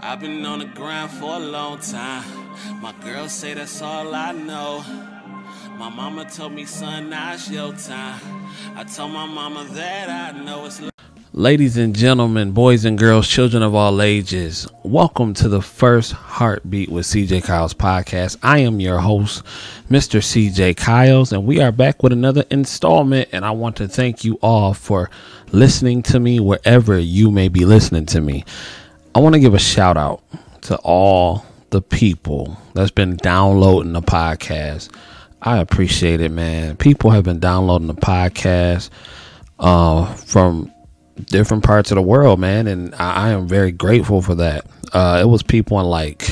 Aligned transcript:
I've 0.00 0.20
been 0.20 0.44
on 0.44 0.58
the 0.58 0.66
grind 0.66 1.10
for 1.10 1.36
a 1.36 1.38
long 1.38 1.78
time. 1.80 2.24
My 2.82 2.92
girls 3.02 3.32
say 3.32 3.54
that's 3.54 3.80
all 3.80 4.14
I 4.14 4.32
know. 4.32 4.84
My 5.78 5.88
mama 5.88 6.28
told 6.30 6.52
me, 6.52 6.66
son, 6.66 7.10
now 7.10 7.34
it's 7.34 7.50
your 7.50 7.72
time. 7.72 8.20
I 8.74 8.84
told 8.84 9.12
my 9.12 9.26
mama 9.26 9.66
that 9.72 10.34
I 10.34 10.44
know 10.44 10.66
it's. 10.66 10.82
Ladies 11.32 11.76
and 11.76 11.94
gentlemen, 11.94 12.52
boys 12.52 12.84
and 12.84 12.98
girls, 12.98 13.28
children 13.28 13.62
of 13.62 13.74
all 13.74 14.00
ages, 14.00 14.66
welcome 14.82 15.34
to 15.34 15.48
the 15.48 15.60
first 15.60 16.12
Heartbeat 16.12 16.90
with 16.90 17.06
CJ 17.06 17.44
Kyles 17.44 17.74
podcast. 17.74 18.36
I 18.42 18.58
am 18.60 18.80
your 18.80 18.98
host, 18.98 19.44
Mr. 19.90 20.20
CJ 20.20 20.76
Kyles, 20.76 21.32
and 21.32 21.46
we 21.46 21.60
are 21.60 21.72
back 21.72 22.02
with 22.02 22.12
another 22.12 22.44
installment. 22.50 23.30
And 23.32 23.44
I 23.44 23.50
want 23.50 23.76
to 23.76 23.88
thank 23.88 24.24
you 24.24 24.38
all 24.42 24.72
for 24.72 25.10
listening 25.52 26.02
to 26.04 26.20
me 26.20 26.40
wherever 26.40 26.98
you 26.98 27.30
may 27.30 27.48
be 27.48 27.64
listening 27.64 28.06
to 28.06 28.20
me. 28.20 28.44
I 29.16 29.18
want 29.18 29.32
to 29.32 29.40
give 29.40 29.54
a 29.54 29.58
shout 29.58 29.96
out 29.96 30.22
to 30.60 30.76
all 30.84 31.42
the 31.70 31.80
people 31.80 32.54
that's 32.74 32.90
been 32.90 33.16
downloading 33.16 33.94
the 33.94 34.02
podcast. 34.02 34.94
I 35.40 35.56
appreciate 35.56 36.20
it, 36.20 36.30
man. 36.30 36.76
People 36.76 37.10
have 37.12 37.24
been 37.24 37.40
downloading 37.40 37.86
the 37.86 37.94
podcast 37.94 38.90
uh, 39.58 40.12
from 40.16 40.70
different 41.28 41.64
parts 41.64 41.90
of 41.90 41.94
the 41.94 42.02
world, 42.02 42.40
man, 42.40 42.66
and 42.66 42.94
I, 42.96 43.28
I 43.28 43.30
am 43.30 43.48
very 43.48 43.72
grateful 43.72 44.20
for 44.20 44.34
that. 44.34 44.66
Uh, 44.92 45.20
it 45.22 45.26
was 45.26 45.42
people 45.42 45.80
in 45.80 45.86
like, 45.86 46.28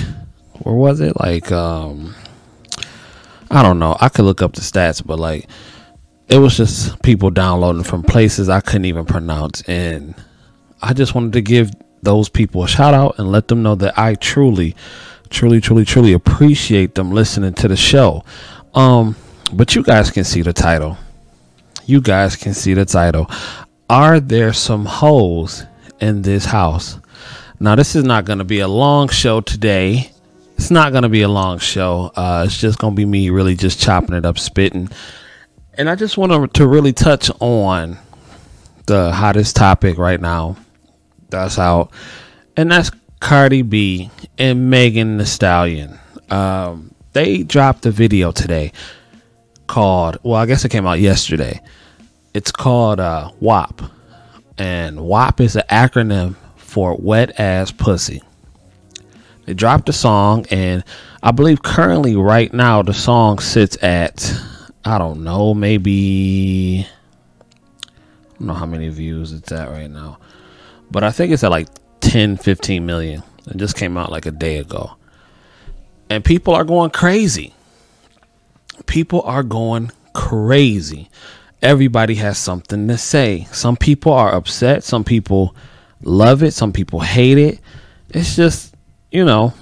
where 0.62 0.74
was 0.74 1.00
it? 1.00 1.18
Like, 1.18 1.50
um, 1.52 2.14
I 3.50 3.62
don't 3.62 3.78
know. 3.78 3.96
I 3.98 4.10
could 4.10 4.26
look 4.26 4.42
up 4.42 4.52
the 4.52 4.60
stats, 4.60 5.02
but 5.02 5.18
like, 5.18 5.48
it 6.28 6.36
was 6.36 6.54
just 6.54 7.00
people 7.00 7.30
downloading 7.30 7.82
from 7.82 8.02
places 8.02 8.50
I 8.50 8.60
couldn't 8.60 8.84
even 8.84 9.06
pronounce, 9.06 9.62
and 9.62 10.14
I 10.82 10.92
just 10.92 11.14
wanted 11.14 11.32
to 11.32 11.40
give 11.40 11.70
those 12.04 12.28
people 12.28 12.62
a 12.64 12.68
shout 12.68 12.94
out 12.94 13.18
and 13.18 13.32
let 13.32 13.48
them 13.48 13.62
know 13.62 13.74
that 13.76 13.98
I 13.98 14.14
truly, 14.14 14.76
truly, 15.30 15.60
truly, 15.60 15.84
truly 15.84 16.12
appreciate 16.12 16.94
them 16.94 17.10
listening 17.10 17.54
to 17.54 17.68
the 17.68 17.76
show. 17.76 18.24
Um, 18.74 19.16
but 19.52 19.74
you 19.74 19.82
guys 19.82 20.10
can 20.10 20.24
see 20.24 20.42
the 20.42 20.52
title. 20.52 20.96
You 21.86 22.00
guys 22.00 22.36
can 22.36 22.54
see 22.54 22.74
the 22.74 22.84
title. 22.84 23.30
Are 23.90 24.20
there 24.20 24.52
some 24.52 24.86
holes 24.86 25.64
in 26.00 26.22
this 26.22 26.44
house? 26.46 26.98
Now, 27.60 27.76
this 27.76 27.94
is 27.94 28.04
not 28.04 28.24
going 28.24 28.38
to 28.38 28.44
be 28.44 28.60
a 28.60 28.68
long 28.68 29.08
show 29.08 29.40
today. 29.40 30.10
It's 30.56 30.70
not 30.70 30.92
going 30.92 31.02
to 31.02 31.08
be 31.08 31.22
a 31.22 31.28
long 31.28 31.58
show. 31.58 32.12
Uh, 32.14 32.44
it's 32.46 32.58
just 32.58 32.78
going 32.78 32.94
to 32.94 32.96
be 32.96 33.04
me 33.04 33.30
really 33.30 33.54
just 33.54 33.80
chopping 33.80 34.14
it 34.14 34.24
up, 34.24 34.38
spitting. 34.38 34.88
And 35.74 35.90
I 35.90 35.94
just 35.94 36.16
want 36.16 36.54
to 36.54 36.66
really 36.66 36.92
touch 36.92 37.30
on 37.40 37.98
the 38.86 39.12
hottest 39.12 39.56
topic 39.56 39.98
right 39.98 40.20
now 40.20 40.56
that's 41.34 41.58
out, 41.58 41.90
and 42.56 42.70
that's 42.70 42.90
Cardi 43.20 43.62
B 43.62 44.10
and 44.38 44.70
Megan 44.70 45.18
The 45.18 45.26
Stallion. 45.26 45.98
Um, 46.30 46.94
they 47.12 47.42
dropped 47.42 47.86
a 47.86 47.90
video 47.90 48.32
today 48.32 48.72
called, 49.66 50.18
well, 50.22 50.40
I 50.40 50.46
guess 50.46 50.64
it 50.64 50.70
came 50.70 50.86
out 50.86 51.00
yesterday. 51.00 51.60
It's 52.34 52.52
called 52.52 53.00
uh, 53.00 53.32
WAP, 53.40 53.82
and 54.58 55.00
WAP 55.00 55.40
is 55.40 55.56
an 55.56 55.64
acronym 55.70 56.36
for 56.56 56.96
Wet 56.96 57.38
Ass 57.38 57.70
Pussy. 57.70 58.22
They 59.46 59.54
dropped 59.54 59.86
the 59.86 59.92
song, 59.92 60.46
and 60.50 60.84
I 61.22 61.32
believe 61.32 61.62
currently, 61.62 62.16
right 62.16 62.52
now, 62.52 62.82
the 62.82 62.94
song 62.94 63.38
sits 63.40 63.76
at, 63.82 64.32
I 64.84 64.98
don't 64.98 65.22
know, 65.22 65.52
maybe, 65.52 66.86
I 66.86 68.38
don't 68.38 68.48
know 68.48 68.54
how 68.54 68.66
many 68.66 68.88
views 68.88 69.32
it's 69.32 69.52
at 69.52 69.68
right 69.70 69.90
now 69.90 70.18
but 70.94 71.02
I 71.02 71.10
think 71.10 71.32
it's 71.32 71.42
at 71.42 71.50
like 71.50 71.66
10, 72.02 72.36
15 72.36 72.86
million. 72.86 73.24
It 73.48 73.56
just 73.56 73.76
came 73.76 73.98
out 73.98 74.12
like 74.12 74.26
a 74.26 74.30
day 74.30 74.58
ago. 74.58 74.94
And 76.08 76.24
people 76.24 76.54
are 76.54 76.62
going 76.62 76.90
crazy. 76.90 77.52
People 78.86 79.22
are 79.22 79.42
going 79.42 79.90
crazy. 80.12 81.10
Everybody 81.60 82.14
has 82.14 82.38
something 82.38 82.86
to 82.86 82.96
say. 82.96 83.48
Some 83.50 83.76
people 83.76 84.12
are 84.12 84.36
upset. 84.36 84.84
Some 84.84 85.02
people 85.02 85.56
love 86.00 86.44
it. 86.44 86.52
Some 86.52 86.72
people 86.72 87.00
hate 87.00 87.38
it. 87.38 87.58
It's 88.10 88.36
just, 88.36 88.76
you 89.10 89.24
know, 89.24 89.52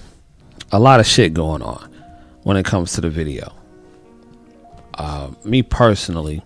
a 0.71 0.79
lot 0.79 1.01
of 1.01 1.07
shit 1.07 1.33
going 1.33 1.63
on 1.63 1.91
when 2.43 2.59
it 2.59 2.67
comes 2.67 2.93
to 2.93 3.01
the 3.01 3.09
video. 3.09 3.55
Uh, 4.93 5.31
me 5.45 5.63
personally, 5.63 6.43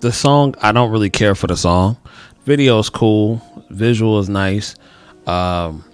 the 0.00 0.12
song 0.12 0.54
I 0.62 0.72
don't 0.72 0.90
really 0.90 1.10
care 1.10 1.34
for 1.34 1.46
the 1.46 1.56
song. 1.56 1.96
Video 2.44 2.78
is 2.78 2.88
cool, 2.88 3.42
visual 3.70 4.18
is 4.18 4.28
nice. 4.28 4.74
Um, 5.26 5.84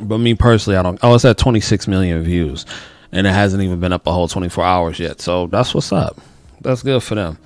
but 0.00 0.18
me 0.18 0.34
personally, 0.34 0.76
I 0.76 0.82
don't. 0.82 0.98
Oh, 1.02 1.14
it's 1.14 1.24
at 1.24 1.38
26 1.38 1.86
million 1.86 2.22
views, 2.22 2.66
and 3.12 3.26
it 3.26 3.30
hasn't 3.30 3.62
even 3.62 3.80
been 3.80 3.92
up 3.92 4.06
a 4.06 4.12
whole 4.12 4.28
24 4.28 4.64
hours 4.64 4.98
yet. 4.98 5.20
So 5.20 5.46
that's 5.46 5.74
what's 5.74 5.92
up. 5.92 6.18
That's 6.60 6.82
good 6.82 7.02
for 7.02 7.14
them. 7.14 7.38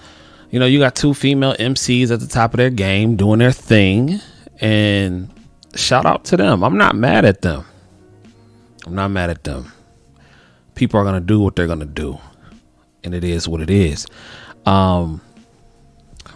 You 0.51 0.61
know, 0.61 0.67
you 0.67 0.79
got 0.79 0.95
two 0.95 1.15
female 1.15 1.55
MCs 1.55 2.11
at 2.11 2.21
the 2.21 2.27
top 2.27 2.55
of 2.55 2.59
their 2.59 2.71
game 2.71 3.17
doing 3.17 3.41
their 3.41 3.53
thing, 3.53 4.21
and 4.61 5.29
shout 5.75 6.07
out 6.07 6.25
to 6.27 6.37
them. 6.37 6.63
I'm 6.63 6.79
not 6.79 6.95
mad 6.95 7.25
at 7.25 7.43
them. 7.43 7.65
I'm 8.87 8.95
not 8.95 9.11
mad 9.11 9.31
at 9.31 9.45
them. 9.45 9.73
People 10.75 11.01
are 11.01 11.05
gonna 11.05 11.21
do 11.21 11.41
what 11.41 11.57
they're 11.57 11.67
gonna 11.67 11.85
do, 11.85 12.19
and 13.03 13.15
it 13.15 13.25
is 13.25 13.49
what 13.49 13.61
it 13.61 13.71
is. 13.71 14.07
Um, 14.65 15.21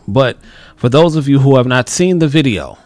but 0.09 0.39
for 0.77 0.89
those 0.89 1.17
of 1.17 1.29
you 1.29 1.39
who 1.39 1.57
have 1.57 1.67
not 1.67 1.91
seen 1.91 2.19
the 2.19 2.29
video, 2.29 2.79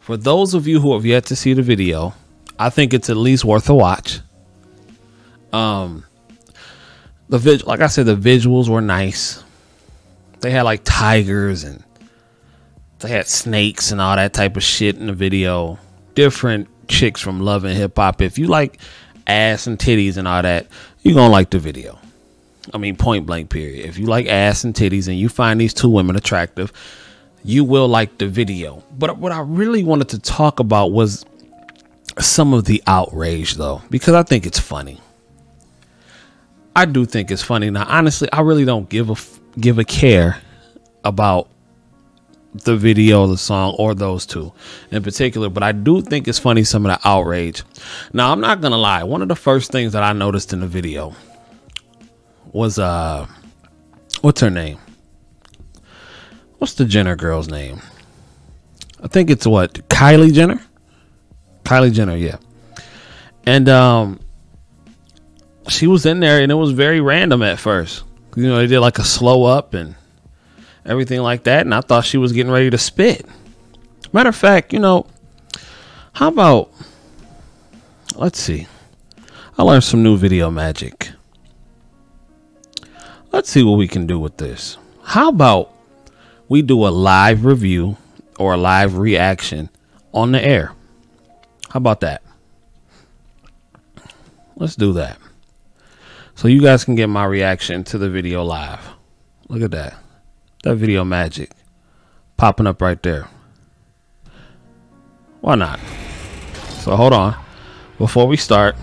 for 0.00 0.16
those 0.16 0.52
of 0.52 0.66
you 0.66 0.80
who 0.80 0.92
have 0.92 1.06
yet 1.06 1.26
to 1.26 1.36
see 1.36 1.52
the 1.52 1.62
video, 1.62 2.14
I 2.58 2.68
think 2.68 2.92
it's 2.92 3.08
at 3.08 3.16
least 3.16 3.44
worth 3.44 3.70
a 3.70 3.74
watch. 3.74 4.18
Um, 5.52 6.04
the 7.28 7.38
vid, 7.38 7.64
like 7.64 7.80
I 7.80 7.86
said, 7.86 8.06
the 8.06 8.16
visuals 8.16 8.68
were 8.68 8.80
nice. 8.80 9.44
They 10.40 10.50
had 10.50 10.62
like 10.62 10.80
tigers 10.82 11.62
and 11.62 11.84
they 12.98 13.10
had 13.10 13.28
snakes 13.28 13.92
and 13.92 14.00
all 14.00 14.16
that 14.16 14.34
type 14.34 14.56
of 14.56 14.64
shit 14.64 14.96
in 14.96 15.06
the 15.06 15.12
video. 15.12 15.78
Different 16.16 16.68
chicks 16.88 17.20
from 17.20 17.40
Love 17.40 17.64
and 17.64 17.76
Hip 17.76 17.96
Hop. 17.96 18.20
If 18.20 18.36
you 18.36 18.48
like 18.48 18.80
ass 19.28 19.68
and 19.68 19.78
titties 19.78 20.16
and 20.16 20.26
all 20.26 20.42
that, 20.42 20.66
you're 21.02 21.14
gonna 21.14 21.32
like 21.32 21.50
the 21.50 21.60
video. 21.60 22.00
I 22.74 22.78
mean, 22.78 22.96
point 22.96 23.24
blank, 23.24 23.50
period. 23.50 23.86
If 23.86 23.98
you 23.98 24.06
like 24.06 24.26
ass 24.26 24.64
and 24.64 24.74
titties 24.74 25.06
and 25.06 25.16
you 25.16 25.28
find 25.28 25.60
these 25.60 25.72
two 25.72 25.88
women 25.88 26.16
attractive, 26.16 26.72
you 27.44 27.62
will 27.62 27.86
like 27.86 28.18
the 28.18 28.26
video. 28.26 28.82
But 28.98 29.18
what 29.18 29.30
I 29.30 29.40
really 29.40 29.84
wanted 29.84 30.08
to 30.08 30.18
talk 30.18 30.58
about 30.58 30.88
was 30.88 31.24
some 32.18 32.52
of 32.52 32.64
the 32.64 32.82
outrage, 32.88 33.54
though, 33.54 33.80
because 33.90 34.14
I 34.14 34.24
think 34.24 34.44
it's 34.44 34.58
funny. 34.58 35.00
I 36.74 36.84
do 36.86 37.06
think 37.06 37.30
it's 37.30 37.42
funny. 37.42 37.70
Now, 37.70 37.86
honestly, 37.88 38.28
I 38.32 38.40
really 38.40 38.64
don't 38.64 38.88
give 38.88 39.08
a 39.08 39.14
give 39.60 39.78
a 39.78 39.84
care 39.84 40.40
about 41.04 41.48
the 42.64 42.76
video, 42.76 43.28
the 43.28 43.38
song, 43.38 43.76
or 43.78 43.94
those 43.94 44.26
two 44.26 44.52
in 44.90 45.04
particular. 45.04 45.48
But 45.48 45.62
I 45.62 45.70
do 45.70 46.00
think 46.00 46.26
it's 46.26 46.40
funny 46.40 46.64
some 46.64 46.84
of 46.86 46.90
the 47.00 47.08
outrage. 47.08 47.62
Now, 48.12 48.32
I'm 48.32 48.40
not 48.40 48.60
gonna 48.60 48.78
lie. 48.78 49.04
One 49.04 49.22
of 49.22 49.28
the 49.28 49.36
first 49.36 49.70
things 49.70 49.92
that 49.92 50.02
I 50.02 50.12
noticed 50.12 50.52
in 50.52 50.58
the 50.58 50.66
video 50.66 51.14
was 52.54 52.78
uh 52.78 53.26
what's 54.22 54.40
her 54.40 54.48
name? 54.48 54.78
What's 56.58 56.74
the 56.74 56.84
Jenner 56.86 57.16
girl's 57.16 57.48
name? 57.48 57.82
I 59.02 59.08
think 59.08 59.28
it's 59.28 59.46
what 59.46 59.74
Kylie 59.88 60.32
Jenner. 60.32 60.62
Kylie 61.64 61.92
Jenner, 61.92 62.16
yeah. 62.16 62.36
And 63.44 63.68
um 63.68 64.20
she 65.68 65.86
was 65.88 66.06
in 66.06 66.20
there 66.20 66.40
and 66.40 66.52
it 66.52 66.54
was 66.54 66.70
very 66.70 67.00
random 67.00 67.42
at 67.42 67.58
first. 67.58 68.04
You 68.36 68.46
know, 68.46 68.56
they 68.58 68.68
did 68.68 68.80
like 68.80 68.98
a 68.98 69.04
slow 69.04 69.44
up 69.44 69.74
and 69.74 69.96
everything 70.86 71.20
like 71.20 71.42
that 71.44 71.62
and 71.62 71.74
I 71.74 71.80
thought 71.80 72.04
she 72.04 72.18
was 72.18 72.32
getting 72.32 72.52
ready 72.52 72.70
to 72.70 72.78
spit. 72.78 73.26
Matter 74.12 74.28
of 74.28 74.36
fact, 74.36 74.72
you 74.72 74.78
know, 74.78 75.06
how 76.12 76.28
about 76.28 76.70
let's 78.14 78.38
see. 78.38 78.68
I 79.58 79.64
learned 79.64 79.82
some 79.82 80.04
new 80.04 80.16
video 80.16 80.52
magic. 80.52 81.10
Let's 83.34 83.50
see 83.50 83.64
what 83.64 83.78
we 83.78 83.88
can 83.88 84.06
do 84.06 84.20
with 84.20 84.36
this. 84.36 84.78
How 85.02 85.28
about 85.28 85.74
we 86.48 86.62
do 86.62 86.86
a 86.86 86.94
live 86.94 87.44
review 87.44 87.96
or 88.38 88.54
a 88.54 88.56
live 88.56 88.96
reaction 88.96 89.70
on 90.12 90.30
the 90.30 90.40
air? 90.40 90.70
How 91.68 91.78
about 91.78 91.98
that? 92.02 92.22
Let's 94.54 94.76
do 94.76 94.92
that. 94.92 95.18
So 96.36 96.46
you 96.46 96.62
guys 96.62 96.84
can 96.84 96.94
get 96.94 97.08
my 97.08 97.24
reaction 97.24 97.82
to 97.84 97.98
the 97.98 98.08
video 98.08 98.44
live. 98.44 98.78
Look 99.48 99.62
at 99.62 99.72
that. 99.72 99.96
That 100.62 100.76
video 100.76 101.02
magic 101.02 101.50
popping 102.36 102.68
up 102.68 102.80
right 102.80 103.02
there. 103.02 103.26
Why 105.40 105.56
not? 105.56 105.80
So 106.82 106.94
hold 106.94 107.12
on. 107.12 107.34
Before 107.98 108.28
we 108.28 108.36
start, 108.36 108.76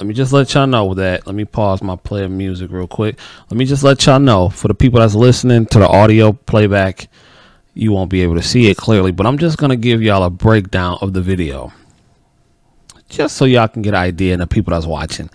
let 0.00 0.06
me 0.06 0.14
just 0.14 0.32
let 0.32 0.54
y'all 0.54 0.66
know 0.66 0.94
that. 0.94 1.26
Let 1.26 1.36
me 1.36 1.44
pause 1.44 1.82
my 1.82 1.94
play 1.94 2.24
of 2.24 2.30
music 2.30 2.70
real 2.70 2.86
quick. 2.86 3.18
Let 3.50 3.58
me 3.58 3.66
just 3.66 3.84
let 3.84 4.06
y'all 4.06 4.18
know 4.18 4.48
for 4.48 4.66
the 4.66 4.74
people 4.74 4.98
that's 4.98 5.14
listening 5.14 5.66
to 5.66 5.78
the 5.78 5.86
audio 5.86 6.32
playback. 6.32 7.10
you 7.74 7.92
won't 7.92 8.10
be 8.10 8.22
able 8.22 8.36
to 8.36 8.42
see 8.42 8.70
it 8.70 8.78
clearly, 8.78 9.12
but 9.12 9.26
I'm 9.26 9.36
just 9.36 9.58
going 9.58 9.68
to 9.68 9.76
give 9.76 10.02
y'all 10.02 10.22
a 10.22 10.30
breakdown 10.30 10.96
of 11.02 11.12
the 11.12 11.20
video. 11.20 11.70
Just 13.10 13.36
so 13.36 13.44
y'all 13.44 13.68
can 13.68 13.82
get 13.82 13.90
an 13.90 14.00
idea 14.00 14.32
and 14.32 14.40
the 14.40 14.46
people 14.46 14.70
that's 14.72 14.86
watching 14.86 15.28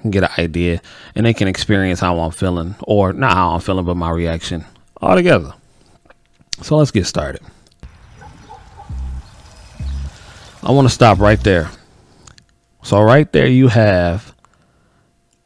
can 0.00 0.10
get 0.10 0.24
an 0.24 0.30
idea 0.36 0.82
and 1.14 1.24
they 1.24 1.32
can 1.32 1.46
experience 1.46 2.00
how 2.00 2.18
I'm 2.18 2.32
feeling 2.32 2.74
or 2.82 3.12
not 3.12 3.34
how 3.34 3.50
I'm 3.50 3.60
feeling, 3.60 3.84
but 3.84 3.96
my 3.96 4.10
reaction 4.10 4.64
all 5.00 5.14
together. 5.14 5.54
So 6.62 6.76
let's 6.76 6.90
get 6.90 7.06
started. 7.06 7.42
I 10.64 10.72
want 10.72 10.88
to 10.88 10.94
stop 10.94 11.20
right 11.20 11.40
there. 11.44 11.70
So 12.82 13.02
right 13.02 13.30
there 13.32 13.46
you 13.46 13.68
have 13.68 14.34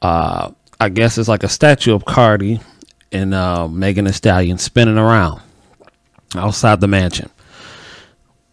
uh 0.00 0.50
I 0.80 0.88
guess 0.88 1.16
it's 1.16 1.28
like 1.28 1.44
a 1.44 1.48
statue 1.48 1.94
of 1.94 2.04
Cardi 2.04 2.60
and 3.12 3.32
uh, 3.34 3.68
Megan 3.68 4.06
Thee 4.06 4.12
Stallion 4.12 4.58
spinning 4.58 4.98
around 4.98 5.40
outside 6.34 6.80
the 6.80 6.88
mansion. 6.88 7.30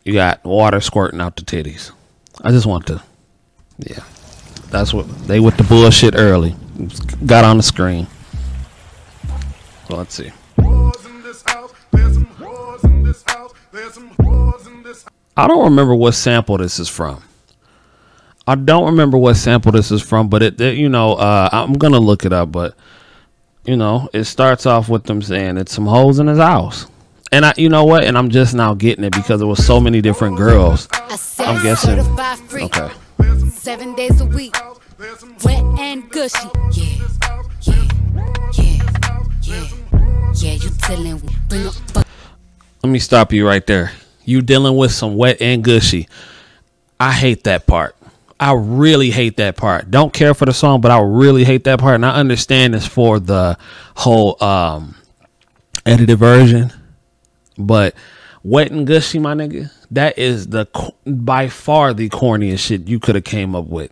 You 0.04 0.14
got 0.14 0.44
water 0.44 0.80
squirting 0.80 1.22
out 1.22 1.36
the 1.38 1.42
titties. 1.42 1.92
I 2.44 2.52
just 2.52 2.68
want 2.68 2.86
to, 2.88 3.02
yeah. 3.80 4.04
That's 4.70 4.94
what 4.94 5.08
they 5.28 5.40
with 5.40 5.58
the 5.58 5.64
bullshit 5.64 6.14
early. 6.16 6.56
Got 7.26 7.46
on 7.46 7.58
the 7.58 7.64
screen. 7.64 8.06
So 9.88 9.98
let's 9.98 10.14
see. 10.14 10.32
I 15.36 15.48
don't 15.48 15.64
remember 15.64 15.96
what 15.96 16.14
sample 16.14 16.58
this 16.58 16.78
is 16.80 16.90
from. 16.90 17.24
I 18.50 18.56
don't 18.56 18.86
remember 18.86 19.16
what 19.16 19.36
sample 19.36 19.72
this 19.72 19.92
is 19.92 20.02
from, 20.02 20.28
but 20.28 20.42
it, 20.42 20.60
it 20.60 20.76
you 20.76 20.90
know, 20.90 21.14
uh, 21.14 21.50
I'm 21.52 21.74
gonna 21.74 22.00
look 22.00 22.26
it 22.26 22.34
up. 22.34 22.52
But 22.52 22.76
you 23.64 23.78
know, 23.78 24.10
it 24.12 24.24
starts 24.24 24.66
off 24.66 24.90
with 24.90 25.04
them 25.04 25.22
saying 25.22 25.58
it's 25.58 25.72
some 25.72 25.86
hoes 25.86 26.18
in 26.18 26.26
his 26.26 26.40
house. 26.40 26.88
And 27.32 27.46
I, 27.46 27.54
you 27.58 27.70
know 27.70 27.86
what? 27.86 28.06
And 28.06 28.18
I'm 28.18 28.32
just 28.32 28.56
now 28.56 28.74
getting 28.74 29.04
it 29.04 29.14
because 29.14 29.40
there 29.40 29.48
was 29.48 29.64
so 29.64 29.80
many 29.80 30.02
different 30.02 30.36
girls. 30.36 30.88
I'm 31.38 31.62
guessing. 31.62 32.00
Okay. 32.00 32.90
Seven 33.52 33.94
days 33.94 34.20
a 34.20 34.26
week, 34.26 34.56
wet 35.46 35.64
and 35.80 36.10
gushy. 36.10 36.50
Yeah, 36.72 37.08
yeah, 37.62 37.88
yeah, 38.58 38.98
yeah, 39.44 39.68
yeah. 40.34 40.54
You 40.54 41.20
bring 41.48 41.68
up. 41.68 42.08
Let 42.84 42.90
me 42.90 42.98
stop 42.98 43.32
you 43.32 43.46
right 43.46 43.68
there. 43.68 43.92
You 44.26 44.42
dealing 44.42 44.76
with 44.76 44.92
some 44.92 45.18
wet 45.18 45.40
and 45.40 45.64
gushy. 45.64 46.08
I 47.00 47.12
hate 47.12 47.44
that 47.44 47.68
part. 47.68 47.96
I 48.40 48.54
really 48.54 49.12
hate 49.12 49.38
that 49.38 49.58
part. 49.58 49.92
Don't 49.92 50.14
care 50.14 50.34
for 50.34 50.46
the 50.46 50.54
song, 50.54 50.80
but 50.80 50.92
I 50.92 51.00
really 51.02 51.44
hate 51.44 51.66
that 51.66 51.80
part. 51.80 51.96
And 51.96 52.06
I 52.06 52.16
understand 52.16 52.74
it's 52.74 52.88
for 52.88 53.20
the 53.20 53.58
whole 53.96 54.42
um 54.44 54.96
edited 55.86 56.18
version. 56.18 56.72
But 57.58 57.96
wet 58.44 58.72
and 58.72 58.88
gushy, 58.88 59.20
my 59.20 59.34
nigga, 59.34 59.72
that 59.92 60.18
is 60.18 60.48
the 60.48 60.68
by 61.06 61.50
far 61.50 61.94
the 61.94 62.10
corniest 62.10 62.60
shit 62.60 62.88
you 62.88 63.00
could 63.00 63.16
have 63.16 63.26
came 63.26 63.56
up 63.56 63.66
with. 63.66 63.92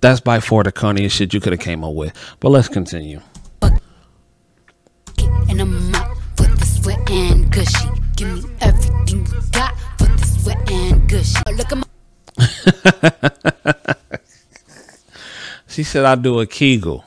That's 0.00 0.20
by 0.20 0.40
far 0.40 0.64
the 0.64 0.72
corniest 0.72 1.12
shit 1.12 1.32
you 1.32 1.40
could 1.40 1.52
have 1.52 1.60
came 1.60 1.84
up 1.84 1.94
with. 1.94 2.12
But 2.40 2.50
let's 2.50 2.68
continue. 2.68 3.20
And 3.62 5.60
I'm 5.60 5.94
out 5.94 6.16
for 6.36 6.90
and 7.08 7.50
gushy. 7.52 7.88
Give 8.16 8.44
me 8.44 8.50
everything 8.60 9.26
you 9.26 9.40
got 9.52 9.76
for 9.98 10.52
and 10.72 11.08
gushy. 11.08 11.38
Look 11.56 11.70
at 11.70 11.78
my 11.78 11.84
she 15.68 15.82
said 15.82 16.04
I 16.04 16.14
do 16.14 16.40
a 16.40 16.46
Kegel. 16.46 17.04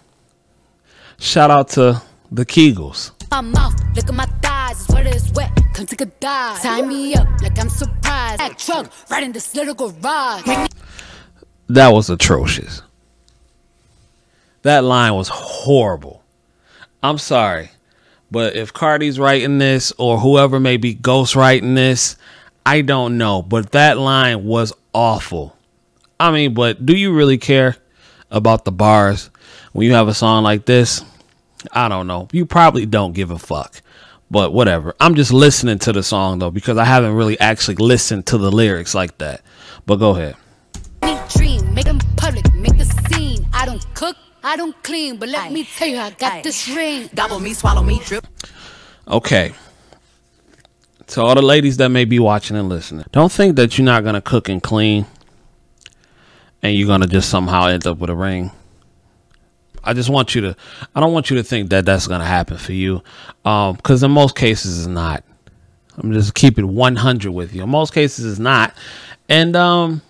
Shout 1.20 1.52
out 1.52 1.70
to 1.70 2.02
the 2.32 2.46
Kegels. 2.46 3.12
My 3.32 3.42
mouth, 3.42 3.76
look 3.96 4.08
at 4.08 4.14
my 4.14 4.26
thighs, 4.42 4.82
it's 4.82 4.90
wet, 4.90 5.08
it's 5.08 5.32
wet. 5.32 5.52
Come 5.74 5.86
take 5.86 6.02
a 6.02 6.06
dive. 6.06 6.62
Tie 6.62 6.82
me 6.82 7.16
up 7.16 7.28
like 7.42 7.60
I'm 7.60 7.70
surprised. 7.70 8.40
That 8.40 8.58
truck 8.58 8.92
right 9.10 9.24
in 9.24 9.32
this 9.32 9.54
little 9.54 9.74
garage. 9.74 10.70
That 11.70 11.90
was 11.90 12.10
atrocious. 12.10 12.82
That 14.62 14.84
line 14.84 15.16
was 15.16 15.28
horrible. 15.28 16.24
I'm 17.04 17.18
sorry. 17.18 17.72
But 18.32 18.56
if 18.56 18.74
Cardi's 18.74 19.20
writing 19.20 19.58
this 19.58 19.94
or 19.98 20.20
whoever 20.20 20.60
may 20.60 20.78
be 20.78 20.94
ghost 20.94 21.36
writing 21.36 21.76
this, 21.76 22.16
I 22.66 22.82
don't 22.82 23.18
know. 23.18 23.42
But 23.42 23.72
that 23.72 23.98
line 23.98 24.46
was 24.46 24.74
awful. 24.98 25.56
I 26.20 26.32
mean, 26.32 26.56
but 26.56 26.84
do 26.84 26.98
you 26.98 27.14
really 27.14 27.38
care 27.38 27.78
about 28.32 28.66
the 28.66 28.72
bars 28.72 29.30
when 29.72 29.86
you 29.86 29.94
have 29.94 30.08
a 30.08 30.14
song 30.14 30.44
like 30.44 30.66
this? 30.66 31.06
I 31.72 31.88
don't 31.88 32.08
know. 32.08 32.28
You 32.32 32.48
probably 32.48 32.88
don't 32.88 33.14
give 33.14 33.30
a 33.30 33.38
fuck. 33.38 33.82
But 34.32 34.54
whatever. 34.54 34.96
I'm 35.00 35.14
just 35.14 35.32
listening 35.32 35.78
to 35.80 35.94
the 35.94 36.02
song 36.02 36.40
though 36.40 36.50
because 36.50 36.78
I 36.80 36.84
haven't 36.84 37.14
really 37.14 37.40
actually 37.40 37.76
listened 37.76 38.26
to 38.28 38.40
the 38.40 38.52
lyrics 38.52 38.96
like 38.96 39.20
that. 39.20 39.42
But 39.86 39.98
go 39.98 40.12
ahead. 40.16 40.36
Dream, 41.30 41.74
make 41.76 41.86
them 41.86 42.00
public, 42.18 42.52
make 42.56 42.78
the 42.78 42.86
scene. 42.86 43.48
I 43.54 43.66
don't 43.68 43.86
cook, 43.94 44.18
I 44.44 44.58
don't 44.58 44.76
clean, 44.82 45.18
but 45.18 45.30
let 45.30 45.44
Aye. 45.44 45.54
me 45.54 45.64
tell 45.64 45.88
you, 45.88 45.98
I 45.98 46.10
got 46.10 46.34
Aye. 46.34 46.42
this 46.42 46.68
ring. 46.68 47.10
Gobble 47.14 47.40
me, 47.40 47.54
swallow 47.54 47.84
me, 47.84 48.02
drip. 48.04 48.26
Okay 49.08 49.54
to 51.07 51.21
all 51.21 51.36
the 51.36 51.42
ladies 51.42 51.77
that 51.77 51.89
may 51.89 52.06
be 52.06 52.19
watching 52.19 52.57
and 52.57 52.69
listening, 52.69 53.06
don't 53.12 53.31
think 53.31 53.56
that 53.56 53.77
you're 53.77 53.86
not 53.86 54.04
gonna 54.04 54.21
cook 54.21 54.50
and 54.50 54.62
clean, 54.62 55.06
and 56.62 56.75
you're 56.75 56.88
gonna 56.88 57.07
just 57.07 57.30
somehow 57.30 57.68
end 57.68 57.88
up 57.88 57.98
with 57.98 58.09
a 58.09 58.15
ring. 58.15 58.51
I 59.83 59.94
just 59.94 60.09
want 60.09 60.36
you 60.36 60.42
to. 60.42 60.56
I 60.94 61.00
don't 61.00 61.13
want 61.13 61.30
you 61.30 61.38
to 61.38 61.44
think 61.44 61.69
that 61.69 61.86
that's 61.86 62.07
gonna 62.07 62.25
happen 62.25 62.57
for 62.57 62.74
you, 62.74 63.01
because 63.44 64.04
um, 64.04 64.12
in 64.12 64.13
most 64.13 64.36
cases 64.36 64.80
it's 64.80 64.88
not. 64.88 65.24
I'm 65.98 66.13
just 66.13 66.36
keeping 66.36 66.75
100 66.75 67.31
with 67.31 67.56
you. 67.56 67.63
In 67.63 67.69
most 67.69 67.94
cases 67.94 68.25
it's 68.25 68.39
not, 68.39 68.75
and 69.30 69.56
um, 69.56 70.01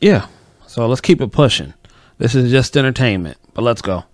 yeah. 0.00 0.28
So 0.66 0.86
let's 0.86 1.00
keep 1.00 1.20
it 1.20 1.32
pushing. 1.32 1.74
This 2.18 2.34
is 2.34 2.50
just 2.50 2.76
entertainment, 2.76 3.38
but 3.54 3.62
let's 3.62 3.82
go. 3.82 4.04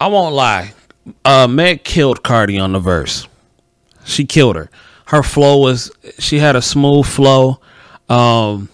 I 0.00 0.08
won't 0.08 0.34
lie. 0.34 0.72
Uh, 1.24 1.46
Meg 1.48 1.84
killed 1.84 2.22
Cardi 2.22 2.58
on 2.58 2.72
the 2.72 2.80
verse. 2.80 3.28
She 4.04 4.24
killed 4.24 4.56
her. 4.56 4.70
Her 5.06 5.22
flow 5.22 5.58
was 5.58 5.90
she 6.18 6.38
had 6.38 6.56
a 6.56 6.62
smooth 6.62 7.06
flow. 7.06 7.60
Um, 8.08 8.68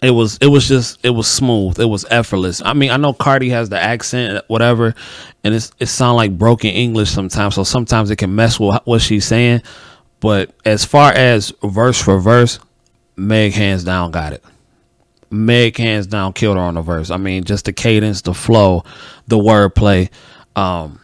it 0.00 0.10
was 0.10 0.38
it 0.40 0.46
was 0.46 0.68
just 0.68 1.04
it 1.04 1.10
was 1.10 1.26
smooth. 1.26 1.80
It 1.80 1.86
was 1.86 2.04
effortless. 2.10 2.62
I 2.64 2.72
mean, 2.72 2.90
I 2.90 2.96
know 2.96 3.12
Cardi 3.12 3.48
has 3.50 3.68
the 3.68 3.80
accent, 3.80 4.44
whatever, 4.48 4.94
and 5.42 5.54
it's 5.54 5.72
it 5.80 5.86
sound 5.86 6.16
like 6.16 6.38
broken 6.38 6.70
English 6.70 7.10
sometimes. 7.10 7.56
So 7.56 7.64
sometimes 7.64 8.10
it 8.10 8.16
can 8.16 8.34
mess 8.34 8.60
with 8.60 8.80
what 8.84 9.02
she's 9.02 9.24
saying. 9.24 9.62
But 10.20 10.52
as 10.64 10.84
far 10.84 11.12
as 11.12 11.52
verse 11.62 12.00
for 12.00 12.20
verse, 12.20 12.58
Meg 13.16 13.52
hands 13.52 13.84
down 13.84 14.12
got 14.12 14.32
it. 14.32 14.44
Meg 15.30 15.76
hands 15.76 16.06
down 16.06 16.32
killed 16.32 16.56
her 16.56 16.62
on 16.62 16.74
the 16.74 16.82
verse. 16.82 17.10
I 17.10 17.16
mean, 17.16 17.44
just 17.44 17.66
the 17.66 17.72
cadence, 17.72 18.22
the 18.22 18.34
flow, 18.34 18.84
the 19.28 19.38
wordplay. 19.38 20.10
Um, 20.56 21.00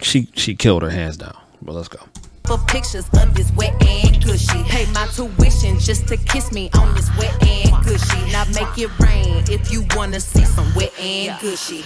she 0.00 0.28
she 0.34 0.54
killed 0.54 0.82
her 0.82 0.90
hands 0.90 1.16
down. 1.16 1.36
But 1.62 1.74
let's 1.74 1.88
go. 1.88 2.00
For 2.44 2.58
pictures 2.66 3.08
of 3.14 3.34
this 3.34 3.50
wet 3.52 3.74
and 3.82 4.24
gushy. 4.24 4.62
Pay 4.64 4.90
my 4.92 5.06
tuition 5.06 5.78
just 5.78 6.06
to 6.08 6.16
kiss 6.16 6.52
me 6.52 6.70
on 6.74 6.94
this 6.94 7.10
wet 7.16 7.34
and 7.42 7.84
gushy. 7.84 8.32
Now 8.32 8.44
make 8.46 8.78
it 8.78 8.98
rain 8.98 9.44
if 9.48 9.72
you 9.72 9.84
wanna 9.94 10.20
see 10.20 10.44
some 10.44 10.72
wet 10.74 10.92
and 11.00 11.40
gushy. 11.40 11.84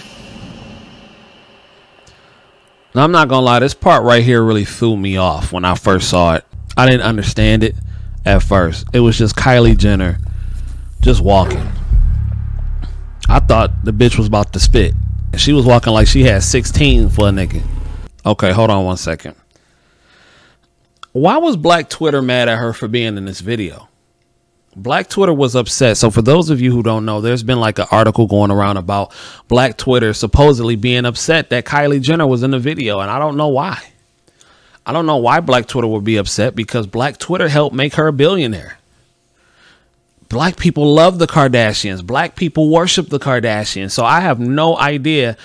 Now 2.93 3.03
I'm 3.03 3.11
not 3.11 3.27
gonna 3.29 3.45
lie, 3.45 3.59
this 3.59 3.73
part 3.73 4.03
right 4.03 4.23
here 4.23 4.43
really 4.43 4.65
threw 4.65 4.97
me 4.97 5.17
off 5.17 5.51
when 5.51 5.65
I 5.65 5.75
first 5.75 6.09
saw 6.09 6.35
it. 6.35 6.45
I 6.75 6.85
didn't 6.85 7.03
understand 7.03 7.63
it 7.63 7.75
at 8.25 8.43
first. 8.43 8.85
It 8.93 8.99
was 8.99 9.17
just 9.17 9.35
Kylie 9.35 9.77
Jenner 9.77 10.19
just 10.99 11.21
walking. 11.21 11.71
I 13.29 13.39
thought 13.39 13.85
the 13.85 13.93
bitch 13.93 14.17
was 14.17 14.27
about 14.27 14.53
to 14.53 14.59
spit. 14.59 14.93
She 15.37 15.53
was 15.53 15.65
walking 15.65 15.93
like 15.93 16.07
she 16.07 16.23
had 16.23 16.43
16 16.43 17.09
for 17.09 17.29
a 17.29 17.31
nigga. 17.31 17.63
Okay, 18.25 18.51
hold 18.51 18.69
on 18.69 18.85
one 18.85 18.97
second. 18.97 19.35
Why 21.13 21.37
was 21.37 21.57
Black 21.57 21.89
Twitter 21.89 22.21
mad 22.21 22.47
at 22.47 22.57
her 22.57 22.73
for 22.73 22.87
being 22.87 23.17
in 23.17 23.25
this 23.25 23.39
video? 23.39 23.89
Black 24.75 25.09
Twitter 25.09 25.33
was 25.33 25.55
upset. 25.55 25.97
So 25.97 26.09
for 26.09 26.21
those 26.21 26.49
of 26.49 26.61
you 26.61 26.71
who 26.71 26.83
don't 26.83 27.05
know, 27.05 27.19
there's 27.19 27.43
been 27.43 27.59
like 27.59 27.79
an 27.79 27.87
article 27.91 28.27
going 28.27 28.51
around 28.51 28.77
about 28.77 29.13
Black 29.47 29.77
Twitter 29.77 30.13
supposedly 30.13 30.75
being 30.75 31.05
upset 31.05 31.49
that 31.49 31.65
Kylie 31.65 32.01
Jenner 32.01 32.27
was 32.27 32.43
in 32.43 32.51
the 32.51 32.59
video, 32.59 32.99
and 32.99 33.11
I 33.11 33.19
don't 33.19 33.35
know 33.35 33.49
why. 33.49 33.81
I 34.85 34.93
don't 34.93 35.05
know 35.05 35.17
why 35.17 35.41
Black 35.41 35.67
Twitter 35.67 35.87
would 35.87 36.03
be 36.03 36.17
upset 36.17 36.55
because 36.55 36.87
Black 36.87 37.17
Twitter 37.17 37.49
helped 37.49 37.75
make 37.75 37.95
her 37.95 38.07
a 38.07 38.13
billionaire. 38.13 38.77
Black 40.31 40.55
people 40.55 40.93
love 40.93 41.19
the 41.19 41.27
Kardashians. 41.27 42.05
Black 42.05 42.37
people 42.37 42.69
worship 42.69 43.09
the 43.09 43.19
Kardashians. 43.19 43.91
So 43.91 44.05
I 44.05 44.21
have 44.21 44.39
no 44.39 44.77
idea 44.77 45.35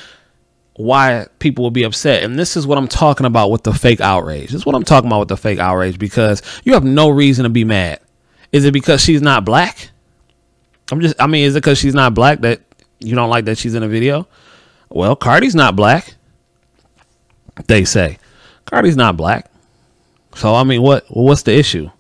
why 0.77 1.27
people 1.41 1.65
will 1.65 1.73
be 1.73 1.83
upset. 1.83 2.23
And 2.23 2.39
this 2.39 2.57
is 2.57 2.69
what 2.69 2.79
I'm 2.79 2.87
talking 2.87 3.27
about 3.27 3.51
with 3.51 3.65
the 3.65 3.75
fake 3.75 4.01
outrage. 4.01 4.51
This 4.53 4.61
is 4.61 4.65
what 4.65 4.77
I'm 4.77 4.85
talking 4.85 5.09
about 5.09 5.19
with 5.19 5.29
the 5.29 5.37
fake 5.37 5.59
outrage 5.59 5.99
because 5.99 6.41
you 6.63 6.75
have 6.75 6.85
no 6.85 7.09
reason 7.09 7.43
to 7.43 7.49
be 7.49 7.65
mad. 7.65 7.99
Is 8.53 8.65
it 8.65 8.73
because 8.73 9.03
she's 9.03 9.21
not 9.21 9.45
black? 9.45 9.91
I'm 10.93 11.01
just, 11.01 11.21
I 11.21 11.27
mean, 11.27 11.45
is 11.45 11.57
it 11.57 11.65
because 11.65 11.79
she's 11.79 11.95
not 11.95 12.15
black 12.15 12.43
that 12.43 12.61
you 13.01 13.17
don't 13.17 13.29
like 13.29 13.47
that 13.47 13.59
she's 13.59 13.75
in 13.75 13.83
a 13.83 13.89
video? 13.89 14.29
Well, 14.89 15.17
Cardi's 15.17 15.57
not 15.57 15.75
black. 15.75 16.15
They 17.67 17.85
say 17.85 18.19
Cardi's 18.67 18.97
not 18.97 19.17
black. 19.17 19.51
So 20.37 20.55
I 20.55 20.63
mean, 20.63 20.83
what 20.83 21.07
what's 21.09 21.43
the 21.43 21.55
issue? 21.59 21.91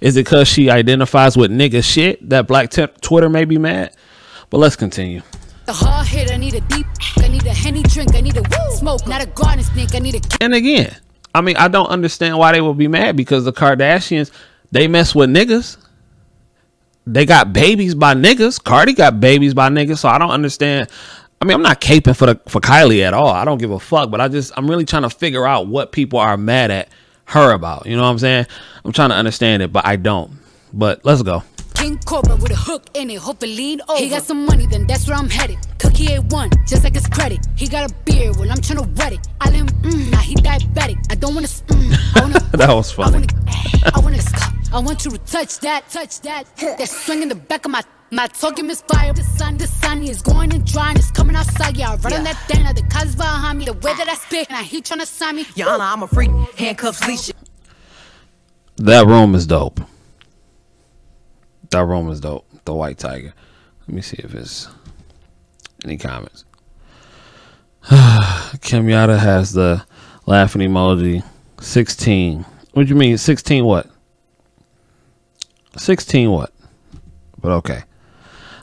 Is 0.00 0.16
it 0.16 0.24
because 0.24 0.48
she 0.48 0.70
identifies 0.70 1.36
with 1.36 1.50
nigga 1.50 1.82
shit 1.82 2.28
that 2.28 2.46
Black 2.46 2.70
t- 2.70 2.86
Twitter 3.00 3.28
may 3.28 3.44
be 3.44 3.58
mad? 3.58 3.94
But 4.50 4.58
let's 4.58 4.76
continue. 4.76 5.22
The 5.66 5.72
hard 5.72 6.06
hit, 6.06 6.30
I 6.32 6.36
need 6.36 6.54
a 6.54 6.60
deep. 6.60 6.86
I 7.18 7.28
need 7.28 7.44
a 7.44 7.52
henny 7.52 7.82
drink. 7.82 8.14
I 8.14 8.20
need 8.20 8.36
a 8.36 8.42
woo 8.42 8.76
smoke, 8.76 9.06
not 9.06 9.22
a 9.22 9.26
garden 9.26 9.64
snake. 9.64 9.94
I 9.94 9.98
need 9.98 10.14
a. 10.14 10.20
And 10.40 10.54
again, 10.54 10.96
I 11.34 11.40
mean, 11.40 11.56
I 11.56 11.68
don't 11.68 11.88
understand 11.88 12.38
why 12.38 12.52
they 12.52 12.60
would 12.60 12.78
be 12.78 12.88
mad 12.88 13.16
because 13.16 13.44
the 13.44 13.52
Kardashians 13.52 14.30
they 14.72 14.88
mess 14.88 15.14
with 15.14 15.30
niggas. 15.30 15.76
They 17.06 17.24
got 17.24 17.52
babies 17.52 17.94
by 17.94 18.14
niggas. 18.14 18.62
Cardi 18.62 18.92
got 18.92 19.20
babies 19.20 19.54
by 19.54 19.68
niggas, 19.68 19.98
so 19.98 20.08
I 20.08 20.18
don't 20.18 20.30
understand. 20.30 20.88
I 21.40 21.44
mean, 21.44 21.54
I'm 21.54 21.62
not 21.62 21.80
caping 21.80 22.16
for 22.16 22.26
the 22.26 22.40
for 22.48 22.60
Kylie 22.60 23.02
at 23.02 23.14
all. 23.14 23.28
I 23.28 23.44
don't 23.44 23.58
give 23.58 23.70
a 23.70 23.78
fuck, 23.78 24.10
but 24.10 24.20
I 24.20 24.28
just 24.28 24.52
I'm 24.56 24.68
really 24.68 24.84
trying 24.84 25.02
to 25.02 25.10
figure 25.10 25.46
out 25.46 25.66
what 25.66 25.92
people 25.92 26.18
are 26.18 26.36
mad 26.36 26.70
at 26.70 26.88
her 27.26 27.52
about. 27.52 27.86
You 27.86 27.96
know 27.96 28.02
what 28.02 28.08
I'm 28.08 28.18
saying? 28.18 28.46
I'm 28.84 28.92
trying 28.92 29.10
to 29.10 29.16
understand 29.16 29.62
it, 29.62 29.72
but 29.72 29.86
I 29.86 29.96
don't. 29.96 30.32
But 30.72 31.04
let's 31.04 31.22
go. 31.22 31.42
King 31.74 31.98
Cobra 32.06 32.36
with 32.36 32.50
a 32.50 32.56
hook 32.56 32.88
in 32.94 33.10
it, 33.10 33.18
hope 33.18 33.42
it 33.42 33.48
lean 33.48 33.80
over. 33.88 34.00
He 34.00 34.08
got 34.08 34.22
some 34.22 34.46
money, 34.46 34.66
then 34.66 34.86
that's 34.86 35.06
where 35.06 35.16
I'm 35.16 35.28
headed. 35.28 35.58
Cookie 35.78 36.06
A1, 36.06 36.66
just 36.66 36.82
like 36.82 36.94
his 36.94 37.06
credit. 37.06 37.46
He 37.54 37.68
got 37.68 37.90
a 37.90 37.94
beard, 38.04 38.36
well, 38.36 38.50
I'm 38.50 38.60
trying 38.62 38.82
to 38.82 38.88
wet 38.96 39.12
it. 39.12 39.20
I 39.40 39.50
let 39.50 39.56
him, 39.56 39.68
mm, 39.82 40.10
now 40.10 40.18
he 40.18 40.34
diabetic. 40.36 40.96
I 41.10 41.16
don't 41.16 41.34
wanna, 41.34 41.48
mm, 41.48 42.16
I 42.16 42.20
wanna, 42.22 42.40
that 42.56 42.72
was 42.72 42.90
funny. 42.90 43.18
I 43.18 43.20
wanna, 43.20 43.26
I 43.94 44.00
wanna, 44.00 44.18
I 44.72 44.78
want 44.78 45.00
to 45.00 45.18
touch 45.18 45.60
that, 45.60 45.88
touch 45.90 46.20
that. 46.22 46.44
That 46.78 46.88
swing 46.88 47.22
in 47.22 47.28
the 47.28 47.34
back 47.34 47.66
of 47.66 47.70
my 47.70 47.82
my 48.10 48.26
talking 48.28 48.66
misfire. 48.66 49.12
The 49.12 49.22
sun, 49.22 49.56
the 49.56 49.66
sun 49.66 50.02
is 50.02 50.22
going 50.22 50.52
and 50.52 50.64
drying. 50.64 50.96
It's 50.96 51.10
coming 51.10 51.36
outside. 51.36 51.76
Yeah, 51.76 51.92
I 51.92 51.96
run 51.96 52.12
yeah. 52.12 52.18
on 52.18 52.24
that 52.24 52.36
thing. 52.48 52.64
The 52.64 52.82
cuz 52.82 53.16
behind 53.16 53.58
me. 53.58 53.64
The 53.64 53.72
way 53.72 53.94
that 53.94 54.08
I 54.08 54.14
spit, 54.14 54.48
and 54.48 54.56
I 54.56 54.62
he 54.62 54.80
trying 54.80 55.00
to 55.00 55.06
sign 55.06 55.36
me. 55.36 55.46
Your 55.54 55.70
Honor, 55.70 55.84
I'm 55.84 56.02
a 56.02 56.08
freak. 56.08 56.30
Handcuffs, 56.56 57.06
leash. 57.06 57.30
That 58.76 59.06
room 59.06 59.34
is 59.34 59.46
dope. 59.46 59.80
That 61.70 61.84
room 61.84 62.10
is 62.10 62.20
dope. 62.20 62.46
The 62.64 62.74
White 62.74 62.98
Tiger. 62.98 63.32
Let 63.86 63.94
me 63.94 64.02
see 64.02 64.18
if 64.18 64.34
it's 64.34 64.68
any 65.84 65.96
comments. 65.96 66.44
Kenyatta 67.84 69.18
has 69.18 69.52
the 69.52 69.84
laughing 70.26 70.62
emoji. 70.62 71.24
16. 71.60 72.44
What 72.72 72.82
do 72.82 72.88
you 72.88 72.96
mean? 72.96 73.16
16 73.16 73.64
what? 73.64 73.88
16 75.78 76.30
what? 76.30 76.52
But 77.40 77.52
okay. 77.52 77.82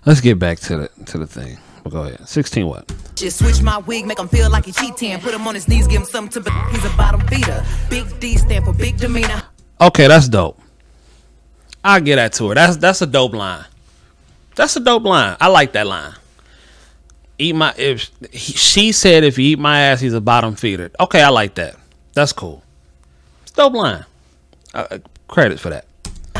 Let's 0.05 0.19
get 0.19 0.37
back 0.37 0.59
to 0.61 0.77
the 0.77 1.05
to 1.05 1.17
the 1.17 1.27
thing. 1.27 1.57
But 1.83 1.91
go 1.91 2.03
ahead. 2.03 2.27
16 2.27 2.65
what? 2.65 2.91
Just 3.15 3.39
switch 3.39 3.61
my 3.61 3.77
wig, 3.79 4.05
make 4.05 4.17
him 4.17 4.27
feel 4.27 4.49
like 4.49 4.65
he's 4.65 4.75
cheating. 4.75 5.19
Put 5.19 5.33
him 5.33 5.45
on 5.47 5.53
his 5.55 5.67
knees, 5.67 5.87
give 5.87 6.01
him 6.01 6.07
something 6.07 6.43
to 6.43 6.51
He's 6.71 6.85
a 6.85 6.89
bottom 6.95 7.21
feeder. 7.27 7.63
Big 7.89 8.19
D 8.19 8.37
stand 8.37 8.65
for 8.65 8.73
big 8.73 8.97
demeanor. 8.97 9.43
Okay, 9.79 10.07
that's 10.07 10.29
dope. 10.29 10.59
I'll 11.83 11.99
get 12.01 12.15
that 12.15 12.33
to 12.33 12.49
her. 12.49 12.55
That's 12.55 12.77
that's 12.77 13.01
a 13.01 13.05
dope 13.05 13.33
line. 13.33 13.65
That's 14.55 14.75
a 14.75 14.79
dope 14.79 15.03
line. 15.03 15.35
I 15.39 15.47
like 15.47 15.73
that 15.73 15.87
line. 15.87 16.13
Eat 17.37 17.55
my 17.55 17.73
if 17.77 18.09
he, 18.31 18.53
she 18.53 18.91
said 18.91 19.23
if 19.23 19.37
you 19.37 19.51
eat 19.51 19.59
my 19.59 19.79
ass, 19.81 19.99
he's 19.99 20.13
a 20.13 20.21
bottom 20.21 20.55
feeder. 20.55 20.91
Okay, 20.99 21.21
I 21.21 21.29
like 21.29 21.55
that. 21.55 21.75
That's 22.13 22.31
cool. 22.31 22.63
It's 23.41 23.51
dope 23.51 23.73
line. 23.73 24.05
Uh, 24.73 24.99
credit 25.27 25.59
for 25.59 25.69
that. 25.69 25.85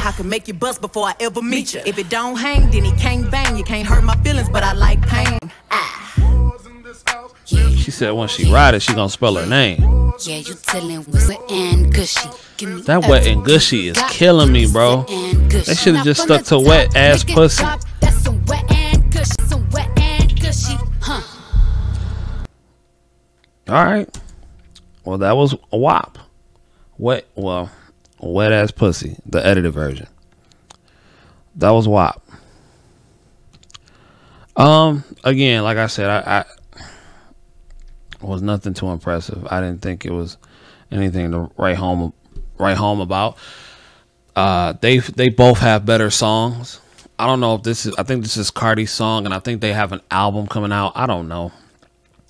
I 0.06 0.12
can 0.12 0.28
make 0.28 0.50
you 0.50 0.54
bust 0.54 0.82
before 0.82 1.06
I 1.06 1.16
ever 1.22 1.42
meet 1.42 1.74
you. 1.74 1.82
If 1.86 1.98
it 1.98 2.10
don't 2.10 2.36
hang, 2.36 2.70
then 2.72 2.84
he 2.84 2.92
can't 2.94 3.32
bang. 3.32 3.56
You 3.56 3.64
can't 3.64 3.88
hurt 3.88 4.04
my 4.04 4.18
feelings, 4.18 4.50
but 4.50 4.62
I 4.62 4.74
like 4.74 5.02
pain. 5.08 5.40
Ah. 5.72 6.56
She 7.46 7.90
said 7.90 8.12
when 8.12 8.28
she 8.28 8.52
ride 8.52 8.74
it, 8.74 8.82
she 8.82 8.94
gonna 8.94 9.10
spell 9.10 9.36
her 9.36 9.46
name. 9.46 9.82
Yeah, 10.26 10.38
you 10.38 10.56
tellin' 10.56 11.06
was 11.06 11.30
it 11.30 11.40
and 11.50 11.94
gushy. 11.94 12.30
That 12.86 13.08
wet 13.08 13.26
and 13.28 13.46
gushy 13.46 13.88
is 13.88 13.98
killing 14.10 14.52
me, 14.52 14.70
bro. 14.70 15.04
They 15.04 15.74
should 15.74 15.96
have 15.96 16.06
just 16.06 16.24
stuck 16.24 16.44
to 16.46 16.60
wet 16.60 16.96
ass 16.98 17.24
pussy. 17.24 17.64
All 23.70 23.86
right. 23.86 24.20
Well, 25.06 25.18
that 25.20 25.38
was 25.38 25.56
a 25.72 25.78
wop. 25.78 26.20
Wet, 26.98 27.26
well, 27.36 27.72
wet 28.32 28.52
ass 28.52 28.72
pussy, 28.72 29.18
the 29.26 29.46
edited 29.46 29.74
version. 29.74 30.08
That 31.56 31.72
was 31.72 31.88
wop. 31.88 32.26
Um, 34.56 35.04
again, 35.24 35.64
like 35.64 35.78
I 35.78 35.88
said, 35.88 36.10
I, 36.10 36.46
I 38.22 38.26
was 38.26 38.42
nothing 38.42 38.74
too 38.74 38.90
impressive. 38.90 39.48
I 39.50 39.62
didn't 39.62 39.82
think 39.82 40.06
it 40.06 40.12
was 40.12 40.38
anything 40.92 41.32
to 41.32 41.52
write 41.58 41.78
home 41.78 42.14
write 42.58 42.78
home 42.78 43.02
about. 43.02 43.38
Uh, 44.36 44.74
they 44.82 45.00
they 45.00 45.30
both 45.30 45.60
have 45.60 45.86
better 45.86 46.10
songs. 46.10 46.80
I 47.20 47.28
don't 47.28 47.40
know 47.40 47.56
if 47.56 47.64
this 47.64 47.86
is. 47.86 47.96
I 47.98 48.04
think 48.04 48.24
this 48.24 48.38
is 48.38 48.52
Cardi's 48.52 48.92
song, 48.92 49.26
and 49.26 49.34
I 49.34 49.40
think 49.40 49.62
they 49.62 49.74
have 49.74 49.92
an 49.92 50.02
album 50.10 50.48
coming 50.48 50.72
out. 50.72 50.94
I 50.96 51.06
don't 51.06 51.28
know. 51.28 51.52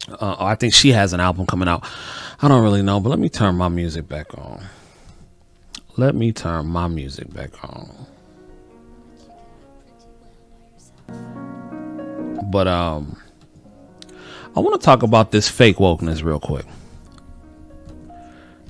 Uh, 0.09 0.35
I 0.37 0.55
think 0.55 0.73
she 0.73 0.91
has 0.91 1.13
an 1.13 1.21
album 1.21 1.45
coming 1.45 1.67
out. 1.67 1.85
I 2.41 2.49
don't 2.49 2.63
really 2.63 2.81
know, 2.81 2.99
but 2.99 3.09
let 3.09 3.19
me 3.19 3.29
turn 3.29 3.55
my 3.55 3.69
music 3.69 4.07
back 4.07 4.37
on. 4.37 4.65
Let 5.95 6.15
me 6.15 6.31
turn 6.31 6.65
my 6.67 6.87
music 6.87 7.31
back 7.33 7.51
on. 7.63 8.07
But 12.49 12.67
um, 12.67 13.21
I 14.55 14.59
want 14.59 14.79
to 14.79 14.85
talk 14.85 15.03
about 15.03 15.31
this 15.31 15.49
fake 15.49 15.77
wokeness 15.77 16.23
real 16.23 16.39
quick 16.39 16.65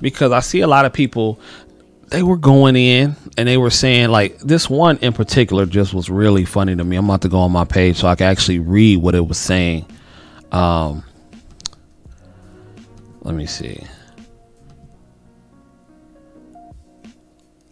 because 0.00 0.32
I 0.32 0.40
see 0.40 0.60
a 0.60 0.66
lot 0.66 0.84
of 0.84 0.92
people 0.92 1.38
they 2.08 2.22
were 2.22 2.36
going 2.36 2.76
in 2.76 3.16
and 3.36 3.48
they 3.48 3.56
were 3.56 3.70
saying 3.70 4.10
like 4.10 4.38
this 4.38 4.68
one 4.68 4.98
in 4.98 5.12
particular 5.12 5.66
just 5.66 5.94
was 5.94 6.10
really 6.10 6.44
funny 6.44 6.76
to 6.76 6.84
me. 6.84 6.96
I'm 6.96 7.06
about 7.06 7.22
to 7.22 7.28
go 7.28 7.38
on 7.38 7.52
my 7.52 7.64
page 7.64 7.96
so 7.96 8.08
I 8.08 8.14
can 8.14 8.26
actually 8.26 8.58
read 8.58 8.98
what 8.98 9.14
it 9.14 9.26
was 9.26 9.38
saying. 9.38 9.86
Um, 10.52 11.02
let 13.22 13.34
me 13.34 13.46
see. 13.46 13.82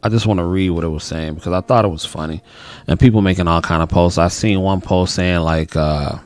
I 0.02 0.08
just 0.08 0.26
want 0.26 0.38
to 0.38 0.44
read 0.44 0.70
what 0.70 0.82
it 0.84 0.88
was 0.88 1.04
saying 1.04 1.34
because 1.34 1.52
I 1.52 1.60
thought 1.60 1.84
it 1.84 1.88
was 1.88 2.04
funny, 2.04 2.42
and 2.88 2.98
people 2.98 3.22
making 3.22 3.46
all 3.46 3.62
kind 3.62 3.82
of 3.82 3.88
posts. 3.88 4.18
I 4.18 4.28
seen 4.28 4.60
one 4.60 4.80
post 4.80 5.14
saying 5.14 5.40
like, 5.40 5.76
uh, 5.76 6.18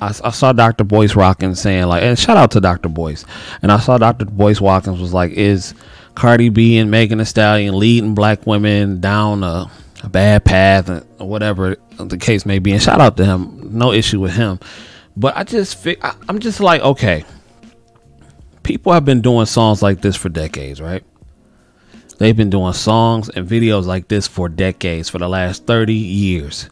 I, 0.00 0.12
saw 0.12 0.52
Dr. 0.52 0.84
Boyce 0.84 1.14
Watkins 1.14 1.60
saying 1.60 1.86
like, 1.86 2.02
and 2.02 2.18
shout 2.18 2.36
out 2.36 2.52
to 2.52 2.60
Dr. 2.60 2.88
Boyce, 2.88 3.24
and 3.62 3.72
I 3.72 3.78
saw 3.78 3.98
Dr. 3.98 4.26
Boyce 4.26 4.60
Watkins 4.60 5.00
was 5.00 5.12
like, 5.12 5.32
is 5.32 5.74
Cardi 6.14 6.50
B 6.50 6.78
and 6.78 6.90
Megan 6.90 7.18
Thee 7.18 7.24
Stallion 7.24 7.78
leading 7.78 8.14
black 8.14 8.46
women 8.46 9.00
down 9.00 9.42
a, 9.42 9.70
a 10.04 10.08
bad 10.08 10.44
path 10.44 10.88
or 10.88 11.28
whatever 11.28 11.76
the 11.98 12.18
case 12.18 12.46
may 12.46 12.60
be, 12.60 12.72
and 12.72 12.82
shout 12.82 13.00
out 13.00 13.16
to 13.16 13.24
him, 13.24 13.76
no 13.76 13.92
issue 13.92 14.20
with 14.20 14.34
him, 14.34 14.60
but 15.16 15.36
I 15.36 15.42
just 15.42 15.84
I, 15.86 16.14
I'm 16.28 16.38
just 16.38 16.60
like, 16.60 16.80
okay, 16.82 17.24
people 18.62 18.92
have 18.92 19.04
been 19.04 19.20
doing 19.20 19.46
songs 19.46 19.82
like 19.82 20.00
this 20.00 20.16
for 20.16 20.28
decades, 20.28 20.80
right? 20.80 21.02
They've 22.22 22.36
been 22.36 22.50
doing 22.50 22.72
songs 22.72 23.30
and 23.30 23.48
videos 23.48 23.84
like 23.84 24.06
this 24.06 24.28
for 24.28 24.48
decades, 24.48 25.08
for 25.08 25.18
the 25.18 25.28
last 25.28 25.66
30 25.66 25.92
years. 25.92 26.70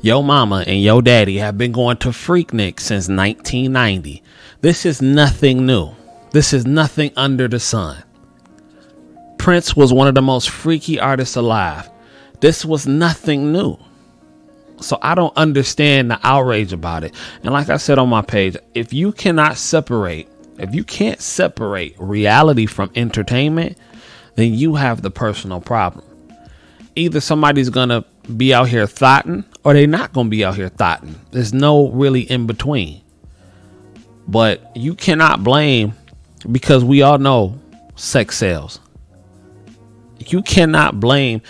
Yo 0.00 0.22
mama 0.22 0.64
and 0.66 0.80
yo 0.80 1.02
daddy 1.02 1.36
have 1.36 1.58
been 1.58 1.72
going 1.72 1.98
to 1.98 2.08
Freaknik 2.08 2.80
since 2.80 3.06
1990. 3.06 4.22
This 4.62 4.86
is 4.86 5.02
nothing 5.02 5.66
new. 5.66 5.90
This 6.30 6.54
is 6.54 6.64
nothing 6.64 7.12
under 7.18 7.48
the 7.48 7.60
sun. 7.60 8.02
Prince 9.36 9.76
was 9.76 9.92
one 9.92 10.08
of 10.08 10.14
the 10.14 10.22
most 10.22 10.48
freaky 10.48 10.98
artists 10.98 11.36
alive. 11.36 11.90
This 12.40 12.64
was 12.64 12.86
nothing 12.86 13.52
new. 13.52 13.76
So 14.80 14.96
I 15.02 15.14
don't 15.14 15.36
understand 15.36 16.10
the 16.10 16.18
outrage 16.22 16.72
about 16.72 17.04
it. 17.04 17.14
And 17.42 17.52
like 17.52 17.68
I 17.68 17.76
said 17.76 17.98
on 17.98 18.08
my 18.08 18.22
page, 18.22 18.56
if 18.72 18.90
you 18.90 19.12
cannot 19.12 19.58
separate, 19.58 20.30
if 20.58 20.74
you 20.74 20.82
can't 20.82 21.20
separate 21.20 21.94
reality 21.98 22.64
from 22.64 22.90
entertainment, 22.94 23.76
then 24.36 24.54
you 24.54 24.74
have 24.74 25.02
the 25.02 25.10
personal 25.10 25.60
problem. 25.60 26.04
Either 26.96 27.20
somebody's 27.20 27.70
going 27.70 27.88
to 27.88 28.04
be 28.36 28.54
out 28.54 28.68
here 28.68 28.86
thotting 28.86 29.44
or 29.64 29.74
they're 29.74 29.86
not 29.86 30.12
going 30.12 30.26
to 30.26 30.30
be 30.30 30.44
out 30.44 30.56
here 30.56 30.68
thotting. 30.68 31.18
There's 31.30 31.52
no 31.52 31.90
really 31.90 32.22
in 32.22 32.46
between. 32.46 33.02
But 34.26 34.76
you 34.76 34.94
cannot 34.94 35.44
blame 35.44 35.94
because 36.50 36.84
we 36.84 37.02
all 37.02 37.18
know 37.18 37.58
sex 37.96 38.38
sells. 38.38 38.80
You 40.26 40.42
cannot 40.42 41.00
blame 41.00 41.42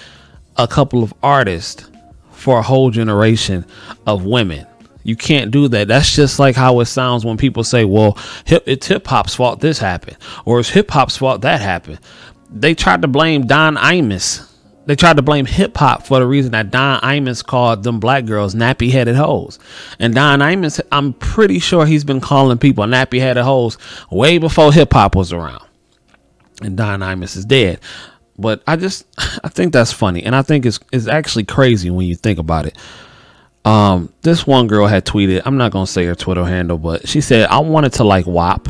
a 0.57 0.67
couple 0.67 1.03
of 1.03 1.14
artists 1.23 1.88
for 2.33 2.59
a 2.59 2.62
whole 2.62 2.91
generation 2.91 3.64
of 4.07 4.25
women. 4.25 4.67
You 5.03 5.17
can't 5.17 5.50
do 5.50 5.69
that. 5.69 5.88
That's 5.88 6.14
just 6.14 6.38
like 6.38 6.57
how 6.57 6.81
it 6.81 6.87
sounds 6.87 7.25
when 7.25 7.37
people 7.37 7.62
say, 7.62 7.85
"Well, 7.85 8.17
hip, 8.47 8.64
it's 8.67 8.87
hip 8.87 9.07
hop's 9.07 9.35
fault 9.35 9.61
this 9.61 9.79
happened," 9.79 10.17
or 10.45 10.61
"It's 10.61 10.71
hip 10.71 10.91
hop's 10.91 11.17
fault 11.17 11.43
that 11.43 11.61
happened." 11.61 11.99
They 12.54 12.75
tried 12.75 13.02
to 13.02 13.08
blame 13.08 13.46
Don 13.46 13.76
Imus 13.76 14.50
they 14.87 14.96
tried 14.96 15.16
to 15.16 15.23
blame 15.23 15.46
hip 15.46 15.76
hop 15.76 16.06
for 16.06 16.18
the 16.18 16.26
reason 16.26 16.52
that 16.52 16.70
Don 16.70 17.00
Imus 17.00 17.44
called 17.44 17.82
them 17.82 18.00
black 18.00 18.26
girls 18.26 18.54
nappy 18.54 18.90
headed 18.90 19.16
hoes. 19.16 19.58
And 19.99 20.14
Don 20.14 20.40
Imus, 20.40 20.80
I'm 20.92 21.14
pretty 21.14 21.58
sure 21.58 21.87
he's 21.87 22.04
been 22.04 22.20
calling 22.20 22.58
people 22.58 22.84
nappy 22.84 23.18
headed 23.18 23.44
hoes 23.44 23.78
way 24.11 24.38
before 24.38 24.73
hip 24.73 24.92
hop 24.92 25.16
was 25.16 25.32
around. 25.32 25.64
And 26.62 26.76
Don 26.76 27.00
Imus 27.00 27.37
is 27.37 27.44
dead. 27.44 27.80
But 28.37 28.62
I 28.66 28.76
just 28.76 29.06
I 29.44 29.49
think 29.49 29.73
that's 29.73 29.92
funny. 29.92 30.23
And 30.23 30.37
I 30.37 30.42
think 30.42 30.66
it's 30.66 30.80
it's 30.92 31.06
actually 31.06 31.44
crazy 31.44 31.90
when 31.90 32.06
you 32.06 32.16
think 32.16 32.38
about 32.38 32.66
it. 32.66 32.76
Um, 33.64 34.12
this 34.20 34.46
one 34.46 34.66
girl 34.66 34.87
had 34.87 35.06
tweeted, 35.06 35.40
I'm 35.46 35.56
not 35.56 35.73
gonna 35.73 35.87
say 35.87 36.04
her 36.04 36.14
Twitter 36.14 36.44
handle, 36.44 36.76
but 36.76 37.08
she 37.08 37.23
said, 37.23 37.49
I 37.49 37.61
wanted 37.61 37.94
to 37.94 38.04
like 38.04 38.26
WAP. 38.26 38.68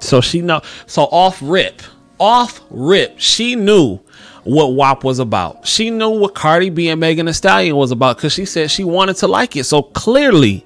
So 0.00 0.20
she 0.20 0.40
know 0.40 0.62
so 0.86 1.02
off 1.04 1.38
rip, 1.40 1.80
off 2.22 2.60
rip, 2.70 3.18
she 3.18 3.56
knew 3.56 3.98
what 4.44 4.74
WAP 4.74 5.02
was 5.02 5.18
about. 5.18 5.66
She 5.66 5.90
knew 5.90 6.10
what 6.10 6.36
Cardi 6.36 6.70
B 6.70 6.88
and 6.88 7.00
Megan 7.00 7.26
Thee 7.26 7.32
Stallion 7.32 7.74
was 7.74 7.90
about 7.90 8.16
because 8.16 8.32
she 8.32 8.44
said 8.44 8.70
she 8.70 8.84
wanted 8.84 9.16
to 9.16 9.26
like 9.26 9.56
it. 9.56 9.64
So 9.64 9.82
clearly, 9.82 10.64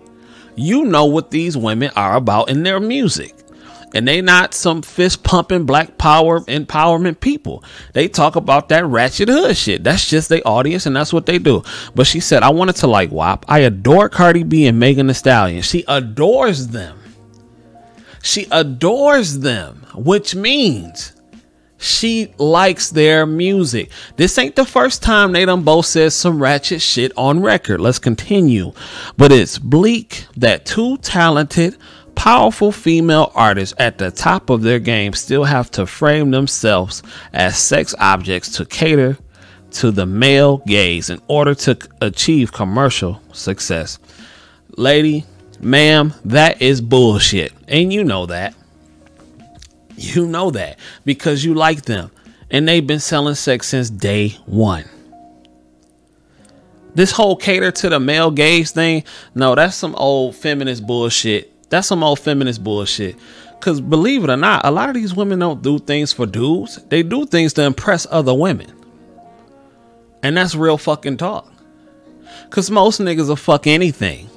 you 0.55 0.85
know 0.85 1.07
what 1.07 1.31
these 1.31 1.57
women 1.57 1.91
are 1.97 2.17
about 2.17 2.51
in 2.51 2.63
their 2.63 2.79
music. 2.79 3.35
And 3.95 4.07
they 4.07 4.21
not 4.21 4.53
some 4.53 4.83
fist 4.83 5.23
pumping 5.23 5.65
black 5.65 5.97
power 5.97 6.41
empowerment 6.41 7.21
people. 7.21 7.65
They 7.95 8.09
talk 8.09 8.37
about 8.37 8.69
that 8.69 8.85
ratchet 8.85 9.31
hood 9.31 9.57
shit. 9.57 9.83
That's 9.83 10.11
just 10.11 10.29
their 10.29 10.47
audience 10.47 10.85
and 10.85 10.95
that's 10.95 11.13
what 11.15 11.25
they 11.25 11.39
do. 11.39 11.63
But 11.95 12.07
she 12.07 12.21
said, 12.21 12.43
I 12.43 12.51
wanted 12.51 12.77
to 12.77 12.87
like 12.87 13.11
WAP. 13.11 13.47
I 13.49 13.61
adore 13.61 14.11
Cardi 14.11 14.43
B 14.43 14.67
and 14.67 14.79
Megan 14.79 15.07
Thee 15.07 15.15
Stallion. 15.15 15.63
She 15.63 15.85
adores 15.89 16.69
them. 16.69 16.99
She 18.23 18.47
adores 18.51 19.39
them, 19.39 19.87
which 19.95 20.35
means 20.35 21.15
she 21.78 22.33
likes 22.38 22.90
their 22.90 23.26
music. 23.26 23.90
This 24.16 24.38
ain't 24.38 24.56
the 24.56 24.64
first 24.64 25.02
time 25.02 25.33
they 25.33 25.45
done 25.45 25.62
both 25.62 25.87
said 25.87 26.12
some 26.12 26.42
ratchet 26.42 26.80
shit 26.80 27.12
on 27.16 27.42
record. 27.42 27.80
Let's 27.80 27.99
continue. 27.99 28.73
But 29.16 29.33
it's 29.33 29.59
bleak 29.59 30.26
that 30.37 30.64
two 30.64 30.97
talented, 30.99 31.76
powerful 32.14 32.73
female 32.73 33.30
artists 33.35 33.75
at 33.78 33.99
the 33.99 34.11
top 34.11 34.49
of 34.50 34.62
their 34.62 34.78
game 34.78 35.12
still 35.12 35.45
have 35.45 35.71
to 35.73 35.87
frame 35.87 36.30
themselves 36.30 37.02
as 37.33 37.59
sex 37.59 37.95
objects 37.99 38.50
to 38.56 38.64
cater 38.64 39.18
to 39.73 39.90
the 39.90 40.06
male 40.06 40.59
gaze 40.66 41.11
in 41.11 41.21
order 41.28 41.54
to 41.54 41.76
achieve 42.00 42.52
commercial 42.52 43.21
success. 43.33 43.99
Lady, 44.78 45.25
ma'am, 45.61 46.14
that 46.25 46.62
is 46.62 46.80
bullshit. 46.80 47.52
And 47.68 47.92
you 47.92 48.02
know 48.02 48.26
that. 48.26 48.54
You 49.97 50.26
know 50.26 50.50
that 50.50 50.79
because 51.05 51.45
you 51.45 51.55
like 51.55 51.83
them 51.83 52.11
and 52.50 52.69
they've 52.69 52.87
been 52.87 53.00
selling 53.00 53.35
sex 53.35 53.69
since 53.69 53.91
day 53.91 54.31
one. 54.47 54.85
This 56.95 57.12
whole 57.12 57.37
cater 57.37 57.71
to 57.71 57.91
the 57.91 58.00
male 58.00 58.31
gaze 58.31 58.71
thing, 58.71 59.05
no, 59.35 59.55
that's 59.55 59.76
some 59.76 59.95
old 59.97 60.35
feminist 60.35 60.87
bullshit. 60.87 61.53
That's 61.69 61.88
some 61.88 62.03
old 62.03 62.21
feminist 62.21 62.65
bullshit. 62.65 63.17
Because 63.59 63.81
believe 63.81 64.25
it 64.25 64.31
or 64.31 64.37
not, 64.37 64.65
a 64.65 64.71
lot 64.71 64.88
of 64.88 64.95
these 64.95 65.15
women 65.15 65.38
don't 65.38 65.62
do 65.62 65.79
things 65.79 66.12
for 66.12 66.26
dudes, 66.26 66.83
they 66.85 67.03
do 67.03 67.26
things 67.26 67.53
to 67.55 67.65
impress 67.65 68.07
other 68.11 68.35
women. 68.35 68.73
And 70.23 70.37
that's 70.37 70.55
real 70.55 70.79
fucking 70.79 71.17
talk. 71.17 71.53
Because 72.45 72.71
most 72.71 73.00
niggas 73.00 73.29
will 73.29 73.37
fuck 73.37 73.67
anything, 73.67 74.29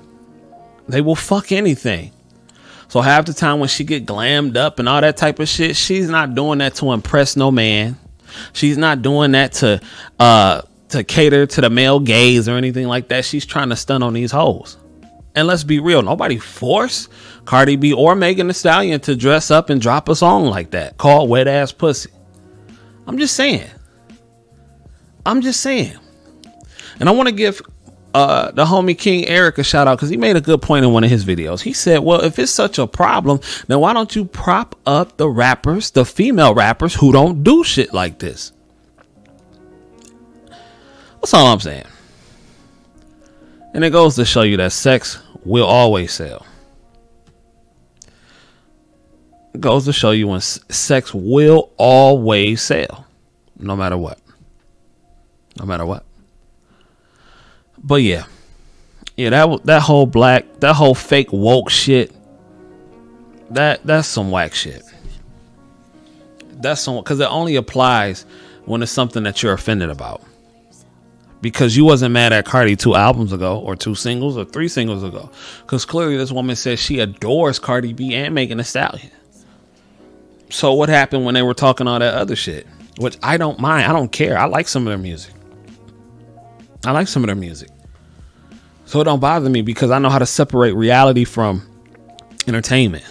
they 0.88 1.02
will 1.02 1.16
fuck 1.16 1.52
anything. 1.52 2.12
So 2.90 3.02
half 3.02 3.26
the 3.26 3.34
time 3.34 3.60
when 3.60 3.70
she 3.70 3.84
get 3.84 4.06
glammed 4.06 4.58
up 4.58 4.80
and 4.80 4.90
all 4.90 5.00
that 5.00 5.16
type 5.16 5.40
of 5.40 5.48
shit, 5.48 5.76
she's 5.76 6.10
not 6.10 6.34
doing 6.34 6.58
that 6.58 6.76
to 6.76 6.92
impress 6.92 7.38
no 7.38 7.52
man. 7.52 7.96
She's 8.54 8.78
not 8.78 9.02
doing 9.02 9.32
that 9.32 9.54
to 9.54 9.80
uh 10.20 10.64
to 10.90 11.04
cater 11.04 11.46
to 11.46 11.62
the 11.62 11.70
male 11.70 12.00
gaze 12.00 12.50
or 12.50 12.58
anything 12.58 12.88
like 12.88 13.10
that. 13.10 13.26
She's 13.26 13.46
trying 13.46 13.70
to 13.70 13.76
stun 13.76 14.02
on 14.02 14.14
these 14.14 14.32
hoes. 14.32 14.78
And 15.36 15.48
let's 15.48 15.64
be 15.64 15.80
real, 15.80 16.02
nobody 16.02 16.38
forced 16.38 17.10
Cardi 17.46 17.76
B 17.76 17.94
or 17.94 18.16
Megan 18.16 18.48
Thee 18.48 18.54
Stallion 18.54 19.00
to 19.02 19.16
dress 19.16 19.52
up 19.52 19.70
and 19.70 19.80
drop 19.80 20.10
a 20.10 20.16
song 20.16 20.48
like 20.48 20.72
that 20.72 20.98
called 20.98 21.30
Wet 21.30 21.48
Ass 21.48 21.72
Pussy. 21.72 22.10
I'm 23.08 23.20
just 23.20 23.36
saying. 23.36 23.70
I'm 25.26 25.42
just 25.42 25.62
saying. 25.62 25.98
And 27.00 27.08
I 27.08 27.12
want 27.12 27.30
to 27.30 27.36
give 27.36 27.62
uh, 28.14 28.52
the 28.52 28.66
homie 28.66 28.98
King 28.98 29.28
Eric 29.28 29.58
a 29.60 29.64
shout 29.64 29.88
out 29.88 29.98
because 29.98 30.10
he 30.10 30.18
made 30.18 30.36
a 30.36 30.42
good 30.42 30.62
point 30.62 30.84
in 30.84 30.92
one 30.92 31.04
of 31.04 31.10
his 31.10 31.24
videos. 31.24 31.62
He 31.62 31.74
said, 31.74 32.00
Well, 32.00 32.22
if 32.22 32.40
it's 32.40 32.52
such 32.52 32.80
a 32.80 32.88
problem, 32.88 33.40
then 33.68 33.80
why 33.80 33.94
don't 33.94 34.16
you 34.16 34.26
prop 34.26 34.76
up 34.86 35.18
the 35.18 35.30
rappers, 35.30 35.92
the 35.92 36.06
female 36.06 36.56
rappers 36.56 36.96
who 36.96 37.12
don't 37.12 37.44
do 37.44 37.64
shit 37.64 37.94
like 37.94 38.20
this? 38.20 38.52
That's 41.22 41.34
all 41.34 41.48
I'm 41.48 41.60
saying. 41.60 41.86
And 43.74 43.84
it 43.84 43.92
goes 43.92 44.16
to 44.16 44.26
show 44.26 44.42
you 44.42 44.58
that 44.58 44.72
sex 44.72 45.20
will 45.46 45.66
always 45.66 46.12
sell. 46.12 46.46
It 49.54 49.62
goes 49.62 49.86
to 49.86 49.94
show 49.94 50.12
you 50.12 50.28
when 50.28 50.42
sex 50.42 51.14
will 51.14 51.72
always 51.78 52.62
sell, 52.62 53.06
no 53.58 53.76
matter 53.76 53.98
what. 53.98 54.20
No 55.60 55.66
matter 55.66 55.86
what. 55.86 56.06
But 57.84 58.02
yeah, 58.02 58.26
yeah, 59.16 59.30
that 59.32 59.66
that 59.66 59.82
whole 59.82 60.06
black, 60.06 60.46
that 60.60 60.76
whole 60.76 60.96
fake 60.96 61.34
woke 61.34 61.70
shit. 61.70 62.14
That 63.52 63.86
that's 63.86 64.08
some 64.08 64.32
whack 64.32 64.54
shit. 64.54 64.84
That's 66.54 66.82
some 66.82 66.98
because 66.98 67.20
it 67.20 67.30
only 67.30 67.56
applies 67.56 68.26
when 68.66 68.82
it's 68.84 68.92
something 68.92 69.24
that 69.24 69.42
you're 69.42 69.54
offended 69.54 69.90
about. 69.90 70.22
Because 71.42 71.76
you 71.76 71.86
wasn't 71.86 72.12
mad 72.12 72.34
at 72.34 72.46
Cardi 72.46 72.76
two 72.76 72.96
albums 72.96 73.32
ago, 73.32 73.60
or 73.60 73.76
two 73.76 73.96
singles, 73.96 74.38
or 74.38 74.44
three 74.44 74.68
singles 74.68 75.04
ago. 75.04 75.30
Because 75.62 75.86
clearly 75.86 76.18
this 76.18 76.32
woman 76.32 76.56
says 76.56 76.80
she 76.80 77.00
adores 77.00 77.60
Cardi 77.60 77.94
B 77.94 78.14
and 78.14 78.36
Megan 78.36 78.58
Thee 78.58 78.64
Stallion. 78.66 79.12
So 80.50 80.74
what 80.74 80.90
happened 80.90 81.26
when 81.26 81.36
they 81.36 81.42
were 81.42 81.54
talking 81.54 81.88
all 81.88 82.00
that 82.00 82.14
other 82.14 82.36
shit? 82.36 82.68
Which 82.98 83.18
I 83.24 83.38
don't 83.38 83.60
mind. 83.60 83.86
I 83.90 83.94
don't 83.94 84.12
care. 84.12 84.38
I 84.38 84.46
like 84.46 84.68
some 84.68 84.86
of 84.86 84.92
their 84.92 84.98
music. 84.98 85.34
I 86.86 86.92
like 86.92 87.08
some 87.08 87.24
of 87.24 87.28
their 87.28 87.36
music. 87.36 87.70
So 88.86 89.02
it 89.02 89.04
don't 89.04 89.20
bother 89.20 89.50
me 89.50 89.62
because 89.62 89.92
I 89.92 90.00
know 90.00 90.10
how 90.10 90.20
to 90.20 90.26
separate 90.26 90.72
reality 90.72 91.24
from 91.24 91.62
entertainment. 92.48 93.06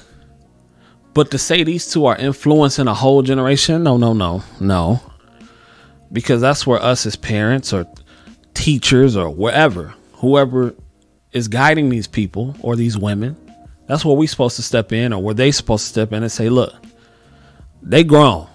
But 1.15 1.31
to 1.33 1.39
say 1.39 1.63
these 1.63 1.91
two 1.91 2.07
are 2.07 2.17
influencing 2.17 2.89
a 2.89 2.95
whole 2.95 3.23
generation, 3.23 3.83
no, 3.83 3.97
no, 3.97 4.13
no, 4.13 4.43
no. 4.61 5.01
Because 6.13 6.41
that's 6.41 6.67
where 6.67 6.83
us 6.83 7.07
as 7.07 7.17
parents 7.17 7.73
or 7.73 7.87
teachers 8.55 9.17
or 9.17 9.31
wherever, 9.31 9.95
whoever 10.15 10.75
is 11.33 11.49
guiding 11.49 11.91
these 11.91 12.07
people 12.07 12.57
or 12.61 12.75
these 12.75 12.97
women, 12.97 13.37
that's 13.87 14.05
where 14.05 14.17
we're 14.17 14.29
supposed 14.29 14.57
to 14.57 14.63
step 14.63 14.93
in 14.93 15.13
or 15.13 15.23
where 15.23 15.35
they 15.35 15.51
supposed 15.51 15.85
to 15.85 15.91
step 15.91 16.13
in 16.13 16.23
and 16.23 16.33
say, 16.33 16.49
look, 16.49 16.75
they 17.83 18.05
grown. 18.05 18.49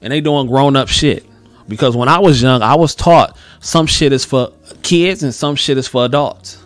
And 0.00 0.12
they 0.12 0.20
doing 0.20 0.46
grown 0.46 0.76
up 0.76 0.88
shit. 0.88 1.24
Because 1.68 1.94
when 1.94 2.08
I 2.08 2.18
was 2.18 2.42
young, 2.42 2.62
I 2.62 2.74
was 2.74 2.94
taught 2.94 3.36
some 3.60 3.86
shit 3.86 4.12
is 4.12 4.24
for 4.24 4.52
kids 4.82 5.22
and 5.22 5.34
some 5.34 5.54
shit 5.54 5.76
is 5.78 5.86
for 5.86 6.04
adults. 6.04 6.64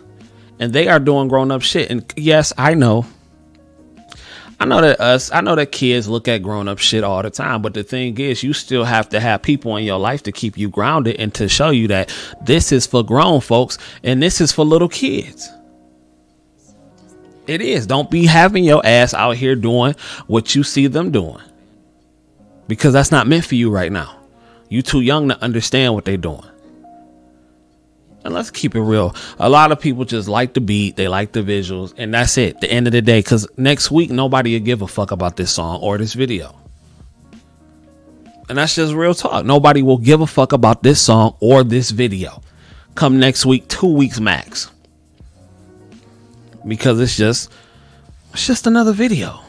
And 0.59 0.71
they 0.71 0.87
are 0.87 0.99
doing 0.99 1.27
grown 1.27 1.51
up 1.51 1.61
shit. 1.61 1.91
And 1.91 2.11
yes, 2.15 2.53
I 2.57 2.73
know. 2.73 3.05
I 4.59 4.65
know 4.65 4.79
that 4.79 5.01
us, 5.01 5.29
I 5.31 5.41
know 5.41 5.55
that 5.55 5.73
kids 5.73 6.07
look 6.07 6.29
at 6.29 6.41
grown 6.41 6.69
up 6.69 6.77
shit 6.77 7.03
all 7.03 7.21
the 7.21 7.29
time, 7.29 7.61
but 7.61 7.73
the 7.73 7.83
thing 7.83 8.17
is, 8.17 8.43
you 8.43 8.53
still 8.53 8.85
have 8.85 9.09
to 9.09 9.19
have 9.19 9.41
people 9.41 9.75
in 9.75 9.83
your 9.83 9.99
life 9.99 10.23
to 10.23 10.31
keep 10.31 10.57
you 10.57 10.69
grounded 10.69 11.17
and 11.17 11.33
to 11.33 11.49
show 11.49 11.71
you 11.71 11.89
that 11.89 12.15
this 12.45 12.71
is 12.71 12.87
for 12.87 13.03
grown 13.03 13.41
folks 13.41 13.77
and 14.03 14.23
this 14.23 14.39
is 14.39 14.53
for 14.53 14.63
little 14.63 14.87
kids. 14.87 15.49
It 17.45 17.59
is. 17.59 17.85
Don't 17.85 18.09
be 18.09 18.25
having 18.25 18.63
your 18.63 18.85
ass 18.85 19.13
out 19.13 19.35
here 19.35 19.55
doing 19.57 19.95
what 20.27 20.55
you 20.55 20.63
see 20.63 20.87
them 20.87 21.11
doing 21.11 21.41
because 22.69 22.93
that's 22.93 23.11
not 23.11 23.27
meant 23.27 23.43
for 23.43 23.55
you 23.55 23.69
right 23.69 23.91
now. 23.91 24.22
You 24.73 24.81
too 24.81 25.01
young 25.01 25.29
to 25.29 25.39
understand 25.39 25.93
what 25.93 26.03
they're 26.03 26.17
doing. 26.17 26.49
And 28.25 28.33
let's 28.33 28.49
keep 28.49 28.73
it 28.73 28.81
real. 28.81 29.15
A 29.37 29.47
lot 29.47 29.71
of 29.71 29.79
people 29.79 30.03
just 30.03 30.27
like 30.27 30.55
the 30.55 30.61
beat, 30.61 30.95
they 30.95 31.07
like 31.07 31.31
the 31.31 31.41
visuals, 31.41 31.93
and 31.95 32.11
that's 32.11 32.39
it. 32.39 32.59
The 32.59 32.71
end 32.71 32.87
of 32.87 32.93
the 32.93 33.03
day, 33.03 33.19
because 33.19 33.47
next 33.55 33.91
week 33.91 34.09
nobody 34.09 34.57
will 34.57 34.65
give 34.65 34.81
a 34.81 34.87
fuck 34.87 35.11
about 35.11 35.37
this 35.37 35.51
song 35.51 35.79
or 35.83 35.99
this 35.99 36.15
video. 36.15 36.55
And 38.49 38.57
that's 38.57 38.73
just 38.73 38.95
real 38.95 39.13
talk. 39.13 39.45
Nobody 39.45 39.83
will 39.83 39.99
give 39.99 40.21
a 40.21 40.25
fuck 40.25 40.53
about 40.53 40.81
this 40.81 40.99
song 40.99 41.37
or 41.39 41.63
this 41.63 41.91
video. 41.91 42.41
Come 42.95 43.19
next 43.19 43.45
week, 43.45 43.67
two 43.67 43.93
weeks 43.93 44.19
max. 44.19 44.71
Because 46.67 46.99
it's 46.99 47.15
just 47.15 47.51
it's 48.31 48.47
just 48.47 48.65
another 48.65 48.91
video. 48.91 49.39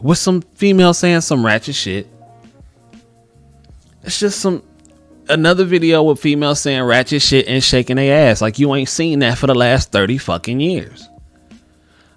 With 0.00 0.18
some 0.18 0.40
female 0.40 0.94
saying 0.94 1.22
some 1.22 1.44
ratchet 1.44 1.74
shit 1.74 2.11
it's 4.02 4.18
just 4.18 4.40
some 4.40 4.62
another 5.28 5.64
video 5.64 6.02
with 6.02 6.20
females 6.20 6.60
saying 6.60 6.82
ratchet 6.82 7.22
shit 7.22 7.46
and 7.46 7.62
shaking 7.62 7.96
their 7.96 8.30
ass 8.30 8.40
like 8.40 8.58
you 8.58 8.74
ain't 8.74 8.88
seen 8.88 9.20
that 9.20 9.38
for 9.38 9.46
the 9.46 9.54
last 9.54 9.92
30 9.92 10.18
fucking 10.18 10.60
years. 10.60 11.08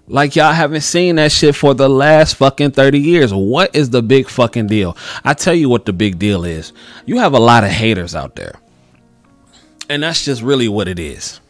Like 0.08 0.36
y'all 0.36 0.52
haven't 0.52 0.82
seen 0.82 1.16
that 1.16 1.32
shit 1.32 1.56
for 1.56 1.74
the 1.74 1.88
last 1.88 2.36
fucking 2.36 2.72
30 2.72 2.98
years. 2.98 3.34
What 3.34 3.74
is 3.74 3.90
the 3.90 4.02
big 4.02 4.28
fucking 4.28 4.68
deal? 4.68 4.96
I 5.24 5.34
tell 5.34 5.54
you 5.54 5.68
what 5.68 5.84
the 5.84 5.92
big 5.92 6.18
deal 6.18 6.44
is. 6.44 6.72
You 7.06 7.18
have 7.18 7.32
a 7.32 7.40
lot 7.40 7.64
of 7.64 7.70
haters 7.70 8.14
out 8.14 8.36
there. 8.36 8.54
And 9.88 10.02
that's 10.02 10.24
just 10.24 10.42
really 10.42 10.68
what 10.68 10.88
it 10.88 10.98
is. 10.98 11.40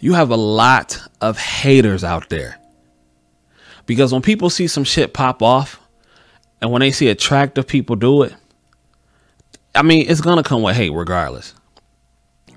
You 0.00 0.14
have 0.14 0.30
a 0.30 0.36
lot 0.36 0.98
of 1.20 1.38
haters 1.38 2.04
out 2.04 2.28
there. 2.28 2.58
Because 3.86 4.12
when 4.12 4.22
people 4.22 4.50
see 4.50 4.66
some 4.66 4.84
shit 4.84 5.12
pop 5.12 5.42
off 5.42 5.80
and 6.60 6.70
when 6.70 6.80
they 6.80 6.90
see 6.90 7.08
attractive 7.08 7.66
people 7.66 7.96
do 7.96 8.22
it, 8.22 8.34
I 9.74 9.82
mean, 9.82 10.06
it's 10.08 10.20
to 10.20 10.42
come 10.42 10.62
with 10.62 10.76
hate 10.76 10.92
regardless 10.92 11.54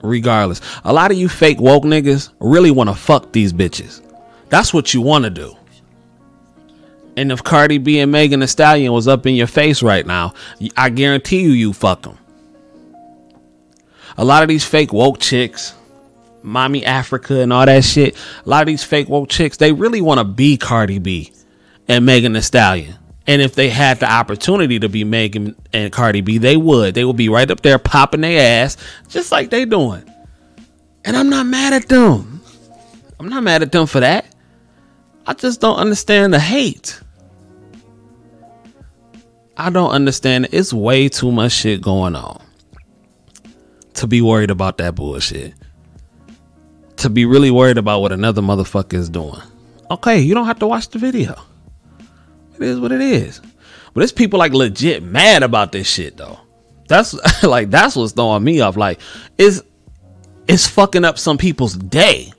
regardless. 0.03 0.61
A 0.83 0.93
lot 0.93 1.11
of 1.11 1.17
you 1.17 1.29
fake 1.29 1.59
woke 1.59 1.83
niggas 1.83 2.29
really 2.39 2.71
want 2.71 2.89
to 2.89 2.95
fuck 2.95 3.31
these 3.31 3.53
bitches. 3.53 4.01
That's 4.49 4.73
what 4.73 4.93
you 4.93 5.01
want 5.01 5.23
to 5.25 5.29
do. 5.29 5.55
And 7.17 7.31
if 7.31 7.43
Cardi 7.43 7.77
B 7.77 7.99
and 7.99 8.11
Megan 8.11 8.39
Thee 8.39 8.47
Stallion 8.47 8.93
was 8.93 9.07
up 9.07 9.25
in 9.25 9.35
your 9.35 9.47
face 9.47 9.83
right 9.83 10.05
now, 10.05 10.33
I 10.77 10.89
guarantee 10.89 11.41
you, 11.41 11.51
you 11.51 11.73
fuck 11.73 12.03
them. 12.03 12.17
A 14.17 14.25
lot 14.25 14.43
of 14.43 14.49
these 14.49 14.65
fake 14.65 14.93
woke 14.93 15.19
chicks, 15.19 15.73
mommy 16.41 16.85
Africa 16.85 17.39
and 17.41 17.51
all 17.51 17.65
that 17.65 17.83
shit, 17.83 18.15
a 18.45 18.49
lot 18.49 18.61
of 18.61 18.67
these 18.67 18.83
fake 18.83 19.09
woke 19.09 19.29
chicks, 19.29 19.57
they 19.57 19.71
really 19.71 20.01
want 20.01 20.19
to 20.19 20.23
be 20.23 20.57
Cardi 20.57 20.99
B 20.99 21.33
and 21.87 22.05
Megan 22.05 22.33
Thee 22.33 22.41
Stallion. 22.41 22.95
And 23.27 23.41
if 23.41 23.55
they 23.55 23.69
had 23.69 23.99
the 23.99 24.11
opportunity 24.11 24.79
to 24.79 24.89
be 24.89 25.03
Megan 25.03 25.55
and 25.73 25.91
Cardi 25.91 26.21
B, 26.21 26.37
they 26.37 26.57
would. 26.57 26.95
They 26.95 27.05
would 27.05 27.17
be 27.17 27.29
right 27.29 27.49
up 27.49 27.61
there 27.61 27.77
popping 27.77 28.21
their 28.21 28.63
ass, 28.63 28.77
just 29.09 29.31
like 29.31 29.49
they 29.49 29.65
doing. 29.65 30.03
And 31.05 31.15
I'm 31.15 31.29
not 31.29 31.45
mad 31.45 31.73
at 31.73 31.87
them. 31.87 32.41
I'm 33.19 33.29
not 33.29 33.43
mad 33.43 33.61
at 33.61 33.71
them 33.71 33.85
for 33.85 33.99
that. 33.99 34.25
I 35.27 35.33
just 35.33 35.61
don't 35.61 35.77
understand 35.77 36.33
the 36.33 36.39
hate. 36.39 36.99
I 39.55 39.69
don't 39.69 39.91
understand. 39.91 40.49
It's 40.51 40.73
way 40.73 41.07
too 41.07 41.31
much 41.31 41.51
shit 41.51 41.81
going 41.81 42.15
on 42.15 42.41
to 43.93 44.07
be 44.07 44.21
worried 44.21 44.49
about 44.49 44.79
that 44.79 44.95
bullshit. 44.95 45.53
To 46.97 47.09
be 47.09 47.25
really 47.25 47.51
worried 47.51 47.77
about 47.77 48.01
what 48.01 48.11
another 48.11 48.41
motherfucker 48.41 48.95
is 48.95 49.09
doing. 49.09 49.41
Okay, 49.91 50.19
you 50.19 50.33
don't 50.33 50.45
have 50.47 50.59
to 50.59 50.67
watch 50.67 50.89
the 50.89 50.99
video. 50.99 51.39
It 52.61 52.69
is 52.69 52.79
what 52.79 52.91
it 52.91 53.01
is. 53.01 53.41
But 53.93 54.03
it's 54.03 54.11
people 54.11 54.39
like 54.39 54.53
legit 54.53 55.03
mad 55.03 55.43
about 55.43 55.71
this 55.71 55.89
shit 55.89 56.17
though. 56.17 56.39
That's 56.87 57.13
like 57.43 57.69
that's 57.69 57.95
what's 57.95 58.13
throwing 58.13 58.43
me 58.43 58.61
off. 58.61 58.77
Like 58.77 58.99
it's 59.37 59.61
it's 60.47 60.67
fucking 60.67 61.05
up 61.05 61.17
some 61.17 61.37
people's 61.37 61.75
day 61.75 62.33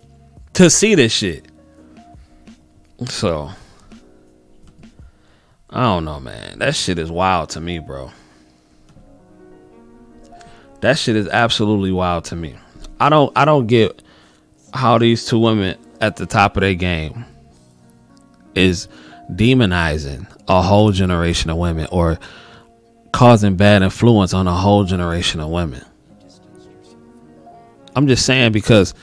to 0.55 0.71
see 0.71 0.95
this 0.95 1.13
shit. 1.13 1.47
So 3.07 3.51
I 5.71 5.83
don't 5.83 6.05
know, 6.05 6.21
man. 6.21 6.59
That 6.59 6.75
shit 6.75 6.99
is 6.99 7.11
wild 7.11 7.51
to 7.51 7.61
me, 7.61 7.79
bro. 7.79 8.11
That 10.81 10.99
shit 10.99 11.17
is 11.17 11.29
absolutely 11.29 11.93
wild 11.93 12.25
to 12.27 12.37
me. 12.37 12.57
I 13.01 13.09
don't 13.09 13.33
I 13.37 13.45
don't 13.45 13.67
get 13.67 14.03
how 14.75 14.99
these 14.99 15.27
two 15.27 15.39
women 15.39 15.79
at 16.01 16.17
the 16.17 16.27
top 16.27 16.57
of 16.57 16.63
their 16.63 16.75
game 16.75 17.25
is 18.55 18.89
demonizing 19.37 20.27
a 20.49 20.62
whole 20.62 20.92
generation 20.92 21.51
of 21.51 21.57
women 21.57 21.87
or 21.90 22.18
causing 23.12 23.57
bad 23.57 23.83
influence 23.83 24.35
on 24.35 24.47
a 24.47 24.55
whole 24.55 24.85
generation 24.85 25.40
of 25.40 25.51
women. 25.51 25.85
I'm 27.95 28.07
just 28.07 28.25
saying 28.25 28.53
because 28.53 28.95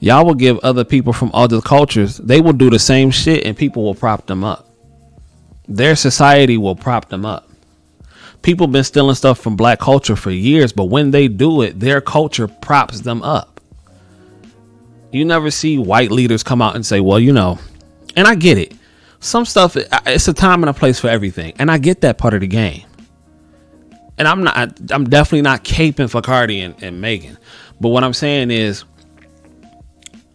y'all 0.00 0.24
will 0.24 0.34
give 0.34 0.58
other 0.58 0.84
people 0.84 1.12
from 1.12 1.30
other 1.32 1.60
cultures, 1.60 2.18
they 2.18 2.40
will 2.40 2.52
do 2.52 2.70
the 2.70 2.78
same 2.78 3.10
shit 3.10 3.44
and 3.44 3.56
people 3.56 3.84
will 3.84 3.94
prop 3.94 4.26
them 4.26 4.44
up. 4.44 4.68
Their 5.66 5.96
society 5.96 6.58
will 6.58 6.76
prop 6.76 7.08
them 7.08 7.24
up. 7.24 7.48
People 8.42 8.66
been 8.66 8.84
stealing 8.84 9.14
stuff 9.14 9.40
from 9.40 9.56
black 9.56 9.78
culture 9.78 10.16
for 10.16 10.30
years, 10.30 10.72
but 10.74 10.84
when 10.84 11.10
they 11.10 11.28
do 11.28 11.62
it, 11.62 11.80
their 11.80 12.02
culture 12.02 12.46
props 12.46 13.00
them 13.00 13.22
up. 13.22 13.60
You 15.10 15.24
never 15.24 15.50
see 15.50 15.78
white 15.78 16.10
leaders 16.10 16.42
come 16.42 16.60
out 16.60 16.74
and 16.74 16.84
say, 16.84 17.00
well, 17.00 17.18
you 17.18 17.32
know, 17.32 17.58
and 18.14 18.28
I 18.28 18.34
get 18.34 18.58
it 18.58 18.74
some 19.24 19.46
stuff 19.46 19.74
it's 19.76 20.28
a 20.28 20.34
time 20.34 20.62
and 20.62 20.68
a 20.68 20.74
place 20.74 21.00
for 21.00 21.08
everything. 21.08 21.54
And 21.58 21.70
i 21.70 21.78
get 21.78 22.02
that 22.02 22.18
part 22.18 22.34
of 22.34 22.40
the 22.40 22.46
game. 22.46 22.84
And 24.18 24.28
i'm 24.28 24.44
not 24.44 24.92
i'm 24.92 25.04
definitely 25.04 25.42
not 25.42 25.64
caping 25.64 26.10
for 26.10 26.20
cardi 26.20 26.60
and, 26.60 26.80
and 26.82 27.00
megan. 27.00 27.38
But 27.80 27.88
what 27.88 28.04
i'm 28.04 28.12
saying 28.12 28.50
is 28.50 28.84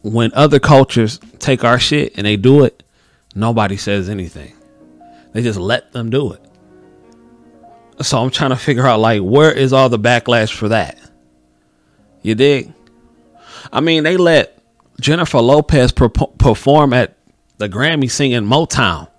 when 0.02 0.32
other 0.34 0.60
cultures 0.60 1.20
take 1.38 1.64
our 1.64 1.78
shit 1.78 2.18
and 2.18 2.26
they 2.26 2.36
do 2.36 2.64
it 2.64 2.84
nobody 3.36 3.78
says 3.78 4.10
anything. 4.10 4.54
They 5.34 5.44
just 5.44 5.60
let 5.60 5.92
them 5.92 6.10
do 6.10 6.34
it. 6.34 6.42
So 8.02 8.18
i'm 8.18 8.32
trying 8.32 8.52
to 8.52 8.56
figure 8.56 8.88
out 8.88 9.00
like 9.00 9.22
where 9.22 9.52
is 9.52 9.72
all 9.72 9.90
the 9.90 10.00
backlash 10.00 10.52
for 10.52 10.70
that? 10.70 11.00
You 12.24 12.34
dig? 12.34 12.74
I 13.72 13.82
mean 13.82 14.04
they 14.04 14.18
let 14.18 14.56
jennifer 15.00 15.40
lopez 15.40 15.94
perform 15.94 16.92
at 16.92 17.16
the 17.60 17.70
Grammy 17.70 18.10
singing 18.10 18.44
Motown, 18.44 19.10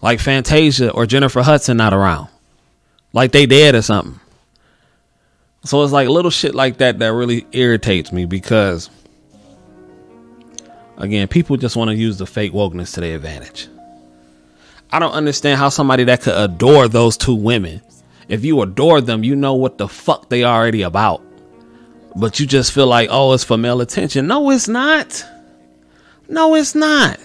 like 0.00 0.20
Fantasia 0.20 0.90
or 0.92 1.04
Jennifer 1.04 1.42
Hudson 1.42 1.76
not 1.76 1.92
around, 1.92 2.28
like 3.12 3.32
they 3.32 3.44
dead 3.44 3.74
or 3.74 3.82
something. 3.82 4.18
So 5.64 5.82
it's 5.82 5.92
like 5.92 6.08
little 6.08 6.30
shit 6.30 6.54
like 6.54 6.78
that 6.78 7.00
that 7.00 7.12
really 7.12 7.44
irritates 7.50 8.12
me 8.12 8.24
because, 8.24 8.88
again, 10.96 11.26
people 11.26 11.56
just 11.56 11.74
want 11.74 11.90
to 11.90 11.96
use 11.96 12.18
the 12.18 12.26
fake 12.26 12.52
wokeness 12.52 12.94
to 12.94 13.00
their 13.00 13.16
advantage. 13.16 13.68
I 14.92 15.00
don't 15.00 15.12
understand 15.12 15.58
how 15.58 15.68
somebody 15.68 16.04
that 16.04 16.22
could 16.22 16.36
adore 16.36 16.86
those 16.86 17.16
two 17.16 17.34
women, 17.34 17.82
if 18.28 18.44
you 18.44 18.62
adore 18.62 19.00
them, 19.00 19.24
you 19.24 19.34
know 19.34 19.54
what 19.54 19.76
the 19.76 19.88
fuck 19.88 20.28
they 20.28 20.44
already 20.44 20.82
about. 20.82 21.20
But 22.14 22.38
you 22.38 22.46
just 22.46 22.70
feel 22.70 22.86
like, 22.86 23.08
oh, 23.10 23.32
it's 23.32 23.42
for 23.42 23.56
male 23.56 23.80
attention. 23.80 24.28
No, 24.28 24.50
it's 24.50 24.68
not. 24.68 25.24
No, 26.28 26.54
it's 26.54 26.76
not. 26.76 27.18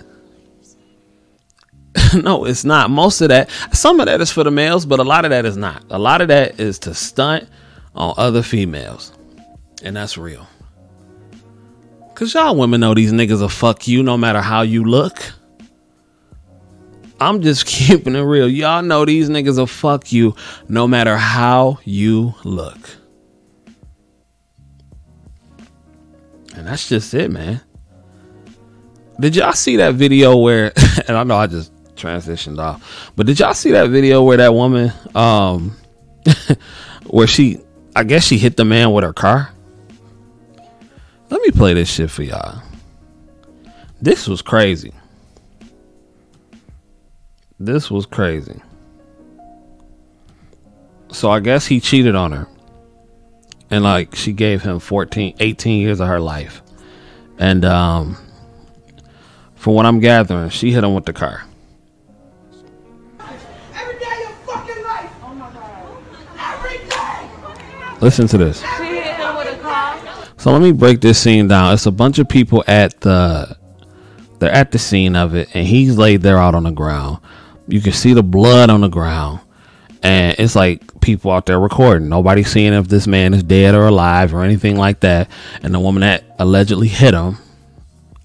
no, 2.14 2.46
it's 2.46 2.64
not. 2.64 2.90
Most 2.90 3.22
of 3.22 3.30
that, 3.30 3.50
some 3.74 4.00
of 4.00 4.06
that 4.06 4.22
is 4.22 4.32
for 4.32 4.44
the 4.44 4.52
males, 4.52 4.86
but 4.86 5.00
a 5.00 5.04
lot 5.04 5.26
of 5.26 5.32
that 5.32 5.46
is 5.46 5.58
not. 5.58 5.84
A 5.90 6.00
lot 6.00 6.22
of 6.22 6.28
that 6.30 6.60
is 6.60 6.80
to 6.80 6.94
stunt 6.94 7.48
on 7.96 8.14
other 8.18 8.44
females. 8.44 9.14
And 9.84 9.96
that's 9.96 10.18
real. 10.18 10.48
Cause 12.14 12.36
y'all 12.36 12.56
women 12.56 12.82
know 12.82 12.94
these 12.94 13.12
niggas 13.12 13.42
will 13.42 13.50
fuck 13.50 13.88
you 13.88 14.04
no 14.04 14.16
matter 14.16 14.42
how 14.42 14.62
you 14.62 14.84
look. 14.84 15.34
I'm 17.20 17.42
just 17.42 17.66
keeping 17.68 18.16
it 18.16 18.22
real. 18.22 18.48
Y'all 18.48 18.84
know 18.84 19.06
these 19.06 19.30
niggas 19.30 19.58
will 19.58 19.68
fuck 19.68 20.12
you 20.12 20.36
no 20.68 20.88
matter 20.88 21.18
how 21.18 21.80
you 21.84 22.36
look. 22.44 22.78
And 26.56 26.68
that's 26.68 26.88
just 26.88 27.14
it, 27.14 27.32
man. 27.32 27.62
Did 29.20 29.36
y'all 29.36 29.54
see 29.54 29.78
that 29.78 29.96
video 29.96 30.38
where 30.38 30.74
and 31.08 31.18
I 31.18 31.24
know 31.24 31.38
I 31.38 31.48
just 31.48 31.72
transitioned 32.02 32.60
off. 32.60 33.12
But 33.16 33.26
did 33.26 33.40
y'all 33.40 33.54
see 33.54 33.72
that 33.72 33.90
video 33.90 34.24
where 34.24 34.38
that 34.38 34.54
woman, 34.54 34.92
um, 35.16 35.76
where 37.08 37.28
she, 37.28 37.60
I 37.96 38.04
guess 38.04 38.24
she 38.24 38.38
hit 38.38 38.58
the 38.58 38.66
man 38.66 38.92
with 38.92 39.04
her 39.04 39.14
car? 39.14 39.54
Let 41.30 41.42
me 41.42 41.52
play 41.52 41.74
this 41.74 41.90
shit 41.90 42.10
for 42.12 42.24
y'all. 42.24 42.62
This 44.02 44.28
was 44.28 44.42
crazy. 44.42 44.94
This 47.60 47.92
was 47.92 48.06
crazy. 48.06 48.62
So 51.12 51.30
I 51.30 51.40
guess 51.40 51.68
he 51.68 51.80
cheated 51.80 52.16
on 52.16 52.32
her. 52.32 52.48
And 53.70 53.84
like 53.84 54.16
she 54.16 54.34
gave 54.34 54.62
him 54.64 54.80
14, 54.80 55.36
18 55.40 55.82
years 55.82 56.00
of 56.00 56.08
her 56.08 56.20
life. 56.20 56.62
And 57.38 57.64
um 57.64 58.18
from 59.56 59.76
what 59.76 59.86
I'm 59.86 60.00
gathering, 60.00 60.50
she 60.50 60.72
hit 60.72 60.84
him 60.84 60.96
with 60.96 61.06
the 61.06 61.14
car. 61.14 61.44
Listen 68.02 68.28
to 68.28 68.38
this. 68.38 68.62
So 70.38 70.52
let 70.52 70.60
me 70.60 70.72
break 70.72 71.02
this 71.02 71.20
scene 71.20 71.48
down. 71.48 71.76
It's 71.76 71.86
a 71.86 71.92
bunch 71.92 72.18
of 72.18 72.28
people 72.28 72.64
at 72.66 73.00
the 73.02 73.56
they're 74.40 74.52
at 74.52 74.72
the 74.72 74.80
scene 74.80 75.16
of 75.16 75.36
it 75.36 75.50
and 75.54 75.68
he's 75.68 76.00
laid 76.00 76.24
there 76.24 76.40
out 76.40 76.56
on 76.56 76.64
the 76.64 76.72
ground. 76.72 77.20
You 77.68 77.80
can 77.80 77.94
see 77.94 78.14
the 78.14 78.24
blood 78.24 78.72
on 78.72 78.82
the 78.82 78.88
ground. 78.88 79.42
And 80.02 80.36
it's 80.40 80.56
like 80.56 81.00
people 81.00 81.30
out 81.30 81.46
there 81.46 81.60
recording. 81.60 82.10
Nobody's 82.10 82.52
seeing 82.52 82.74
if 82.74 82.88
this 82.88 83.06
man 83.06 83.36
is 83.36 83.44
dead 83.44 83.76
or 83.76 83.86
alive 83.86 84.34
or 84.34 84.44
anything 84.44 84.78
like 84.78 85.02
that. 85.02 85.30
And 85.62 85.72
the 85.72 85.80
woman 85.80 86.02
that 86.02 86.24
allegedly 86.40 86.88
hit 86.88 87.14
him, 87.14 87.38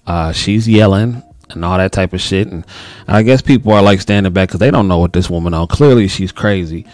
uh, 0.07 0.31
she's 0.31 0.67
yelling 0.67 1.21
and 1.51 1.63
all 1.63 1.77
that 1.77 1.91
type 1.91 2.13
of 2.13 2.21
shit. 2.21 2.47
And 2.47 2.65
I 3.07 3.21
guess 3.21 3.43
people 3.43 3.73
are 3.73 3.83
like 3.83 4.01
standing 4.01 4.33
back 4.33 4.49
because 4.49 4.59
they 4.59 4.71
don't 4.71 4.87
know 4.87 4.97
what 4.97 5.13
this 5.13 5.29
woman 5.29 5.53
on. 5.53 5.67
Clearly, 5.67 6.07
she's 6.07 6.31
crazy 6.31 6.87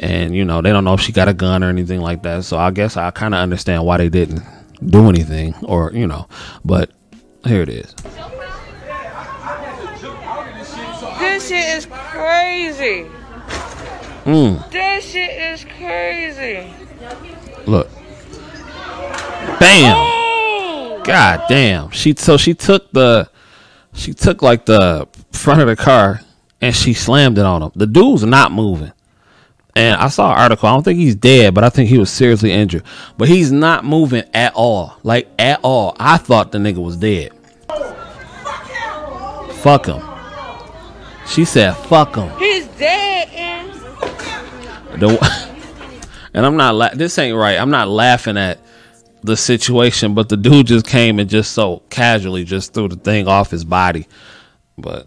and 0.00 0.34
you 0.34 0.44
know 0.44 0.62
they 0.62 0.70
don't 0.70 0.84
know 0.84 0.94
if 0.94 1.00
she 1.00 1.12
got 1.12 1.28
a 1.28 1.34
gun 1.34 1.62
or 1.62 1.68
anything 1.68 2.00
like 2.00 2.22
that. 2.22 2.44
So 2.44 2.58
I 2.58 2.70
guess 2.70 2.96
I 2.96 3.10
kind 3.10 3.34
of 3.34 3.40
understand 3.40 3.84
why 3.84 3.98
they 3.98 4.08
didn't 4.08 4.42
do 4.84 5.08
anything, 5.08 5.54
or 5.62 5.92
you 5.92 6.06
know. 6.06 6.28
But 6.64 6.90
here 7.44 7.62
it 7.62 7.68
is. 7.68 7.94
This 11.18 11.48
shit 11.48 11.76
is 11.76 11.86
crazy. 11.86 13.06
Mm. 14.24 14.70
This 14.70 15.10
shit 15.10 15.30
is 15.30 15.64
crazy. 15.64 16.72
Look. 17.66 17.90
Bam. 19.58 19.94
Oh! 19.96 21.02
God 21.04 21.42
damn. 21.48 21.90
She 21.90 22.14
so 22.16 22.36
she 22.36 22.54
took 22.54 22.90
the 22.92 23.28
she 23.94 24.12
took 24.12 24.42
like 24.42 24.66
the 24.66 25.08
front 25.32 25.60
of 25.60 25.66
the 25.66 25.76
car 25.76 26.20
and 26.60 26.74
she 26.74 26.92
slammed 26.92 27.38
it 27.38 27.44
on 27.44 27.62
him. 27.62 27.72
The 27.74 27.86
dude's 27.86 28.24
not 28.24 28.52
moving. 28.52 28.92
And 29.78 29.94
I 30.00 30.08
saw 30.08 30.32
an 30.32 30.38
article. 30.40 30.68
I 30.68 30.72
don't 30.72 30.82
think 30.82 30.98
he's 30.98 31.14
dead, 31.14 31.54
but 31.54 31.62
I 31.62 31.68
think 31.68 31.88
he 31.88 31.98
was 31.98 32.10
seriously 32.10 32.50
injured. 32.50 32.82
But 33.16 33.28
he's 33.28 33.52
not 33.52 33.84
moving 33.84 34.24
at 34.34 34.52
all. 34.54 34.96
Like 35.04 35.28
at 35.38 35.60
all. 35.62 35.94
I 36.00 36.16
thought 36.16 36.50
the 36.50 36.58
nigga 36.58 36.78
was 36.82 36.96
dead. 36.96 37.30
Fuck 39.60 39.86
him. 39.86 40.02
She 41.28 41.44
said 41.44 41.74
fuck 41.74 42.16
him. 42.16 42.28
He's 42.40 42.66
dead 42.66 43.28
and 43.34 43.72
The, 45.00 46.08
and 46.34 46.44
I'm 46.44 46.56
not 46.56 46.74
la- 46.74 46.94
this 46.94 47.16
ain't 47.16 47.36
right. 47.36 47.56
I'm 47.56 47.70
not 47.70 47.86
laughing 47.86 48.36
at 48.36 48.58
the 49.22 49.36
situation, 49.36 50.12
but 50.12 50.28
the 50.28 50.36
dude 50.36 50.66
just 50.66 50.86
came 50.88 51.20
and 51.20 51.30
just 51.30 51.52
so 51.52 51.84
casually 51.88 52.42
just 52.42 52.74
threw 52.74 52.88
the 52.88 52.96
thing 52.96 53.28
off 53.28 53.52
his 53.52 53.64
body. 53.64 54.08
But 54.76 55.06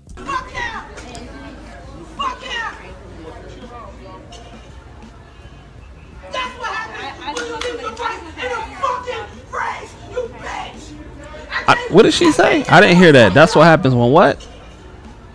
I, 11.72 11.88
what 11.90 12.04
did 12.04 12.14
she 12.14 12.32
say? 12.32 12.66
I 12.66 12.82
didn't 12.82 12.98
hear 12.98 13.12
that. 13.14 13.34
That's 13.34 13.56
what 13.56 13.64
happens 13.64 13.96
when 13.96 14.12
what? 14.12 14.44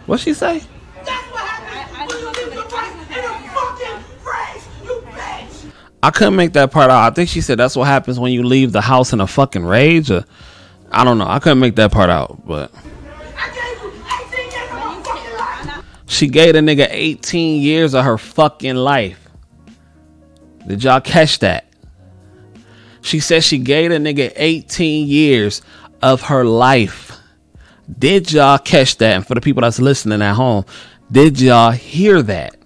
What 0.07 0.21
she 0.21 0.35
say? 0.35 0.63
I 6.03 6.11
couldn't 6.11 6.37
make 6.37 6.53
that 6.53 6.71
part 6.71 6.91
out. 6.91 7.11
I 7.11 7.15
think 7.15 7.29
she 7.29 7.41
said 7.41 7.59
that's 7.59 7.75
what 7.75 7.87
happens 7.87 8.21
when 8.21 8.33
you 8.33 8.45
leave 8.45 8.71
the 8.71 8.81
house 8.83 9.13
in 9.13 9.21
a 9.21 9.27
fucking 9.27 9.65
rage. 9.65 10.11
Or 10.11 10.25
I 10.93 11.05
don't 11.05 11.19
know. 11.19 11.27
I 11.27 11.39
couldn't 11.41 11.59
make 11.59 11.75
that 11.77 11.91
part 11.91 12.11
out, 12.11 12.47
but 12.47 12.71
she 16.07 16.29
gave 16.29 16.55
a 16.55 16.61
nigga 16.61 16.87
18 16.91 17.61
years 17.61 17.95
of 17.95 18.05
her 18.05 18.19
fucking 18.19 18.77
life. 18.77 19.19
Did 20.69 20.85
y'all 20.85 21.01
catch 21.01 21.41
that? 21.41 21.67
She 23.01 23.19
said 23.21 23.43
she 23.43 23.59
gave 23.59 23.91
a 23.91 23.97
nigga 23.97 24.33
18 24.37 25.09
years 25.09 25.63
of 26.03 26.23
her 26.23 26.45
life. 26.45 27.13
Did 27.99 28.33
y'all 28.33 28.59
catch 28.59 28.97
that? 28.99 29.17
And 29.17 29.27
for 29.27 29.35
the 29.35 29.41
people 29.41 29.63
that's 29.63 29.79
listening 29.79 30.23
at 30.23 30.35
home, 30.35 30.65
did 31.11 31.41
y'all 31.41 31.71
hear 31.71 32.23
that? 32.23 32.57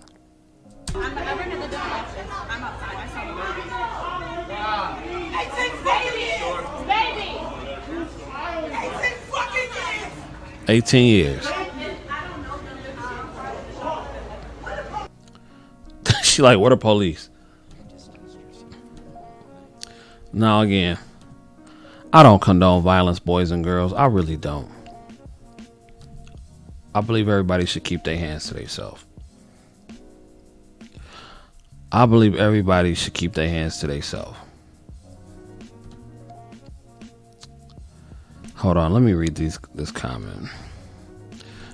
Eighteen 10.69 11.09
years. 11.09 11.49
she 16.23 16.43
like, 16.43 16.59
what 16.59 16.71
are 16.73 16.77
police? 16.77 17.29
Now 20.33 20.61
again, 20.61 20.97
I 22.12 22.25
don't 22.25 22.40
condone 22.42 22.83
violence, 22.83 23.20
boys 23.20 23.53
and 23.53 23.62
girls. 23.62 23.92
I 23.92 24.07
really 24.07 24.37
don't. 24.37 24.68
I 26.92 27.01
believe 27.01 27.29
everybody 27.29 27.66
should 27.66 27.85
keep 27.85 28.03
their 28.03 28.16
hands 28.16 28.49
to 28.49 28.55
themselves. 28.55 29.05
I 31.92 32.07
believe 32.07 32.35
everybody 32.35 32.94
should 32.94 33.14
keep 33.14 33.35
their 33.35 33.49
hands 33.49 33.79
to 33.79 33.87
themselves. 33.87 34.37
Hold 38.57 38.77
on, 38.77 38.92
let 38.92 39.03
me 39.03 39.12
read 39.12 39.37
these 39.37 39.59
this 39.75 39.92
comment. 39.92 40.49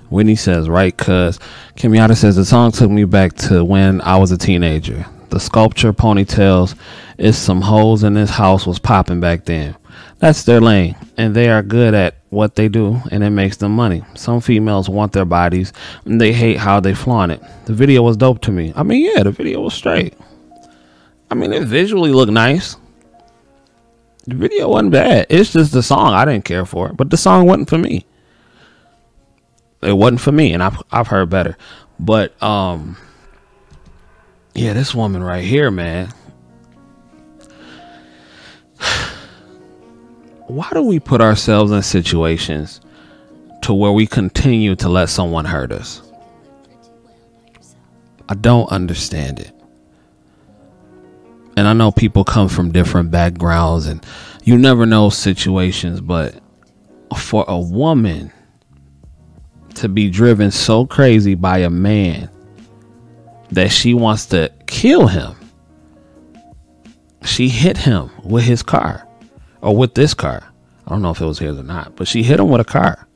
Whitney 0.09 0.35
says, 0.35 0.69
right, 0.69 0.95
cuz 0.95 1.39
Kenyatta 1.75 2.15
says 2.15 2.35
the 2.35 2.45
song 2.45 2.71
took 2.71 2.89
me 2.89 3.03
back 3.03 3.33
to 3.33 3.65
when 3.65 4.01
I 4.01 4.17
was 4.17 4.31
a 4.31 4.37
teenager. 4.37 5.05
The 5.29 5.39
sculpture 5.39 5.93
ponytails 5.93 6.75
is 7.17 7.37
some 7.37 7.61
holes 7.61 8.03
in 8.03 8.13
this 8.13 8.29
house 8.29 8.65
was 8.65 8.79
popping 8.79 9.19
back 9.19 9.45
then. 9.45 9.75
That's 10.19 10.43
their 10.43 10.59
lane, 10.59 10.95
and 11.15 11.35
they 11.35 11.49
are 11.49 11.61
good 11.61 11.93
at 11.93 12.15
what 12.29 12.55
they 12.55 12.69
do, 12.69 12.99
and 13.11 13.23
it 13.23 13.29
makes 13.29 13.57
them 13.57 13.75
money. 13.75 14.03
Some 14.15 14.41
females 14.41 14.89
want 14.89 15.13
their 15.13 15.25
bodies, 15.25 15.73
and 16.05 16.19
they 16.19 16.33
hate 16.33 16.57
how 16.57 16.79
they 16.79 16.95
flaunt 16.95 17.31
it. 17.31 17.41
The 17.65 17.73
video 17.73 18.01
was 18.01 18.17
dope 18.17 18.41
to 18.41 18.51
me. 18.51 18.73
I 18.75 18.83
mean, 18.83 19.05
yeah, 19.05 19.23
the 19.23 19.31
video 19.31 19.61
was 19.61 19.75
straight. 19.75 20.15
I 21.29 21.35
mean, 21.35 21.53
it 21.53 21.63
visually 21.65 22.11
looked 22.11 22.31
nice. 22.31 22.77
The 24.25 24.35
video 24.35 24.69
wasn't 24.69 24.91
bad. 24.91 25.27
It's 25.29 25.53
just 25.53 25.71
the 25.71 25.83
song 25.83 26.13
I 26.13 26.25
didn't 26.25 26.45
care 26.45 26.65
for, 26.65 26.93
but 26.93 27.09
the 27.11 27.17
song 27.17 27.45
wasn't 27.45 27.69
for 27.69 27.77
me. 27.77 28.05
It 29.81 29.93
wasn't 29.93 30.21
for 30.21 30.31
me, 30.31 30.53
and 30.53 30.63
I've 30.63 30.81
I've 30.91 31.07
heard 31.07 31.29
better. 31.29 31.55
But 31.99 32.41
um, 32.41 32.97
yeah, 34.55 34.73
this 34.73 34.95
woman 34.95 35.23
right 35.23 35.43
here, 35.43 35.69
man. 35.69 36.11
Why 40.47 40.69
do 40.73 40.81
we 40.81 40.99
put 40.99 41.19
ourselves 41.19 41.73
in 41.73 41.81
situations 41.83 42.79
to 43.63 43.73
where 43.73 43.91
we 43.91 44.07
continue 44.07 44.77
to 44.77 44.87
let 44.87 45.09
someone 45.09 45.43
hurt 45.43 45.73
us? 45.73 46.01
I 48.29 48.35
don't 48.35 48.69
understand 48.71 49.41
it. 49.41 49.51
And 51.57 51.67
I 51.67 51.73
know 51.73 51.91
people 51.91 52.23
come 52.23 52.47
from 52.47 52.71
different 52.71 53.11
backgrounds 53.11 53.87
and 53.87 54.05
you 54.45 54.57
never 54.57 54.85
know 54.85 55.09
situations, 55.09 55.99
but 55.99 56.35
for 57.17 57.43
a 57.49 57.59
woman 57.59 58.31
to 59.75 59.89
be 59.89 60.09
driven 60.09 60.51
so 60.51 60.85
crazy 60.85 61.35
by 61.35 61.57
a 61.59 61.69
man 61.69 62.29
that 63.51 63.69
she 63.69 63.93
wants 63.93 64.27
to 64.27 64.49
kill 64.65 65.07
him, 65.07 65.35
she 67.25 67.49
hit 67.49 67.77
him 67.77 68.09
with 68.23 68.45
his 68.45 68.63
car 68.63 69.06
or 69.61 69.75
with 69.75 69.95
this 69.95 70.13
car. 70.13 70.43
I 70.85 70.91
don't 70.91 71.01
know 71.01 71.11
if 71.11 71.21
it 71.21 71.25
was 71.25 71.39
his 71.39 71.57
or 71.57 71.63
not, 71.63 71.95
but 71.95 72.07
she 72.07 72.23
hit 72.23 72.39
him 72.39 72.49
with 72.49 72.61
a 72.61 72.65
car. 72.65 73.07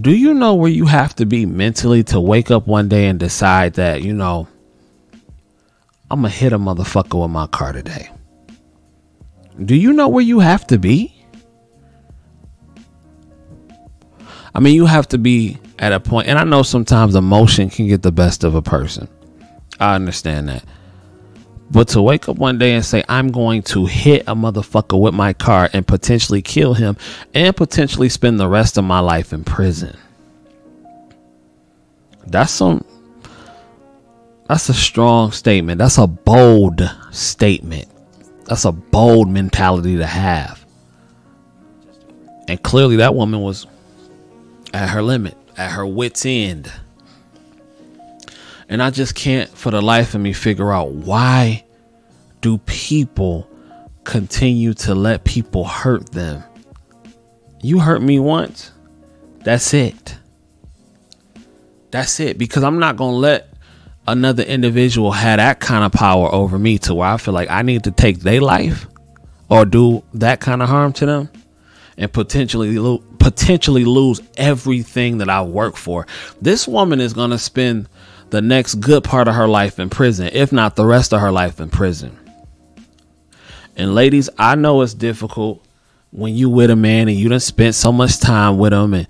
Do 0.00 0.10
you 0.10 0.34
know 0.34 0.54
where 0.54 0.70
you 0.70 0.86
have 0.86 1.14
to 1.16 1.26
be 1.26 1.46
mentally 1.46 2.02
to 2.04 2.20
wake 2.20 2.50
up 2.50 2.66
one 2.66 2.88
day 2.88 3.06
and 3.06 3.20
decide 3.20 3.74
that, 3.74 4.02
you 4.02 4.14
know, 4.14 4.48
I'm 6.10 6.22
going 6.22 6.32
to 6.32 6.38
hit 6.38 6.52
a 6.52 6.58
motherfucker 6.58 7.20
with 7.20 7.30
my 7.30 7.46
car 7.46 7.72
today? 7.72 8.10
Do 9.64 9.74
you 9.74 9.92
know 9.92 10.08
where 10.08 10.24
you 10.24 10.40
have 10.40 10.66
to 10.68 10.78
be? 10.78 11.12
I 14.54 14.60
mean, 14.60 14.74
you 14.74 14.86
have 14.86 15.06
to 15.08 15.18
be 15.18 15.58
at 15.78 15.92
a 15.92 16.00
point, 16.00 16.28
and 16.28 16.38
I 16.38 16.44
know 16.44 16.62
sometimes 16.62 17.14
emotion 17.14 17.68
can 17.68 17.86
get 17.86 18.02
the 18.02 18.12
best 18.12 18.42
of 18.42 18.54
a 18.54 18.62
person. 18.62 19.08
I 19.78 19.94
understand 19.94 20.48
that. 20.48 20.64
But 21.70 21.88
to 21.88 22.02
wake 22.02 22.28
up 22.28 22.36
one 22.36 22.58
day 22.58 22.74
and 22.74 22.84
say, 22.84 23.02
I'm 23.08 23.32
going 23.32 23.62
to 23.64 23.86
hit 23.86 24.22
a 24.28 24.36
motherfucker 24.36 25.00
with 25.00 25.14
my 25.14 25.32
car 25.32 25.68
and 25.72 25.86
potentially 25.86 26.40
kill 26.40 26.74
him 26.74 26.96
and 27.34 27.56
potentially 27.56 28.08
spend 28.08 28.38
the 28.38 28.48
rest 28.48 28.78
of 28.78 28.84
my 28.84 29.00
life 29.00 29.32
in 29.32 29.42
prison. 29.42 29.96
That's 32.26 32.52
some 32.52 32.84
that's 34.48 34.68
a 34.68 34.74
strong 34.74 35.32
statement. 35.32 35.78
That's 35.78 35.98
a 35.98 36.06
bold 36.06 36.88
statement. 37.10 37.88
That's 38.44 38.64
a 38.64 38.70
bold 38.70 39.28
mentality 39.28 39.96
to 39.96 40.06
have. 40.06 40.64
And 42.46 42.62
clearly 42.62 42.96
that 42.96 43.14
woman 43.14 43.40
was 43.40 43.66
at 44.72 44.90
her 44.90 45.02
limit, 45.02 45.36
at 45.56 45.72
her 45.72 45.84
wits 45.84 46.24
end. 46.24 46.70
And 48.68 48.82
I 48.82 48.90
just 48.90 49.14
can't 49.14 49.48
for 49.50 49.70
the 49.70 49.80
life 49.80 50.14
of 50.14 50.20
me 50.20 50.32
figure 50.32 50.72
out 50.72 50.90
why 50.92 51.64
do 52.40 52.58
people 52.58 53.48
continue 54.04 54.74
to 54.74 54.94
let 54.94 55.24
people 55.24 55.64
hurt 55.64 56.12
them? 56.12 56.42
You 57.62 57.78
hurt 57.78 58.02
me 58.02 58.18
once. 58.18 58.72
That's 59.40 59.72
it. 59.74 60.16
That's 61.90 62.20
it 62.20 62.38
because 62.38 62.64
I'm 62.64 62.78
not 62.78 62.96
going 62.96 63.12
to 63.12 63.18
let 63.18 63.48
another 64.08 64.42
individual 64.42 65.12
have 65.12 65.38
that 65.38 65.60
kind 65.60 65.84
of 65.84 65.92
power 65.92 66.32
over 66.32 66.58
me 66.58 66.78
to 66.78 66.94
where 66.94 67.08
I 67.08 67.16
feel 67.16 67.34
like 67.34 67.50
I 67.50 67.62
need 67.62 67.84
to 67.84 67.90
take 67.90 68.20
their 68.20 68.40
life 68.40 68.86
or 69.48 69.64
do 69.64 70.02
that 70.14 70.40
kind 70.40 70.62
of 70.62 70.68
harm 70.68 70.92
to 70.94 71.06
them 71.06 71.30
and 71.96 72.12
potentially 72.12 72.78
lo- 72.78 73.02
potentially 73.18 73.84
lose 73.84 74.20
everything 74.36 75.18
that 75.18 75.28
I 75.28 75.42
work 75.42 75.76
for. 75.76 76.06
This 76.40 76.68
woman 76.68 77.00
is 77.00 77.12
going 77.12 77.30
to 77.30 77.38
spend 77.38 77.88
the 78.30 78.42
next 78.42 78.76
good 78.76 79.04
part 79.04 79.28
of 79.28 79.34
her 79.34 79.48
life 79.48 79.78
in 79.78 79.90
prison, 79.90 80.30
if 80.32 80.52
not 80.52 80.76
the 80.76 80.84
rest 80.84 81.12
of 81.12 81.20
her 81.20 81.32
life 81.32 81.60
in 81.60 81.70
prison. 81.70 82.16
And 83.76 83.94
ladies, 83.94 84.28
I 84.38 84.54
know 84.54 84.82
it's 84.82 84.94
difficult 84.94 85.62
when 86.10 86.34
you 86.34 86.48
with 86.48 86.70
a 86.70 86.76
man 86.76 87.08
and 87.08 87.16
you 87.16 87.28
done 87.28 87.40
spent 87.40 87.74
so 87.74 87.92
much 87.92 88.18
time 88.18 88.58
with 88.58 88.72
him 88.72 88.94
and 88.94 89.06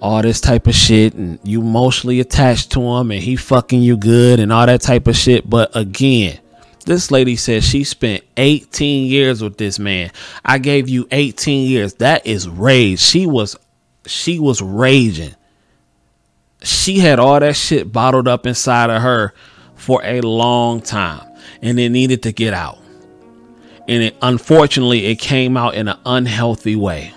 all 0.00 0.20
this 0.20 0.40
type 0.40 0.66
of 0.66 0.74
shit 0.74 1.14
and 1.14 1.38
you 1.42 1.62
emotionally 1.62 2.20
attached 2.20 2.72
to 2.72 2.80
him 2.80 3.10
and 3.10 3.22
he 3.22 3.36
fucking 3.36 3.80
you 3.80 3.96
good 3.96 4.38
and 4.38 4.52
all 4.52 4.66
that 4.66 4.82
type 4.82 5.06
of 5.06 5.16
shit. 5.16 5.48
But 5.48 5.74
again, 5.74 6.38
this 6.84 7.10
lady 7.10 7.36
says 7.36 7.64
she 7.64 7.84
spent 7.84 8.22
18 8.36 9.06
years 9.06 9.42
with 9.42 9.56
this 9.56 9.78
man. 9.78 10.10
I 10.44 10.58
gave 10.58 10.88
you 10.88 11.08
18 11.10 11.66
years. 11.66 11.94
That 11.94 12.26
is 12.26 12.48
rage. 12.48 13.00
She 13.00 13.26
was 13.26 13.56
she 14.06 14.38
was 14.38 14.62
raging. 14.62 15.34
She 16.66 16.98
had 16.98 17.20
all 17.20 17.38
that 17.38 17.54
shit 17.54 17.92
bottled 17.92 18.26
up 18.26 18.44
inside 18.44 18.90
of 18.90 19.00
her 19.00 19.32
for 19.76 20.02
a 20.02 20.20
long 20.20 20.80
time 20.80 21.24
and 21.62 21.78
it 21.78 21.90
needed 21.90 22.24
to 22.24 22.32
get 22.32 22.54
out. 22.54 22.78
And 23.86 24.02
it 24.02 24.16
unfortunately 24.20 25.06
it 25.06 25.20
came 25.20 25.56
out 25.56 25.74
in 25.74 25.86
an 25.86 25.96
unhealthy 26.04 26.74
way. 26.74 27.12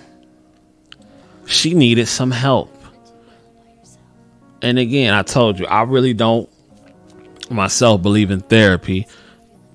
She 1.48 1.74
needed 1.74 2.08
some 2.08 2.30
help. 2.30 2.72
And 4.62 4.78
again, 4.78 5.16
I 5.16 5.24
told 5.24 5.60
you, 5.60 5.66
I 5.66 5.82
really 5.82 6.14
don't 6.14 6.48
myself 7.50 8.04
believe 8.04 8.30
in 8.30 8.42
therapy, 8.42 9.08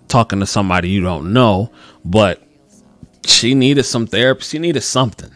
talking 0.07 0.39
to 0.39 0.47
somebody 0.47 0.89
you 0.89 1.01
don't 1.01 1.33
know, 1.33 1.73
but 2.05 2.41
she 3.27 3.57
needed 3.57 3.83
some 3.83 4.07
therapy. 4.07 4.43
She 4.43 4.61
needed 4.61 4.83
something. 4.83 5.33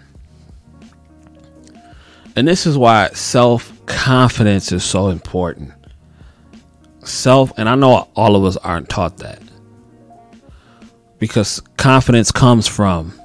And 2.37 2.47
this 2.47 2.67
is 2.67 2.79
why 2.79 3.09
self 3.15 3.73
confidence 3.89 4.71
is 4.71 4.85
so 4.85 5.09
important. 5.09 5.73
Self, 7.05 7.53
and 7.57 7.69
I 7.69 7.75
know 7.75 8.09
all 8.15 8.37
of 8.37 8.45
us 8.45 8.57
aren't 8.59 8.89
taught 8.89 9.19
that 9.19 9.43
because 11.19 11.61
confidence 11.77 12.31
comes 12.31 12.69
from 12.69 13.19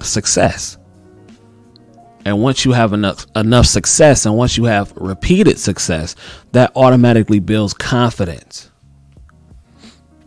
success. 0.00 0.78
And 2.26 2.40
once 2.40 2.64
you 2.64 2.72
have 2.72 2.92
enough 2.92 3.26
enough 3.36 3.66
success 3.66 4.24
and 4.24 4.36
once 4.36 4.56
you 4.56 4.64
have 4.64 4.92
repeated 4.96 5.58
success, 5.58 6.16
that 6.52 6.72
automatically 6.76 7.38
builds 7.38 7.74
confidence. 7.74 8.70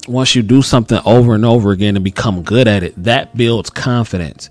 Once 0.08 0.36
you 0.36 0.42
do 0.42 0.62
something 0.62 1.00
over 1.06 1.36
and 1.36 1.44
over 1.44 1.72
again 1.72 1.96
and 1.96 2.04
become 2.04 2.44
good 2.44 2.68
at 2.68 2.84
it, 2.84 2.94
that 3.04 3.36
builds 3.36 3.70
confidence. 3.70 4.50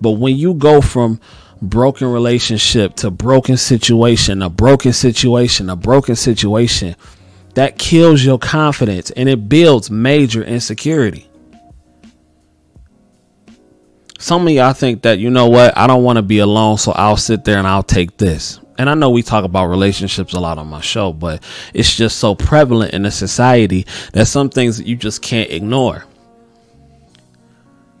But 0.00 0.12
when 0.12 0.36
you 0.36 0.54
go 0.54 0.80
from 0.80 1.20
broken 1.62 2.10
relationship 2.10 2.94
to 2.96 3.10
broken 3.10 3.56
situation, 3.56 4.42
a 4.42 4.50
broken 4.50 4.92
situation, 4.92 5.70
a 5.70 5.76
broken 5.76 6.16
situation, 6.16 6.96
that 7.54 7.78
kills 7.78 8.22
your 8.22 8.38
confidence 8.38 9.10
and 9.12 9.28
it 9.28 9.48
builds 9.48 9.90
major 9.90 10.44
insecurity. 10.44 11.26
Some 14.18 14.46
of 14.46 14.52
y'all 14.52 14.72
think 14.72 15.02
that, 15.02 15.18
you 15.18 15.30
know 15.30 15.48
what, 15.48 15.76
I 15.76 15.86
don't 15.86 16.02
want 16.02 16.16
to 16.16 16.22
be 16.22 16.38
alone, 16.38 16.78
so 16.78 16.92
I'll 16.92 17.16
sit 17.16 17.44
there 17.44 17.58
and 17.58 17.66
I'll 17.66 17.82
take 17.82 18.16
this. 18.16 18.60
And 18.78 18.90
I 18.90 18.94
know 18.94 19.10
we 19.10 19.22
talk 19.22 19.44
about 19.44 19.66
relationships 19.66 20.34
a 20.34 20.40
lot 20.40 20.58
on 20.58 20.66
my 20.66 20.80
show, 20.80 21.12
but 21.12 21.42
it's 21.72 21.94
just 21.94 22.18
so 22.18 22.34
prevalent 22.34 22.92
in 22.92 23.02
the 23.02 23.10
society 23.10 23.86
that 24.12 24.26
some 24.26 24.50
things 24.50 24.80
you 24.80 24.96
just 24.96 25.22
can't 25.22 25.50
ignore. 25.50 26.04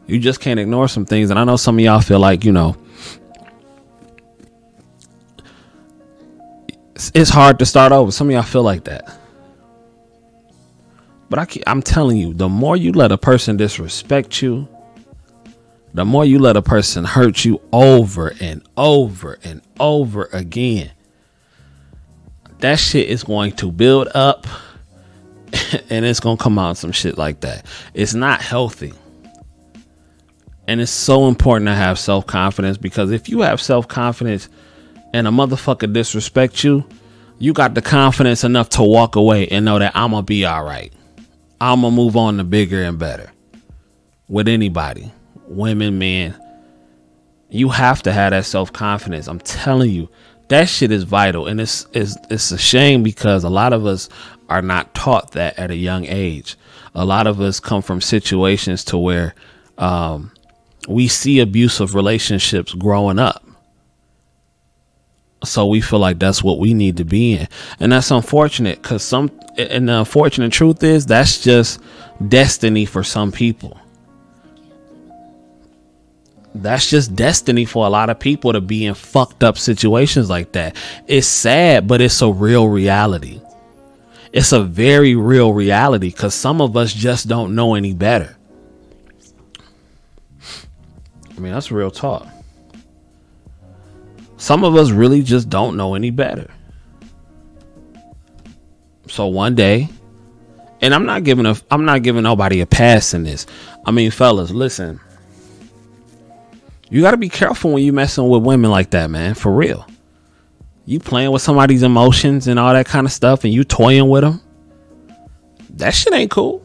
You 0.06 0.18
just 0.18 0.40
can't 0.40 0.60
ignore 0.60 0.88
some 0.88 1.06
things. 1.06 1.30
And 1.30 1.38
I 1.38 1.44
know 1.44 1.56
some 1.56 1.78
of 1.78 1.84
y'all 1.84 2.00
feel 2.00 2.20
like, 2.20 2.44
you 2.44 2.52
know, 2.52 2.76
it's 7.14 7.30
hard 7.30 7.58
to 7.58 7.66
start 7.66 7.92
over. 7.92 8.10
Some 8.10 8.28
of 8.28 8.32
y'all 8.32 8.42
feel 8.42 8.62
like 8.62 8.84
that. 8.84 9.20
But 11.28 11.38
I 11.38 11.44
keep, 11.44 11.62
I'm 11.66 11.82
telling 11.82 12.16
you, 12.16 12.32
the 12.32 12.48
more 12.48 12.76
you 12.76 12.92
let 12.92 13.12
a 13.12 13.18
person 13.18 13.56
disrespect 13.56 14.40
you, 14.40 14.68
the 15.92 16.04
more 16.04 16.24
you 16.24 16.38
let 16.38 16.56
a 16.56 16.62
person 16.62 17.04
hurt 17.04 17.44
you 17.44 17.60
over 17.72 18.32
and 18.40 18.62
over 18.76 19.38
and 19.42 19.62
over 19.80 20.28
again, 20.32 20.90
that 22.58 22.78
shit 22.78 23.08
is 23.08 23.24
going 23.24 23.52
to 23.52 23.70
build 23.70 24.08
up 24.14 24.46
and 25.90 26.04
it's 26.04 26.20
going 26.20 26.36
to 26.36 26.42
come 26.42 26.58
out 26.58 26.76
some 26.76 26.92
shit 26.92 27.18
like 27.18 27.40
that. 27.40 27.66
It's 27.94 28.14
not 28.14 28.40
healthy. 28.40 28.92
And 30.68 30.80
it's 30.80 30.90
so 30.90 31.28
important 31.28 31.68
to 31.68 31.74
have 31.74 31.98
self 31.98 32.26
confidence 32.26 32.76
because 32.76 33.10
if 33.12 33.28
you 33.28 33.40
have 33.42 33.60
self 33.60 33.86
confidence 33.86 34.48
and 35.16 35.26
a 35.26 35.30
motherfucker 35.30 35.90
disrespect 35.90 36.62
you, 36.62 36.84
you 37.38 37.54
got 37.54 37.72
the 37.72 37.80
confidence 37.80 38.44
enough 38.44 38.68
to 38.68 38.82
walk 38.82 39.16
away 39.16 39.48
and 39.48 39.64
know 39.64 39.78
that 39.78 39.92
I'm 39.94 40.10
going 40.10 40.22
to 40.22 40.26
be 40.26 40.44
all 40.44 40.62
right. 40.62 40.92
I'm 41.58 41.80
going 41.80 41.94
to 41.94 41.96
move 41.96 42.16
on 42.18 42.36
to 42.36 42.44
bigger 42.44 42.82
and 42.82 42.98
better 42.98 43.32
with 44.28 44.46
anybody 44.46 45.10
women, 45.48 45.98
men. 45.98 46.34
You 47.48 47.70
have 47.70 48.02
to 48.02 48.12
have 48.12 48.32
that 48.32 48.44
self 48.44 48.72
confidence. 48.74 49.26
I'm 49.26 49.38
telling 49.38 49.90
you, 49.90 50.10
that 50.48 50.68
shit 50.68 50.90
is 50.90 51.04
vital, 51.04 51.46
and 51.46 51.60
it's 51.60 51.86
it's 51.92 52.16
it's 52.28 52.50
a 52.50 52.58
shame 52.58 53.02
because 53.02 53.42
a 53.42 53.48
lot 53.48 53.72
of 53.72 53.86
us 53.86 54.10
are 54.50 54.62
not 54.62 54.94
taught 54.94 55.32
that 55.32 55.58
at 55.58 55.70
a 55.70 55.76
young 55.76 56.04
age. 56.04 56.56
A 56.94 57.04
lot 57.06 57.26
of 57.26 57.40
us 57.40 57.58
come 57.58 57.80
from 57.80 58.00
situations 58.00 58.84
to 58.84 58.98
where 58.98 59.34
um, 59.78 60.32
we 60.88 61.08
see 61.08 61.40
abusive 61.40 61.94
relationships 61.94 62.74
growing 62.74 63.18
up. 63.18 63.45
So 65.44 65.66
we 65.66 65.80
feel 65.80 65.98
like 65.98 66.18
that's 66.18 66.42
what 66.42 66.58
we 66.58 66.74
need 66.74 66.96
to 66.96 67.04
be 67.04 67.34
in. 67.34 67.48
And 67.78 67.92
that's 67.92 68.10
unfortunate 68.10 68.82
because 68.82 69.02
some, 69.02 69.30
and 69.58 69.88
the 69.88 69.98
unfortunate 69.98 70.52
truth 70.52 70.82
is 70.82 71.06
that's 71.06 71.42
just 71.42 71.80
destiny 72.28 72.84
for 72.84 73.02
some 73.02 73.30
people 73.30 73.78
that's 76.62 76.88
just 76.88 77.14
destiny 77.14 77.64
for 77.64 77.86
a 77.86 77.90
lot 77.90 78.10
of 78.10 78.18
people 78.18 78.52
to 78.52 78.60
be 78.60 78.86
in 78.86 78.94
fucked 78.94 79.44
up 79.44 79.58
situations 79.58 80.30
like 80.30 80.52
that. 80.52 80.76
It's 81.06 81.26
sad, 81.26 81.86
but 81.86 82.00
it's 82.00 82.22
a 82.22 82.30
real 82.30 82.68
reality. 82.68 83.40
It's 84.32 84.52
a 84.52 84.62
very 84.62 85.14
real 85.14 85.52
reality 85.52 86.10
because 86.10 86.34
some 86.34 86.60
of 86.60 86.76
us 86.76 86.92
just 86.92 87.28
don't 87.28 87.54
know 87.54 87.74
any 87.74 87.94
better. 87.94 88.36
I 91.36 91.40
mean, 91.40 91.52
that's 91.52 91.70
real 91.70 91.90
talk. 91.90 92.26
Some 94.46 94.64
of 94.64 94.76
us 94.76 94.90
really 94.90 95.22
just 95.22 95.48
don't 95.48 95.76
know 95.76 95.94
any 95.94 96.10
better. 96.10 96.48
So 99.08 99.26
one 99.26 99.54
day, 99.54 99.88
and 100.80 100.94
I'm 100.94 101.06
not 101.06 101.24
giving 101.24 101.46
a 101.46 101.56
I'm 101.70 101.84
not 101.84 102.02
giving 102.02 102.22
nobody 102.22 102.60
a 102.60 102.66
pass 102.66 103.14
in 103.14 103.24
this. 103.24 103.46
I 103.84 103.90
mean, 103.90 104.10
fellas, 104.10 104.50
listen 104.50 105.00
you 106.88 107.02
got 107.02 107.12
to 107.12 107.16
be 107.16 107.28
careful 107.28 107.72
when 107.72 107.82
you 107.82 107.92
messing 107.92 108.28
with 108.28 108.42
women 108.42 108.70
like 108.70 108.90
that, 108.90 109.10
man. 109.10 109.34
For 109.34 109.52
real. 109.52 109.86
You 110.84 111.00
playing 111.00 111.32
with 111.32 111.42
somebody's 111.42 111.82
emotions 111.82 112.46
and 112.46 112.58
all 112.58 112.72
that 112.72 112.86
kind 112.86 113.06
of 113.06 113.12
stuff 113.12 113.42
and 113.42 113.52
you 113.52 113.64
toying 113.64 114.08
with 114.08 114.22
them. 114.22 114.40
That 115.70 115.90
shit 115.90 116.14
ain't 116.14 116.30
cool. 116.30 116.64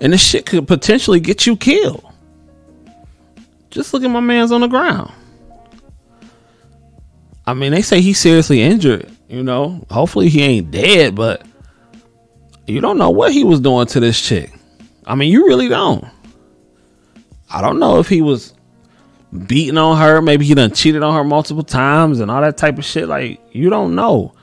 And 0.00 0.12
this 0.12 0.22
shit 0.22 0.44
could 0.44 0.68
potentially 0.68 1.20
get 1.20 1.46
you 1.46 1.56
killed. 1.56 2.04
Just 3.70 3.94
look 3.94 4.04
at 4.04 4.10
my 4.10 4.20
man's 4.20 4.52
on 4.52 4.60
the 4.60 4.66
ground. 4.66 5.10
I 7.46 7.54
mean, 7.54 7.72
they 7.72 7.82
say 7.82 8.00
he's 8.00 8.18
seriously 8.18 8.62
injured, 8.62 9.10
you 9.28 9.42
know. 9.42 9.84
Hopefully 9.90 10.28
he 10.28 10.42
ain't 10.42 10.70
dead, 10.70 11.14
but 11.14 11.44
you 12.66 12.80
don't 12.80 12.98
know 12.98 13.10
what 13.10 13.32
he 13.32 13.44
was 13.44 13.60
doing 13.60 13.86
to 13.88 14.00
this 14.00 14.20
chick. 14.20 14.52
I 15.04 15.14
mean, 15.16 15.32
you 15.32 15.46
really 15.46 15.68
don't. 15.68 16.04
I 17.50 17.60
don't 17.60 17.78
know 17.78 17.98
if 17.98 18.08
he 18.08 18.22
was 18.22 18.54
beating 19.46 19.78
on 19.78 19.98
her. 19.98 20.22
Maybe 20.22 20.44
he 20.44 20.54
done 20.54 20.72
cheated 20.72 21.02
on 21.02 21.14
her 21.14 21.24
multiple 21.24 21.64
times 21.64 22.20
and 22.20 22.30
all 22.30 22.40
that 22.40 22.56
type 22.56 22.78
of 22.78 22.84
shit. 22.84 23.08
Like 23.08 23.40
you 23.52 23.70
don't 23.70 23.94
know. 23.94 24.34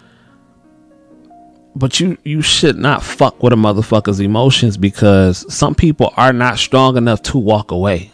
But 1.75 1.99
you 1.99 2.17
you 2.23 2.41
should 2.41 2.77
not 2.77 3.03
fuck 3.03 3.41
with 3.41 3.53
a 3.53 3.55
motherfucker's 3.55 4.19
emotions 4.19 4.77
because 4.77 5.51
some 5.53 5.73
people 5.75 6.13
are 6.17 6.33
not 6.33 6.57
strong 6.57 6.97
enough 6.97 7.21
to 7.23 7.37
walk 7.37 7.71
away. 7.71 8.11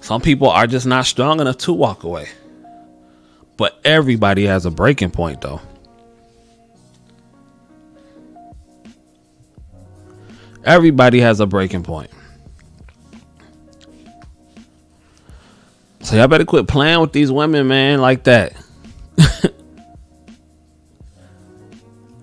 Some 0.00 0.20
people 0.20 0.48
are 0.48 0.66
just 0.66 0.86
not 0.86 1.06
strong 1.06 1.40
enough 1.40 1.58
to 1.58 1.72
walk 1.72 2.02
away. 2.02 2.28
But 3.60 3.78
everybody 3.84 4.46
has 4.46 4.64
a 4.64 4.70
breaking 4.70 5.10
point 5.10 5.42
though. 5.42 5.60
Everybody 10.64 11.20
has 11.20 11.40
a 11.40 11.46
breaking 11.46 11.82
point. 11.82 12.10
So 16.00 16.16
y'all 16.16 16.26
better 16.26 16.46
quit 16.46 16.68
playing 16.68 17.00
with 17.02 17.12
these 17.12 17.30
women, 17.30 17.68
man, 17.68 18.00
like 18.00 18.24
that. 18.24 18.54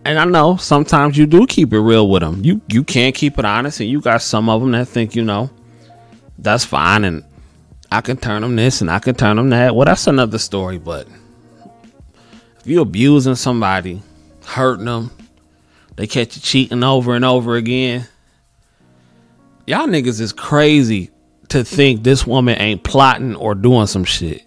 and 0.05 0.17
I 0.17 0.25
know 0.25 0.55
sometimes 0.57 1.19
you 1.19 1.27
do 1.27 1.45
keep 1.45 1.71
it 1.71 1.79
real 1.79 2.09
with 2.09 2.23
them. 2.23 2.43
You 2.43 2.61
you 2.67 2.83
can't 2.83 3.13
keep 3.13 3.37
it 3.37 3.45
honest, 3.45 3.79
and 3.79 3.87
you 3.87 4.01
got 4.01 4.23
some 4.23 4.49
of 4.49 4.59
them 4.59 4.71
that 4.71 4.87
think 4.87 5.15
you 5.15 5.23
know 5.23 5.51
that's 6.39 6.65
fine, 6.65 7.03
and 7.03 7.23
I 7.91 8.01
can 8.01 8.17
turn 8.17 8.41
them 8.41 8.55
this 8.55 8.81
and 8.81 8.89
I 8.89 8.97
can 8.97 9.13
turn 9.13 9.37
them 9.37 9.51
that. 9.51 9.75
Well, 9.75 9.85
that's 9.85 10.07
another 10.07 10.39
story. 10.39 10.79
But 10.79 11.07
if 12.67 12.71
you 12.71 12.81
abusing 12.81 13.35
somebody, 13.35 14.01
hurting 14.45 14.83
them, 14.83 15.09
they 15.95 16.05
catch 16.05 16.35
you 16.35 16.41
cheating 16.41 16.83
over 16.83 17.15
and 17.15 17.23
over 17.23 17.55
again. 17.55 18.05
Y'all 19.65 19.87
niggas 19.87 20.19
is 20.19 20.33
crazy 20.33 21.09
to 21.47 21.63
think 21.63 22.03
this 22.03 22.27
woman 22.27 22.59
ain't 22.59 22.83
plotting 22.83 23.37
or 23.37 23.55
doing 23.55 23.87
some 23.87 24.03
shit. 24.03 24.41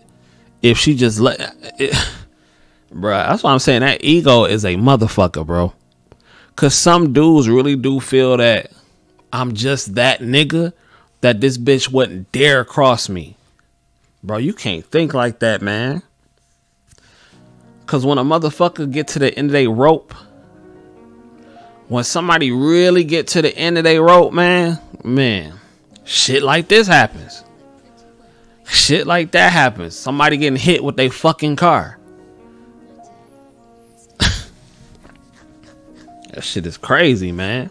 if 0.61 0.77
she 0.77 0.95
just 0.95 1.19
let 1.19 1.41
it, 1.79 1.95
bruh, 2.93 3.27
that's 3.27 3.43
why 3.43 3.53
I'm 3.53 3.59
saying 3.59 3.81
that 3.81 4.05
ego 4.05 4.45
is 4.45 4.67
a 4.67 4.75
motherfucker, 4.75 5.47
bro. 5.47 5.73
Cause 6.57 6.75
some 6.75 7.15
dudes 7.15 7.49
really 7.49 7.75
do 7.75 8.01
feel 8.01 8.37
that 8.37 8.71
I'm 9.33 9.55
just 9.55 9.95
that 9.95 10.21
nigga 10.21 10.75
that 11.23 11.41
this 11.41 11.57
bitch 11.57 11.91
wouldn't 11.91 12.31
dare 12.33 12.67
cross 12.67 13.09
me. 13.09 13.39
Bro, 14.23 14.39
you 14.39 14.53
can't 14.53 14.85
think 14.85 15.15
like 15.15 15.39
that, 15.39 15.63
man. 15.63 16.03
Cause 17.91 18.07
when 18.07 18.19
a 18.19 18.25
motherfucker 18.25 18.89
get 18.89 19.09
to 19.09 19.19
the 19.19 19.37
end 19.37 19.49
of 19.49 19.53
their 19.53 19.69
rope, 19.69 20.15
when 21.89 22.05
somebody 22.05 22.53
really 22.53 23.03
get 23.03 23.27
to 23.27 23.43
the 23.43 23.53
end 23.59 23.79
of 23.79 23.83
their 23.83 24.01
rope, 24.01 24.33
man, 24.33 24.79
man, 25.03 25.55
shit 26.05 26.45
like 26.45 26.69
this 26.69 26.87
happens. 26.87 27.43
Shit 28.65 29.09
like 29.09 29.33
that 29.33 29.53
happens. 29.53 29.97
Somebody 29.97 30.37
getting 30.37 30.57
hit 30.57 30.85
with 30.85 30.95
their 30.95 31.11
fucking 31.11 31.57
car. 31.57 31.99
that 34.21 34.45
shit 36.43 36.67
is 36.67 36.77
crazy, 36.77 37.33
man. 37.33 37.71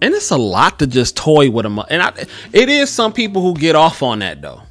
And 0.00 0.14
it's 0.14 0.30
a 0.30 0.38
lot 0.38 0.78
to 0.78 0.86
just 0.86 1.14
toy 1.14 1.50
with 1.50 1.64
them. 1.64 1.78
And 1.90 2.00
I, 2.00 2.14
it 2.54 2.70
is 2.70 2.88
some 2.88 3.12
people 3.12 3.42
who 3.42 3.52
get 3.52 3.76
off 3.76 4.02
on 4.02 4.20
that 4.20 4.40
though. 4.40 4.62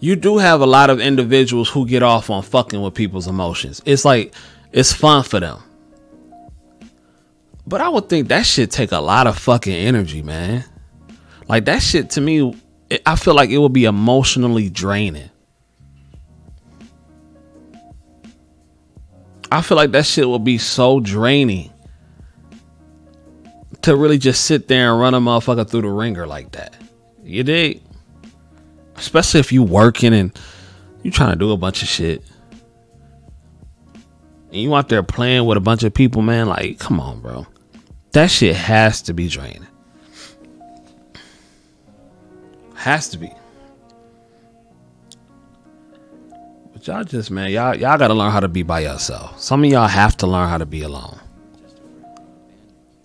You 0.00 0.16
do 0.16 0.38
have 0.38 0.62
a 0.62 0.66
lot 0.66 0.88
of 0.88 0.98
individuals 0.98 1.68
who 1.68 1.86
get 1.86 2.02
off 2.02 2.30
on 2.30 2.42
fucking 2.42 2.80
with 2.80 2.94
people's 2.94 3.26
emotions. 3.26 3.82
It's 3.84 4.04
like 4.04 4.34
it's 4.72 4.92
fun 4.92 5.22
for 5.22 5.40
them. 5.40 5.62
But 7.66 7.82
I 7.82 7.88
would 7.88 8.08
think 8.08 8.28
that 8.28 8.46
shit 8.46 8.70
take 8.70 8.92
a 8.92 8.98
lot 8.98 9.26
of 9.26 9.38
fucking 9.38 9.72
energy, 9.72 10.22
man. 10.22 10.64
Like 11.48 11.66
that 11.66 11.82
shit 11.82 12.10
to 12.10 12.20
me, 12.20 12.54
it, 12.88 13.02
I 13.04 13.16
feel 13.16 13.34
like 13.34 13.50
it 13.50 13.58
would 13.58 13.74
be 13.74 13.84
emotionally 13.84 14.70
draining. 14.70 15.30
I 19.52 19.60
feel 19.62 19.76
like 19.76 19.90
that 19.92 20.06
shit 20.06 20.28
would 20.28 20.44
be 20.44 20.58
so 20.58 21.00
draining 21.00 21.72
to 23.82 23.96
really 23.96 24.18
just 24.18 24.44
sit 24.44 24.68
there 24.68 24.92
and 24.92 25.00
run 25.00 25.14
a 25.14 25.20
motherfucker 25.20 25.68
through 25.68 25.82
the 25.82 25.90
wringer 25.90 26.26
like 26.26 26.52
that. 26.52 26.76
You 27.22 27.42
dig? 27.42 27.82
Especially 29.00 29.40
if 29.40 29.50
you 29.50 29.62
working 29.62 30.12
and 30.12 30.38
you 31.02 31.10
trying 31.10 31.30
to 31.30 31.36
do 31.36 31.50
a 31.52 31.56
bunch 31.56 31.82
of 31.82 31.88
shit. 31.88 32.22
And 34.52 34.60
you 34.60 34.74
out 34.76 34.90
there 34.90 35.02
playing 35.02 35.46
with 35.46 35.56
a 35.56 35.60
bunch 35.60 35.82
of 35.84 35.94
people, 35.94 36.20
man. 36.20 36.48
Like, 36.48 36.78
come 36.78 37.00
on, 37.00 37.20
bro. 37.20 37.46
That 38.12 38.30
shit 38.30 38.54
has 38.54 39.00
to 39.02 39.14
be 39.14 39.28
draining. 39.28 39.66
Has 42.74 43.08
to 43.10 43.18
be. 43.18 43.32
But 46.72 46.86
y'all 46.86 47.04
just, 47.04 47.30
man, 47.30 47.50
y'all 47.50 47.74
y'all 47.74 47.98
gotta 47.98 48.14
learn 48.14 48.32
how 48.32 48.40
to 48.40 48.48
be 48.48 48.62
by 48.62 48.80
yourself. 48.80 49.40
Some 49.40 49.64
of 49.64 49.70
y'all 49.70 49.88
have 49.88 50.16
to 50.18 50.26
learn 50.26 50.48
how 50.48 50.58
to 50.58 50.66
be 50.66 50.82
alone. 50.82 51.18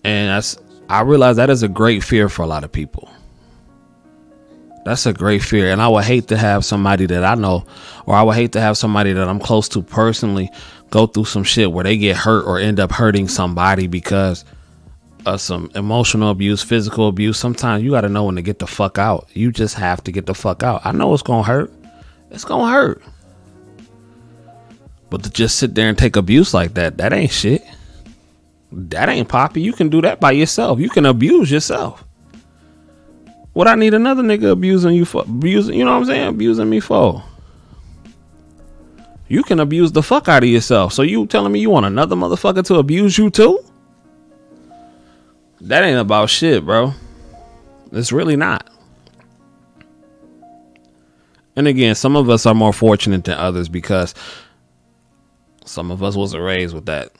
And 0.04 0.28
that's 0.28 0.58
I 0.88 1.00
realize 1.00 1.36
that 1.36 1.50
is 1.50 1.62
a 1.62 1.68
great 1.68 2.04
fear 2.04 2.28
for 2.28 2.42
a 2.42 2.46
lot 2.46 2.64
of 2.64 2.72
people. 2.72 3.10
That's 4.86 5.04
a 5.04 5.12
great 5.12 5.42
fear. 5.42 5.72
And 5.72 5.82
I 5.82 5.88
would 5.88 6.04
hate 6.04 6.28
to 6.28 6.36
have 6.36 6.64
somebody 6.64 7.06
that 7.06 7.24
I 7.24 7.34
know, 7.34 7.66
or 8.06 8.14
I 8.14 8.22
would 8.22 8.36
hate 8.36 8.52
to 8.52 8.60
have 8.60 8.78
somebody 8.78 9.12
that 9.14 9.26
I'm 9.26 9.40
close 9.40 9.68
to 9.70 9.82
personally 9.82 10.48
go 10.90 11.08
through 11.08 11.24
some 11.24 11.42
shit 11.42 11.72
where 11.72 11.82
they 11.82 11.96
get 11.96 12.16
hurt 12.16 12.44
or 12.46 12.60
end 12.60 12.78
up 12.78 12.92
hurting 12.92 13.26
somebody 13.26 13.88
because 13.88 14.44
of 15.26 15.40
some 15.40 15.72
emotional 15.74 16.30
abuse, 16.30 16.62
physical 16.62 17.08
abuse. 17.08 17.36
Sometimes 17.36 17.82
you 17.82 17.90
got 17.90 18.02
to 18.02 18.08
know 18.08 18.26
when 18.26 18.36
to 18.36 18.42
get 18.42 18.60
the 18.60 18.68
fuck 18.68 18.96
out. 18.96 19.28
You 19.34 19.50
just 19.50 19.74
have 19.74 20.04
to 20.04 20.12
get 20.12 20.26
the 20.26 20.36
fuck 20.36 20.62
out. 20.62 20.82
I 20.86 20.92
know 20.92 21.12
it's 21.14 21.22
going 21.24 21.42
to 21.42 21.48
hurt. 21.48 21.72
It's 22.30 22.44
going 22.44 22.66
to 22.66 22.72
hurt. 22.72 23.02
But 25.10 25.24
to 25.24 25.30
just 25.30 25.56
sit 25.56 25.74
there 25.74 25.88
and 25.88 25.98
take 25.98 26.14
abuse 26.14 26.54
like 26.54 26.74
that, 26.74 26.98
that 26.98 27.12
ain't 27.12 27.32
shit. 27.32 27.66
That 28.70 29.08
ain't 29.08 29.28
poppy. 29.28 29.62
You 29.62 29.72
can 29.72 29.88
do 29.88 30.00
that 30.02 30.20
by 30.20 30.30
yourself. 30.30 30.78
You 30.78 30.90
can 30.90 31.06
abuse 31.06 31.50
yourself. 31.50 32.04
What 33.56 33.68
I 33.68 33.74
need 33.74 33.94
another 33.94 34.22
nigga 34.22 34.50
abusing 34.50 34.92
you 34.92 35.06
for 35.06 35.22
abusing, 35.22 35.78
you 35.78 35.84
know 35.86 35.92
what 35.92 36.00
I'm 36.00 36.04
saying? 36.04 36.28
Abusing 36.28 36.68
me 36.68 36.78
for. 36.78 37.24
You 39.28 39.42
can 39.42 39.60
abuse 39.60 39.92
the 39.92 40.02
fuck 40.02 40.28
out 40.28 40.42
of 40.42 40.48
yourself. 40.50 40.92
So 40.92 41.00
you 41.00 41.26
telling 41.26 41.52
me 41.52 41.60
you 41.60 41.70
want 41.70 41.86
another 41.86 42.16
motherfucker 42.16 42.66
to 42.66 42.74
abuse 42.74 43.16
you 43.16 43.30
too? 43.30 43.64
That 45.62 45.84
ain't 45.84 45.98
about 45.98 46.28
shit, 46.28 46.66
bro. 46.66 46.92
It's 47.92 48.12
really 48.12 48.36
not. 48.36 48.68
And 51.56 51.66
again, 51.66 51.94
some 51.94 52.14
of 52.14 52.28
us 52.28 52.44
are 52.44 52.54
more 52.54 52.74
fortunate 52.74 53.24
than 53.24 53.38
others 53.38 53.70
because 53.70 54.14
some 55.64 55.90
of 55.90 56.02
us 56.02 56.14
wasn't 56.14 56.42
raised 56.42 56.74
with 56.74 56.84
that 56.84 57.10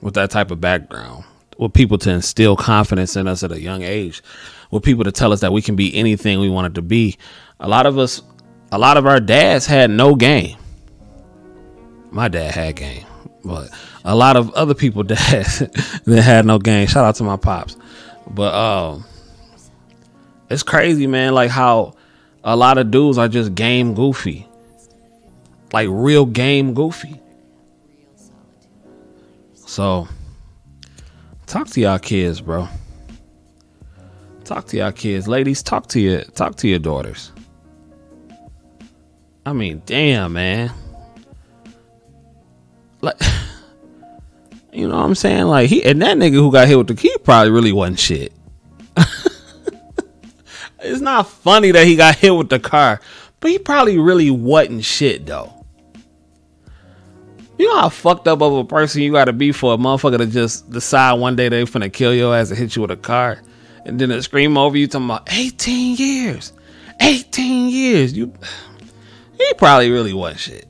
with 0.00 0.14
that 0.14 0.30
type 0.30 0.50
of 0.52 0.58
background. 0.58 1.24
With 1.60 1.74
people 1.74 1.98
to 1.98 2.10
instill 2.10 2.56
confidence 2.56 3.16
in 3.16 3.28
us 3.28 3.42
at 3.42 3.52
a 3.52 3.60
young 3.60 3.82
age. 3.82 4.22
With 4.70 4.82
people 4.82 5.04
to 5.04 5.12
tell 5.12 5.30
us 5.30 5.40
that 5.40 5.52
we 5.52 5.60
can 5.60 5.76
be 5.76 5.94
anything 5.94 6.40
we 6.40 6.48
wanted 6.48 6.74
to 6.76 6.82
be. 6.82 7.18
A 7.60 7.68
lot 7.68 7.84
of 7.84 7.98
us 7.98 8.22
a 8.72 8.78
lot 8.78 8.96
of 8.96 9.06
our 9.06 9.20
dads 9.20 9.66
had 9.66 9.90
no 9.90 10.14
game. 10.14 10.56
My 12.10 12.28
dad 12.28 12.54
had 12.54 12.76
game. 12.76 13.04
But 13.44 13.68
a 14.04 14.14
lot 14.14 14.36
of 14.36 14.50
other 14.54 14.72
people 14.72 15.02
dads 15.04 15.58
that 15.58 16.22
had 16.22 16.46
no 16.46 16.58
game. 16.58 16.86
Shout 16.86 17.04
out 17.04 17.16
to 17.16 17.24
my 17.24 17.36
pops. 17.36 17.76
But 18.26 18.54
um 18.54 19.04
it's 20.48 20.62
crazy, 20.62 21.06
man, 21.06 21.34
like 21.34 21.50
how 21.50 21.94
a 22.42 22.56
lot 22.56 22.78
of 22.78 22.90
dudes 22.90 23.18
are 23.18 23.28
just 23.28 23.54
game 23.54 23.94
goofy. 23.94 24.48
Like 25.74 25.88
real 25.90 26.24
game 26.24 26.72
goofy. 26.72 27.20
So 29.54 30.08
talk 31.50 31.66
to 31.66 31.80
y'all 31.80 31.98
kids, 31.98 32.40
bro. 32.40 32.68
Talk 34.44 34.66
to 34.68 34.76
y'all 34.76 34.92
kids. 34.92 35.26
Ladies, 35.26 35.64
talk 35.64 35.88
to 35.88 36.00
your 36.00 36.22
talk 36.22 36.54
to 36.56 36.68
your 36.68 36.78
daughters. 36.78 37.32
I 39.44 39.52
mean, 39.52 39.82
damn, 39.84 40.34
man. 40.34 40.72
Like 43.00 43.20
you 44.72 44.86
know 44.86 44.96
what 44.96 45.04
I'm 45.04 45.16
saying? 45.16 45.46
Like 45.46 45.68
he 45.68 45.82
and 45.84 46.00
that 46.02 46.16
nigga 46.16 46.34
who 46.34 46.52
got 46.52 46.68
hit 46.68 46.78
with 46.78 46.86
the 46.86 46.94
key 46.94 47.14
probably 47.24 47.50
really 47.50 47.72
wasn't 47.72 47.98
shit. 47.98 48.32
it's 50.78 51.00
not 51.00 51.28
funny 51.28 51.72
that 51.72 51.84
he 51.84 51.96
got 51.96 52.14
hit 52.14 52.30
with 52.30 52.48
the 52.48 52.60
car, 52.60 53.00
but 53.40 53.50
he 53.50 53.58
probably 53.58 53.98
really 53.98 54.30
wasn't 54.30 54.84
shit 54.84 55.26
though. 55.26 55.59
You 57.60 57.68
know 57.68 57.80
how 57.80 57.90
fucked 57.90 58.26
up 58.26 58.40
of 58.40 58.54
a 58.54 58.64
person 58.64 59.02
you 59.02 59.12
gotta 59.12 59.34
be 59.34 59.52
for 59.52 59.74
a 59.74 59.76
motherfucker 59.76 60.16
to 60.16 60.24
just 60.24 60.70
decide 60.70 61.20
one 61.20 61.36
day 61.36 61.50
they 61.50 61.62
finna 61.64 61.92
kill 61.92 62.14
your 62.14 62.34
ass 62.34 62.48
and 62.48 62.58
hit 62.58 62.74
you 62.74 62.80
with 62.80 62.90
a 62.90 62.96
car, 62.96 63.42
and 63.84 64.00
then 64.00 64.10
it 64.10 64.22
scream 64.22 64.56
over 64.56 64.78
you 64.78 64.86
talking 64.86 65.04
about 65.04 65.30
18 65.30 65.98
years, 65.98 66.54
18 67.00 67.68
years. 67.68 68.16
You, 68.16 68.32
he 69.36 69.52
probably 69.58 69.90
really 69.90 70.14
wasn't 70.14 70.40
shit. 70.40 70.68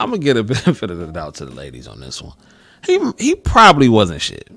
I'm 0.00 0.10
gonna 0.10 0.18
get 0.18 0.36
a 0.36 0.42
benefit 0.42 0.90
of 0.90 0.98
the 0.98 1.06
doubt 1.06 1.36
to 1.36 1.44
the 1.44 1.54
ladies 1.54 1.86
on 1.86 2.00
this 2.00 2.20
one. 2.20 2.34
He 2.84 2.98
he 3.16 3.36
probably 3.36 3.88
wasn't 3.88 4.22
shit, 4.22 4.50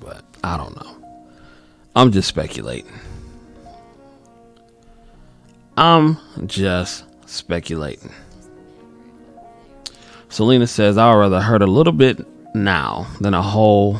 but 0.00 0.24
I 0.42 0.56
don't 0.56 0.74
know. 0.74 0.96
I'm 1.94 2.10
just 2.10 2.28
speculating. 2.28 2.98
I'm 5.76 6.16
just 6.46 7.04
speculating. 7.28 8.14
Selena 10.32 10.66
says, 10.66 10.96
I'd 10.96 11.14
rather 11.14 11.42
hurt 11.42 11.60
a 11.60 11.66
little 11.66 11.92
bit 11.92 12.26
now 12.54 13.06
than 13.20 13.34
a 13.34 13.42
whole 13.42 13.98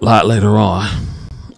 lot 0.00 0.24
later 0.24 0.56
on. 0.56 0.88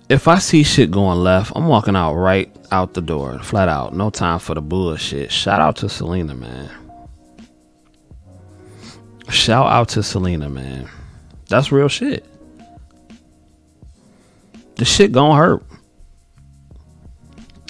If 0.08 0.26
I 0.26 0.40
see 0.40 0.64
shit 0.64 0.90
going 0.90 1.20
left, 1.20 1.52
I'm 1.54 1.68
walking 1.68 1.94
out 1.94 2.14
right 2.14 2.52
out 2.72 2.94
the 2.94 3.00
door, 3.00 3.38
flat 3.38 3.68
out. 3.68 3.94
No 3.94 4.10
time 4.10 4.40
for 4.40 4.54
the 4.54 4.60
bullshit. 4.60 5.30
Shout 5.30 5.60
out 5.60 5.76
to 5.76 5.88
Selena, 5.88 6.34
man. 6.34 6.70
Shout 9.28 9.68
out 9.68 9.90
to 9.90 10.02
Selena, 10.02 10.48
man. 10.48 10.90
That's 11.48 11.70
real 11.70 11.86
shit. 11.86 12.26
The 14.74 14.84
shit 14.84 15.12
gonna 15.12 15.36
hurt. 15.36 15.62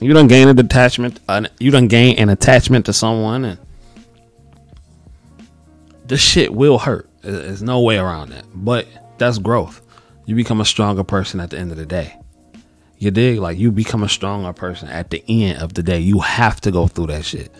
You 0.01 0.15
don't 0.15 0.29
gain 0.29 0.49
a 0.49 0.55
detachment. 0.55 1.21
Uh, 1.29 1.49
you 1.59 1.71
don't 1.71 1.89
gain 1.89 2.19
an 2.19 2.31
attachment 2.31 2.87
to 2.87 2.95
someone, 2.95 3.45
and 3.45 3.59
the 6.11 6.17
shit 6.17 6.53
will 6.53 6.77
hurt. 6.77 7.09
There's 7.23 7.63
no 7.63 7.81
way 7.83 7.97
around 7.97 8.31
that. 8.31 8.45
But 8.53 8.89
that's 9.17 9.39
growth. 9.39 9.81
You 10.27 10.35
become 10.35 10.61
a 10.61 10.65
stronger 10.65 11.05
person 11.05 11.39
at 11.39 11.51
the 11.51 11.59
end 11.59 11.71
of 11.71 11.77
the 11.77 11.87
day. 11.87 12.19
You 12.99 13.13
dig? 13.13 13.39
Like 13.39 13.59
you 13.59 13.71
become 13.71 14.03
a 14.03 14.09
stronger 14.09 14.53
person 14.53 14.89
at 14.89 15.11
the 15.11 15.25
end 15.29 15.63
of 15.63 15.75
the 15.75 15.85
day. 15.85 16.01
You 16.01 16.19
have 16.19 16.61
to 16.63 16.73
go 16.73 16.89
through 16.89 17.07
that 17.07 17.25
shit. 17.25 17.55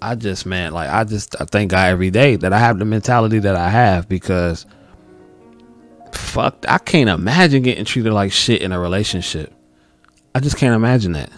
I 0.00 0.14
just 0.14 0.46
man, 0.46 0.72
like 0.72 0.88
I 0.88 1.04
just 1.04 1.38
I 1.38 1.44
thank 1.44 1.72
God 1.72 1.88
every 1.90 2.10
day 2.10 2.36
that 2.36 2.54
I 2.54 2.58
have 2.58 2.78
the 2.78 2.86
mentality 2.86 3.38
that 3.38 3.54
I 3.54 3.68
have 3.68 4.08
because 4.08 4.64
fuck 6.12 6.64
I 6.66 6.78
can't 6.78 7.10
imagine 7.10 7.62
getting 7.62 7.84
treated 7.84 8.14
like 8.14 8.32
shit 8.32 8.62
in 8.62 8.72
a 8.72 8.80
relationship. 8.80 9.52
I 10.34 10.40
just 10.40 10.56
can't 10.56 10.74
imagine 10.74 11.12
that. 11.12 11.30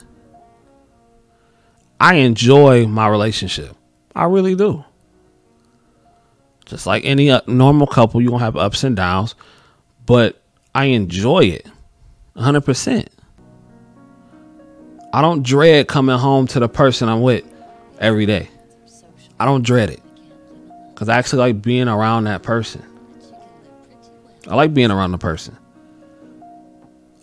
I 1.98 2.14
enjoy 2.14 2.86
my 2.86 3.08
relationship. 3.08 3.76
I 4.14 4.24
really 4.24 4.54
do. 4.54 4.84
Just 6.64 6.86
like 6.86 7.04
any 7.04 7.30
uh, 7.30 7.40
normal 7.46 7.86
couple, 7.86 8.20
you're 8.20 8.30
going 8.30 8.40
to 8.40 8.44
have 8.44 8.56
ups 8.56 8.84
and 8.84 8.96
downs, 8.96 9.34
but 10.06 10.40
I 10.74 10.86
enjoy 10.86 11.40
it 11.40 11.66
100%. 12.36 13.08
I 15.12 15.20
don't 15.20 15.42
dread 15.42 15.88
coming 15.88 16.18
home 16.18 16.46
to 16.48 16.60
the 16.60 16.68
person 16.68 17.08
I'm 17.08 17.22
with 17.22 17.44
every 17.98 18.24
day. 18.24 18.48
I 19.38 19.44
don't 19.44 19.64
dread 19.64 19.90
it 19.90 20.00
because 20.90 21.08
I 21.08 21.18
actually 21.18 21.40
like 21.40 21.62
being 21.62 21.88
around 21.88 22.24
that 22.24 22.42
person. 22.42 22.82
I 24.48 24.54
like 24.54 24.72
being 24.72 24.90
around 24.90 25.12
the 25.12 25.18
person. 25.18 25.56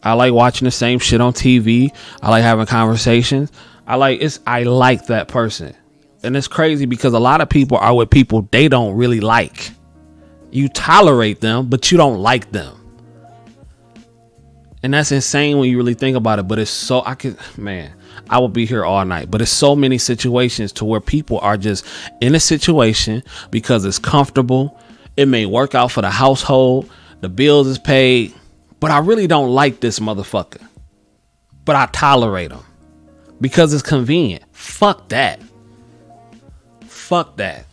I 0.03 0.13
like 0.13 0.33
watching 0.33 0.65
the 0.65 0.71
same 0.71 0.99
shit 0.99 1.21
on 1.21 1.33
TV. 1.33 1.93
I 2.21 2.29
like 2.29 2.43
having 2.43 2.65
conversations. 2.65 3.51
I 3.87 3.95
like 3.95 4.21
it's 4.21 4.39
I 4.45 4.63
like 4.63 5.07
that 5.07 5.27
person. 5.27 5.75
And 6.23 6.35
it's 6.35 6.47
crazy 6.47 6.85
because 6.85 7.13
a 7.13 7.19
lot 7.19 7.41
of 7.41 7.49
people 7.49 7.77
are 7.77 7.95
with 7.95 8.09
people 8.09 8.47
they 8.51 8.67
don't 8.67 8.95
really 8.95 9.19
like. 9.19 9.71
You 10.51 10.67
tolerate 10.67 11.41
them, 11.41 11.67
but 11.67 11.91
you 11.91 11.97
don't 11.97 12.19
like 12.19 12.51
them. 12.51 12.75
And 14.81 14.93
that's 14.93 15.11
insane 15.11 15.57
when 15.57 15.69
you 15.69 15.77
really 15.77 15.93
think 15.93 16.15
about 16.15 16.39
it, 16.39 16.47
but 16.47 16.57
it's 16.57 16.71
so 16.71 17.03
I 17.05 17.15
could 17.15 17.37
man, 17.57 17.93
I 18.29 18.39
will 18.39 18.49
be 18.49 18.65
here 18.65 18.85
all 18.85 19.03
night. 19.05 19.29
But 19.29 19.41
it's 19.41 19.51
so 19.51 19.75
many 19.75 19.97
situations 19.97 20.71
to 20.73 20.85
where 20.85 21.01
people 21.01 21.39
are 21.39 21.57
just 21.57 21.85
in 22.21 22.35
a 22.35 22.39
situation 22.39 23.23
because 23.51 23.85
it's 23.85 23.99
comfortable. 23.99 24.79
It 25.17 25.27
may 25.27 25.45
work 25.45 25.75
out 25.75 25.91
for 25.91 26.01
the 26.01 26.09
household, 26.09 26.89
the 27.19 27.29
bills 27.29 27.67
is 27.67 27.77
paid, 27.77 28.33
but 28.79 28.91
I 28.91 28.99
really 28.99 29.27
don't 29.27 29.49
like 29.49 29.81
this 29.81 29.99
motherfucker. 29.99 30.65
But 31.65 31.75
I 31.75 31.87
tolerate 31.87 32.51
him 32.51 32.63
because 33.41 33.73
it's 33.73 33.83
convenient. 33.83 34.43
Fuck 34.53 35.09
that. 35.09 35.41
Fuck 37.09 37.37
that. 37.37 37.65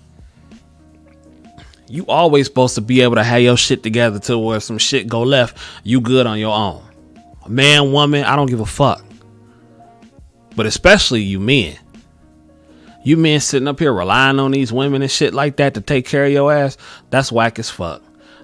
You 1.90 2.06
always 2.06 2.46
supposed 2.46 2.74
to 2.76 2.80
be 2.80 3.02
able 3.02 3.16
to 3.16 3.22
have 3.22 3.42
your 3.42 3.58
shit 3.58 3.82
together 3.82 4.18
to 4.20 4.38
where 4.38 4.60
some 4.60 4.78
shit 4.78 5.08
go 5.08 5.24
left, 5.24 5.58
you 5.84 6.00
good 6.00 6.26
on 6.26 6.38
your 6.38 6.56
own. 6.56 6.82
Man, 7.46 7.92
woman, 7.92 8.24
I 8.24 8.34
don't 8.34 8.48
give 8.48 8.60
a 8.60 8.64
fuck. 8.66 9.04
But 10.56 10.64
especially 10.64 11.20
you 11.20 11.38
men. 11.38 11.76
You 13.04 13.18
men 13.18 13.40
sitting 13.40 13.68
up 13.68 13.78
here 13.78 13.92
relying 13.92 14.38
on 14.38 14.52
these 14.52 14.72
women 14.72 15.02
and 15.02 15.10
shit 15.10 15.34
like 15.34 15.56
that 15.56 15.74
to 15.74 15.82
take 15.82 16.06
care 16.06 16.24
of 16.24 16.32
your 16.32 16.50
ass, 16.50 16.78
that's 17.10 17.30
whack 17.30 17.58
as 17.58 17.68
fuck. 17.68 18.02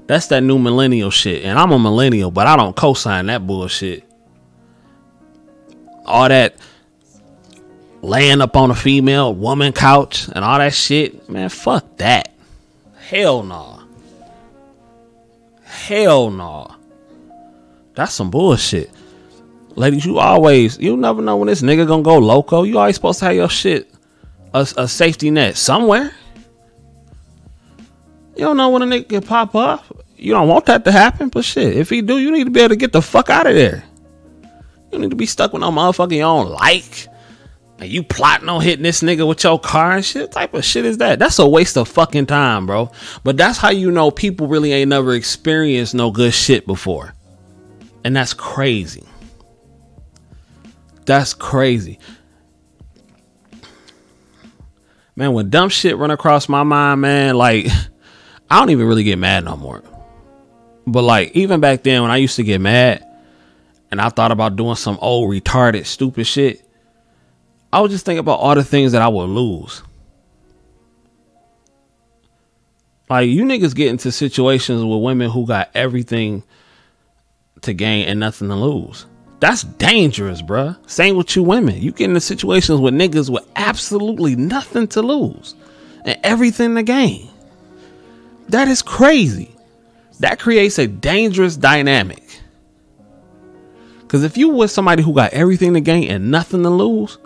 That's 0.09 0.27
that 0.27 0.43
new 0.43 0.59
millennial 0.59 1.11
shit. 1.11 1.43
And 1.43 1.59
I'm 1.59 1.73
a 1.73 1.79
millennial, 1.79 2.31
but 2.31 2.47
I 2.47 2.55
don't 2.55 2.77
co 2.77 2.93
sign 2.93 3.25
that 3.27 3.47
bullshit. 3.47 4.05
All 6.05 6.29
that 6.29 6.57
laying 8.03 8.41
up 8.41 8.57
on 8.57 8.71
a 8.71 8.75
female 8.75 9.35
woman 9.35 9.73
couch 9.73 10.29
and 10.35 10.45
all 10.45 10.59
that 10.59 10.75
shit. 10.75 11.29
Man, 11.29 11.49
fuck 11.49 11.97
that. 11.97 12.35
Hell 13.09 13.43
no. 13.43 13.77
Nah. 13.77 13.83
Hell 15.65 16.31
no. 16.31 16.37
Nah. 16.37 16.77
That's 17.95 18.13
some 18.13 18.31
bullshit. 18.31 18.91
Ladies, 19.75 20.05
you 20.05 20.19
always, 20.19 20.79
you 20.79 20.97
never 20.97 21.23
know 21.23 21.37
when 21.37 21.49
this 21.49 21.63
nigga 21.63 21.87
gonna 21.87 22.03
go 22.03 22.19
loco. 22.19 22.63
You 22.63 22.79
always 22.79 22.97
supposed 22.97 23.21
to 23.21 23.27
have 23.27 23.35
your 23.35 23.49
shit 23.49 23.91
a, 24.53 24.67
a 24.77 24.89
safety 24.89 25.31
net 25.31 25.57
somewhere. 25.57 26.13
You 28.37 28.45
don't 28.45 28.57
know 28.57 28.71
when 28.71 28.83
a 28.83 28.87
nigga 28.87 29.09
can 29.09 29.23
pop 29.23 29.55
up. 29.55 29.85
You 30.17 30.33
don't 30.33 30.49
want 30.49 30.67
that 30.67 30.85
to 30.85 30.93
happen, 30.93 31.29
but 31.29 31.45
shit, 31.45 31.77
if 31.77 31.91
he 31.91 32.01
do, 32.01 32.19
you 32.19 32.31
need 32.31 32.45
to 32.45 32.51
be 32.51 32.61
able 32.61 32.71
to 32.71 32.77
get 32.77 32.93
the 32.93 33.03
fuck 33.03 33.29
out 33.29 33.47
of 33.47 33.55
there. 33.55 33.85
You 34.91 34.99
need 34.99 35.11
to 35.11 35.17
be 35.17 35.27
stuck 35.27 35.53
with 35.53 35.61
no 35.61 35.71
motherfucker 35.71 36.13
you 36.13 36.21
don't 36.21 36.51
like. 36.51 37.09
And 37.83 37.91
you 37.91 38.05
plotting 38.05 38.49
on 38.49 38.61
hitting 38.61 38.85
this 38.85 39.03
nigga 39.03 39.27
with 39.27 39.43
your 39.43 39.59
car 39.59 39.97
and 39.97 40.05
shit. 40.05 40.23
What 40.23 40.31
type 40.31 40.55
of 40.55 40.65
shit 40.65 40.85
is 40.85 40.99
that? 40.99 41.19
That's 41.19 41.41
a 41.41 41.49
waste 41.49 41.77
of 41.77 41.89
fucking 41.89 42.27
time, 42.27 42.65
bro. 42.65 42.93
But 43.25 43.37
that's 43.37 43.59
how 43.59 43.71
you 43.71 43.91
know 43.91 44.13
people 44.13 44.47
really 44.47 44.73
ain't 44.73 44.91
never 44.91 45.15
experienced 45.15 45.93
no 45.93 46.13
good 46.13 46.33
shit 46.33 46.65
before. 46.65 47.13
And 48.05 48.15
that's 48.15 48.35
crazy. 48.35 49.03
That's 51.07 51.35
crazy. 51.35 51.99
Man, 55.17 55.33
when 55.33 55.51
dumb 55.51 55.69
shit 55.69 55.97
run 55.97 56.13
across 56.13 56.49
my 56.49 56.63
mind, 56.63 57.01
man, 57.01 57.35
like 57.35 57.67
I 58.49 58.61
don't 58.61 58.71
even 58.71 58.87
really 58.87 59.03
get 59.03 59.19
mad 59.19 59.45
no 59.45 59.57
more. 59.57 59.83
But 60.87 61.03
like 61.03 61.33
even 61.33 61.59
back 61.59 61.83
then 61.83 62.03
when 62.03 62.13
I 62.13 62.19
used 62.19 62.37
to 62.37 62.45
get 62.45 62.61
mad 62.61 63.05
and 63.91 64.01
I 64.01 64.09
thought 64.09 64.31
about 64.31 64.55
doing 64.55 64.77
some 64.77 64.99
old 65.01 65.29
retarded 65.29 65.85
stupid 65.85 66.29
shit, 66.29 66.65
I 67.73 67.81
was 67.81 67.91
just 67.91 68.05
thinking 68.05 68.21
about 68.21 68.41
all 68.41 68.55
the 68.55 68.65
things 68.65 68.93
that 68.93 69.03
I 69.03 69.09
would 69.09 69.31
lose. 69.31 69.83
Like 73.09 73.29
you 73.29 73.45
niggas 73.45 73.75
get 73.75 73.89
into 73.89 74.13
situations 74.13 74.85
with 74.85 75.03
women 75.03 75.31
who 75.31 75.47
got 75.47 75.71
everything 75.75 76.45
to 77.63 77.73
gain 77.73 78.09
and 78.09 78.21
nothing 78.21 78.49
to 78.49 78.55
lose. 78.55 79.07
That's 79.41 79.65
dangerous, 79.65 80.41
bruh. 80.41 80.79
Same 80.89 81.17
with 81.17 81.35
you 81.35 81.43
women. 81.43 81.81
You 81.81 81.93
get 81.93 82.09
into 82.09 82.21
situations 82.21 82.81
with 82.81 82.95
niggas 82.95 83.29
with 83.29 83.45
absolutely 83.57 84.37
nothing 84.37 84.87
to 84.89 85.03
lose 85.03 85.55
and 86.05 86.19
everything 86.23 86.75
to 86.77 86.83
gain. 86.83 87.29
That 88.49 88.69
is 88.69 88.83
crazy. 88.83 89.55
That 90.21 90.39
creates 90.39 90.79
a 90.79 90.87
dangerous 90.87 91.57
dynamic. 91.57 92.23
Because 94.01 94.25
if 94.25 94.37
you 94.37 94.51
with 94.51 94.71
somebody 94.71 95.03
who 95.03 95.15
got 95.15 95.33
everything 95.33 95.75
to 95.75 95.81
gain 95.81 96.11
and 96.11 96.31
nothing 96.31 96.63
to 96.63 96.71
lose, 96.71 97.19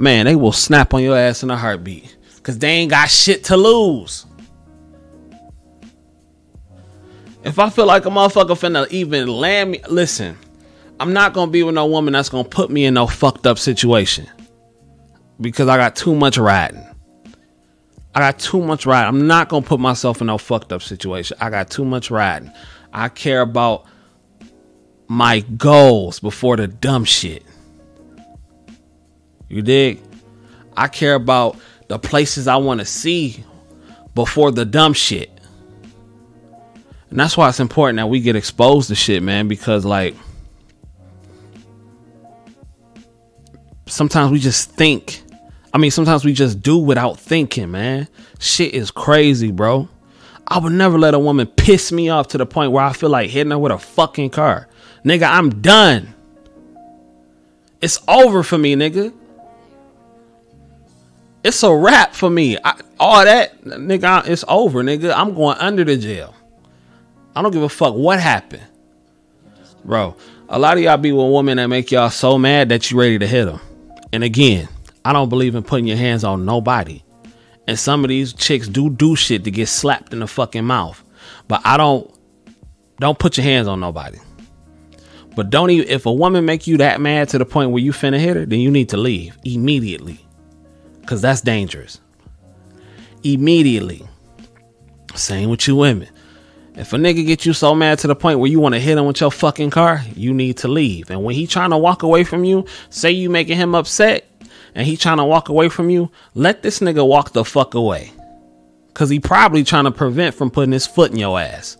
man, 0.00 0.24
they 0.24 0.34
will 0.34 0.52
snap 0.52 0.94
on 0.94 1.02
your 1.02 1.16
ass 1.16 1.42
in 1.42 1.50
a 1.50 1.56
heartbeat. 1.56 2.16
Because 2.36 2.58
they 2.58 2.68
ain't 2.68 2.90
got 2.90 3.10
shit 3.10 3.44
to 3.44 3.56
lose. 3.56 4.24
If 7.44 7.58
I 7.58 7.70
feel 7.70 7.86
like 7.86 8.06
a 8.06 8.10
motherfucker 8.10 8.58
finna 8.58 8.90
even 8.90 9.28
land 9.28 9.72
me, 9.72 9.80
listen, 9.88 10.36
I'm 10.98 11.12
not 11.12 11.32
gonna 11.32 11.50
be 11.50 11.62
with 11.62 11.74
no 11.74 11.86
woman 11.86 12.12
that's 12.12 12.28
gonna 12.28 12.48
put 12.48 12.70
me 12.70 12.86
in 12.86 12.94
no 12.94 13.06
fucked 13.06 13.46
up 13.46 13.58
situation. 13.58 14.26
Because 15.40 15.68
I 15.68 15.76
got 15.76 15.96
too 15.96 16.14
much 16.14 16.38
riding. 16.38 16.84
I 18.14 18.20
got 18.20 18.38
too 18.38 18.60
much 18.60 18.86
riding. 18.86 19.08
I'm 19.08 19.26
not 19.26 19.48
gonna 19.48 19.64
put 19.64 19.80
myself 19.80 20.20
in 20.20 20.26
no 20.26 20.38
fucked 20.38 20.72
up 20.72 20.82
situation. 20.82 21.36
I 21.40 21.48
got 21.50 21.70
too 21.70 21.84
much 21.84 22.10
riding. 22.10 22.50
I 22.92 23.08
care 23.08 23.42
about 23.42 23.86
my 25.08 25.40
goals 25.40 26.20
before 26.20 26.56
the 26.56 26.66
dumb 26.66 27.04
shit. 27.04 27.44
You 29.50 29.62
dig? 29.62 30.00
I 30.76 30.88
care 30.88 31.14
about 31.14 31.58
the 31.88 31.98
places 31.98 32.46
I 32.46 32.56
want 32.56 32.80
to 32.80 32.86
see 32.86 33.44
before 34.14 34.52
the 34.52 34.64
dumb 34.64 34.94
shit. 34.94 35.30
And 37.10 37.18
that's 37.18 37.36
why 37.36 37.48
it's 37.48 37.58
important 37.58 37.96
that 37.96 38.08
we 38.08 38.20
get 38.20 38.36
exposed 38.36 38.88
to 38.88 38.94
shit, 38.94 39.22
man, 39.22 39.48
because 39.48 39.84
like 39.84 40.14
sometimes 43.86 44.30
we 44.30 44.38
just 44.38 44.70
think. 44.70 45.22
I 45.74 45.78
mean, 45.78 45.90
sometimes 45.90 46.24
we 46.24 46.32
just 46.32 46.62
do 46.62 46.78
without 46.78 47.18
thinking, 47.18 47.72
man. 47.72 48.08
Shit 48.38 48.72
is 48.72 48.92
crazy, 48.92 49.50
bro. 49.50 49.88
I 50.46 50.58
would 50.58 50.72
never 50.72 50.98
let 50.98 51.14
a 51.14 51.18
woman 51.18 51.48
piss 51.48 51.92
me 51.92 52.08
off 52.08 52.28
to 52.28 52.38
the 52.38 52.46
point 52.46 52.72
where 52.72 52.84
I 52.84 52.92
feel 52.92 53.10
like 53.10 53.30
hitting 53.30 53.50
her 53.50 53.58
with 53.58 53.72
a 53.72 53.78
fucking 53.78 54.30
car. 54.30 54.68
Nigga, 55.04 55.28
I'm 55.28 55.60
done. 55.60 56.14
It's 57.80 58.00
over 58.06 58.42
for 58.42 58.58
me, 58.58 58.74
nigga. 58.74 59.12
It's 61.42 61.62
a 61.62 61.74
wrap 61.74 62.14
for 62.14 62.28
me. 62.28 62.58
I, 62.62 62.78
all 62.98 63.24
that, 63.24 63.62
nigga, 63.64 64.26
it's 64.26 64.44
over, 64.46 64.82
nigga. 64.82 65.12
I'm 65.14 65.34
going 65.34 65.56
under 65.58 65.84
the 65.84 65.96
jail. 65.96 66.34
I 67.34 67.42
don't 67.42 67.52
give 67.52 67.62
a 67.62 67.68
fuck 67.68 67.94
what 67.94 68.20
happened. 68.20 68.62
Bro, 69.84 70.16
a 70.48 70.58
lot 70.58 70.76
of 70.76 70.82
y'all 70.82 70.98
be 70.98 71.12
with 71.12 71.32
women 71.32 71.56
that 71.56 71.68
make 71.68 71.90
y'all 71.90 72.10
so 72.10 72.36
mad 72.36 72.68
that 72.68 72.90
you 72.90 73.00
ready 73.00 73.18
to 73.18 73.26
hit 73.26 73.46
them. 73.46 73.60
And 74.12 74.22
again, 74.22 74.68
I 75.04 75.12
don't 75.12 75.28
believe 75.28 75.54
in 75.54 75.62
putting 75.62 75.86
your 75.86 75.96
hands 75.96 76.24
on 76.24 76.44
nobody. 76.44 77.02
And 77.66 77.78
some 77.78 78.04
of 78.04 78.08
these 78.08 78.32
chicks 78.32 78.68
do 78.68 78.90
do 78.90 79.16
shit 79.16 79.44
to 79.44 79.50
get 79.50 79.68
slapped 79.68 80.12
in 80.12 80.18
the 80.18 80.26
fucking 80.26 80.64
mouth. 80.64 81.02
But 81.48 81.62
I 81.64 81.76
don't 81.76 82.12
don't 82.98 83.18
put 83.18 83.36
your 83.36 83.44
hands 83.44 83.68
on 83.68 83.80
nobody. 83.80 84.18
But 85.36 85.50
don't 85.50 85.70
even 85.70 85.88
if 85.88 86.04
a 86.04 86.12
woman 86.12 86.44
make 86.44 86.66
you 86.66 86.76
that 86.78 87.00
mad 87.00 87.28
to 87.30 87.38
the 87.38 87.44
point 87.46 87.70
where 87.70 87.82
you 87.82 87.92
finna 87.92 88.18
hit 88.18 88.36
her, 88.36 88.44
then 88.44 88.60
you 88.60 88.70
need 88.70 88.88
to 88.90 88.96
leave 88.96 89.38
immediately. 89.44 90.26
Cause 91.10 91.20
that's 91.20 91.40
dangerous. 91.40 92.00
Immediately. 93.24 94.06
Same 95.16 95.50
with 95.50 95.66
you 95.66 95.74
women. 95.74 96.08
If 96.76 96.92
a 96.92 96.98
nigga 96.98 97.26
get 97.26 97.44
you 97.44 97.52
so 97.52 97.74
mad 97.74 97.98
to 97.98 98.06
the 98.06 98.14
point 98.14 98.38
where 98.38 98.48
you 98.48 98.60
want 98.60 98.76
to 98.76 98.80
hit 98.80 98.96
him 98.96 99.06
with 99.06 99.20
your 99.20 99.32
fucking 99.32 99.70
car, 99.70 100.04
you 100.14 100.32
need 100.32 100.58
to 100.58 100.68
leave. 100.68 101.10
And 101.10 101.24
when 101.24 101.34
he 101.34 101.48
trying 101.48 101.70
to 101.70 101.78
walk 101.78 102.04
away 102.04 102.22
from 102.22 102.44
you, 102.44 102.64
say 102.90 103.10
you 103.10 103.28
making 103.28 103.56
him 103.56 103.74
upset, 103.74 104.24
and 104.76 104.86
he 104.86 104.96
trying 104.96 105.16
to 105.16 105.24
walk 105.24 105.48
away 105.48 105.68
from 105.68 105.90
you, 105.90 106.12
let 106.34 106.62
this 106.62 106.78
nigga 106.78 107.04
walk 107.04 107.32
the 107.32 107.44
fuck 107.44 107.74
away. 107.74 108.12
Cause 108.94 109.10
he 109.10 109.18
probably 109.18 109.64
trying 109.64 109.86
to 109.86 109.90
prevent 109.90 110.36
from 110.36 110.48
putting 110.48 110.70
his 110.70 110.86
foot 110.86 111.10
in 111.10 111.16
your 111.16 111.40
ass. 111.40 111.76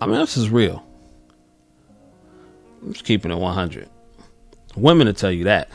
I 0.00 0.06
mean, 0.06 0.20
this 0.20 0.36
is 0.36 0.50
real. 0.50 0.86
I'm 2.80 2.92
just 2.92 3.04
keeping 3.04 3.32
it 3.32 3.38
100. 3.38 3.90
Women 4.76 5.08
will 5.08 5.14
tell 5.14 5.32
you 5.32 5.42
that. 5.44 5.68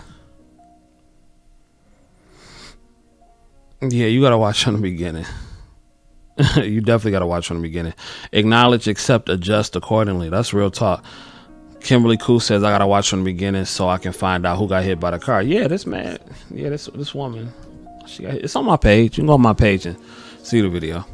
Yeah, 3.82 4.08
you 4.08 4.22
gotta 4.22 4.38
watch 4.38 4.64
from 4.64 4.76
the 4.76 4.82
beginning. 4.82 5.26
you 6.58 6.82
definitely 6.82 7.12
gotta 7.12 7.28
watch 7.28 7.48
from 7.48 7.58
the 7.58 7.62
beginning. 7.62 7.94
Acknowledge, 8.32 8.88
accept, 8.88 9.30
adjust 9.30 9.76
accordingly. 9.76 10.30
That's 10.30 10.54
real 10.54 10.72
talk. 10.72 11.06
Kimberly 11.80 12.18
Koo 12.18 12.40
says 12.40 12.64
I 12.64 12.72
gotta 12.72 12.88
watch 12.88 13.10
from 13.10 13.20
the 13.20 13.26
beginning 13.26 13.66
so 13.66 13.88
I 13.88 13.98
can 14.00 14.14
find 14.14 14.46
out 14.48 14.58
who 14.58 14.68
got 14.68 14.84
hit 14.84 15.00
by 15.00 15.12
the 15.12 15.20
car. 15.20 15.44
Yeah, 15.44 15.68
this 15.68 15.86
man. 15.86 16.18
Yeah, 16.50 16.70
this 16.70 16.88
this 16.88 17.14
woman. 17.14 17.54
She 18.08 18.24
got 18.24 18.34
hit. 18.34 18.46
It's 18.46 18.56
on 18.56 18.66
my 18.66 18.78
page. 18.78 19.18
You 19.18 19.22
can 19.22 19.28
go 19.28 19.34
on 19.34 19.42
my 19.42 19.54
page 19.54 19.86
and 19.86 19.98
see 20.42 20.60
the 20.62 20.70
video. 20.70 21.06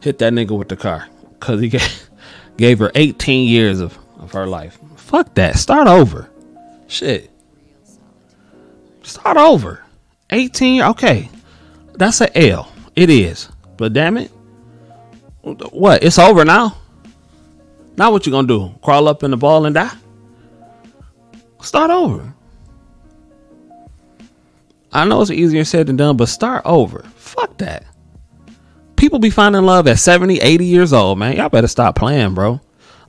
Hit 0.00 0.18
that 0.18 0.32
nigga 0.32 0.56
with 0.56 0.68
the 0.68 0.76
car 0.76 1.06
because 1.38 1.60
he 1.60 1.68
gave, 1.70 2.10
gave 2.56 2.78
her 2.78 2.90
18 2.94 3.46
years 3.46 3.80
of, 3.80 3.98
of 4.18 4.32
her 4.32 4.46
life. 4.46 4.78
Fuck 4.96 5.34
that. 5.34 5.56
Start 5.58 5.86
over. 5.86 6.30
Shit. 6.88 7.30
Start 9.02 9.36
over. 9.36 9.83
18. 10.34 10.82
Okay, 10.82 11.30
that's 11.94 12.20
a 12.20 12.38
L. 12.50 12.72
It 12.96 13.08
is. 13.08 13.48
But 13.76 13.92
damn 13.92 14.16
it, 14.16 14.30
what? 15.42 16.02
It's 16.02 16.18
over 16.18 16.44
now. 16.44 16.76
Now 17.96 18.10
what 18.10 18.26
you 18.26 18.32
gonna 18.32 18.48
do? 18.48 18.74
Crawl 18.82 19.08
up 19.08 19.22
in 19.22 19.30
the 19.30 19.36
ball 19.36 19.66
and 19.66 19.74
die? 19.74 19.92
Start 21.62 21.90
over. 21.90 22.34
I 24.92 25.04
know 25.04 25.22
it's 25.22 25.30
easier 25.30 25.64
said 25.64 25.86
than 25.86 25.96
done, 25.96 26.16
but 26.16 26.28
start 26.28 26.62
over. 26.64 27.02
Fuck 27.16 27.56
that. 27.58 27.84
People 28.96 29.18
be 29.18 29.30
finding 29.30 29.62
love 29.62 29.88
at 29.88 29.98
70, 29.98 30.40
80 30.40 30.64
years 30.64 30.92
old, 30.92 31.18
man. 31.18 31.36
Y'all 31.36 31.48
better 31.48 31.66
stop 31.66 31.96
playing, 31.96 32.34
bro. 32.34 32.60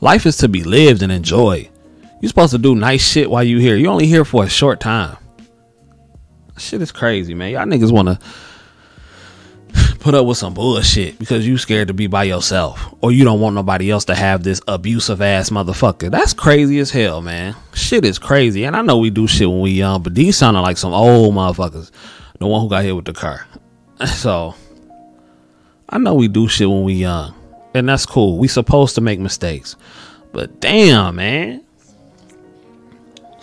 Life 0.02 0.26
is 0.26 0.38
to 0.38 0.48
be 0.48 0.64
lived 0.64 1.04
and 1.04 1.12
enjoyed. 1.12 1.70
You're 2.22 2.30
supposed 2.30 2.54
to 2.54 2.58
do 2.58 2.76
nice 2.76 3.08
shit 3.08 3.30
while 3.30 3.44
you 3.44 3.60
here. 3.60 3.76
you're 3.76 3.92
only 3.92 4.08
here 4.08 4.26
for 4.26 4.44
a 4.44 4.50
short 4.50 4.80
time. 4.80 5.18
Shit 6.58 6.82
is 6.82 6.92
crazy, 6.92 7.34
man. 7.34 7.52
Y'all 7.52 7.66
niggas 7.66 7.92
wanna 7.92 8.20
put 10.00 10.16
up 10.16 10.26
with 10.26 10.38
some 10.38 10.54
bullshit 10.54 11.20
because 11.20 11.46
you 11.48 11.58
scared 11.58 11.90
to 11.90 11.94
be 11.94 12.08
by 12.08 12.24
yourself 12.24 12.94
or 13.02 13.12
you 13.12 13.24
don't 13.24 13.40
want 13.40 13.56
nobody 13.56 13.92
else 13.92 14.06
to 14.06 14.16
have 14.16 14.44
this 14.44 14.62
abusive 14.68 15.22
ass 15.22 15.50
motherfucker. 15.50 16.10
That's 16.10 16.34
crazy 16.34 16.80
as 16.80 16.92
hell, 16.92 17.22
man. 17.22 17.56
Shit 17.74 18.06
is 18.06 18.20
crazy. 18.20 18.64
And 18.64 18.76
I 18.76 18.82
know 18.82 18.98
we 18.98 19.10
do 19.10 19.28
shit 19.28 19.50
when 19.50 19.60
we 19.60 19.72
young, 19.72 20.02
but 20.02 20.16
these 20.16 20.38
sounded 20.38 20.62
like 20.62 20.78
some 20.78 20.94
old 20.94 21.34
motherfuckers. 21.34 21.92
The 22.40 22.48
one 22.48 22.62
who 22.62 22.70
got 22.70 22.84
hit 22.84 22.96
with 22.96 23.06
the 23.06 23.14
car. 23.14 23.46
So 24.06 24.56
I 25.90 25.98
know 25.98 26.16
we 26.16 26.28
do 26.28 26.48
shit 26.48 26.70
when 26.70 26.84
we 26.84 26.94
young. 26.94 27.34
And 27.74 27.90
that's 27.90 28.06
cool. 28.06 28.38
We 28.38 28.48
supposed 28.48 28.96
to 28.96 29.02
make 29.02 29.20
mistakes. 29.20 29.76
But 30.32 30.62
damn, 30.62 31.18
man. 31.18 31.65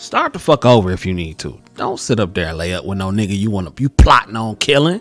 Start 0.03 0.33
the 0.33 0.41
fuck 0.41 0.67
over 0.67 0.91
if 0.91 1.07
you 1.07 1.15
need 1.15 1.39
to. 1.39 1.61
Don't 1.77 2.01
sit 2.01 2.19
up 2.19 2.35
there 2.35 2.49
and 2.49 2.59
lay 2.59 2.75
up 2.75 2.85
with 2.85 2.99
no 2.99 3.11
nigga 3.13 3.39
you 3.39 3.53
want 3.53 3.77
to 3.77 3.81
you 3.81 3.89
plotting 3.89 4.35
on 4.35 4.57
killing 4.57 5.01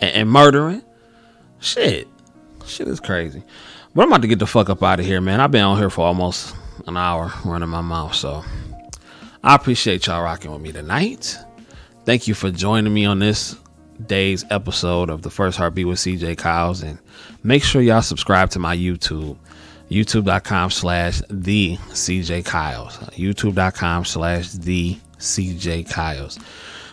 and, 0.00 0.10
and 0.10 0.28
murdering. 0.28 0.82
Shit. 1.60 2.08
Shit 2.66 2.88
is 2.88 2.98
crazy. 2.98 3.44
But 3.94 4.02
I'm 4.02 4.08
about 4.08 4.22
to 4.22 4.26
get 4.26 4.40
the 4.40 4.46
fuck 4.48 4.68
up 4.68 4.82
out 4.82 4.98
of 4.98 5.06
here, 5.06 5.20
man. 5.20 5.40
I've 5.40 5.52
been 5.52 5.62
on 5.62 5.78
here 5.78 5.90
for 5.90 6.04
almost 6.04 6.56
an 6.88 6.96
hour 6.96 7.32
running 7.44 7.68
my 7.68 7.82
mouth. 7.82 8.16
So 8.16 8.42
I 9.44 9.54
appreciate 9.54 10.08
y'all 10.08 10.24
rocking 10.24 10.50
with 10.50 10.60
me 10.60 10.72
tonight. 10.72 11.38
Thank 12.04 12.26
you 12.26 12.34
for 12.34 12.50
joining 12.50 12.92
me 12.92 13.04
on 13.04 13.20
this 13.20 13.56
day's 14.08 14.44
episode 14.50 15.08
of 15.08 15.22
the 15.22 15.30
first 15.30 15.56
heartbeat 15.56 15.86
with 15.86 16.00
CJ 16.00 16.36
Kyles. 16.36 16.82
And 16.82 16.98
make 17.44 17.62
sure 17.62 17.80
y'all 17.80 18.02
subscribe 18.02 18.50
to 18.50 18.58
my 18.58 18.76
YouTube. 18.76 19.38
YouTube.com 19.92 20.70
slash 20.70 21.22
the 21.28 21.76
CJ 21.76 22.44
Kyles. 22.44 22.96
YouTube.com 23.10 24.04
slash 24.04 24.52
the 24.52 24.96
CJ 25.18 25.90
Kyles. 25.90 26.38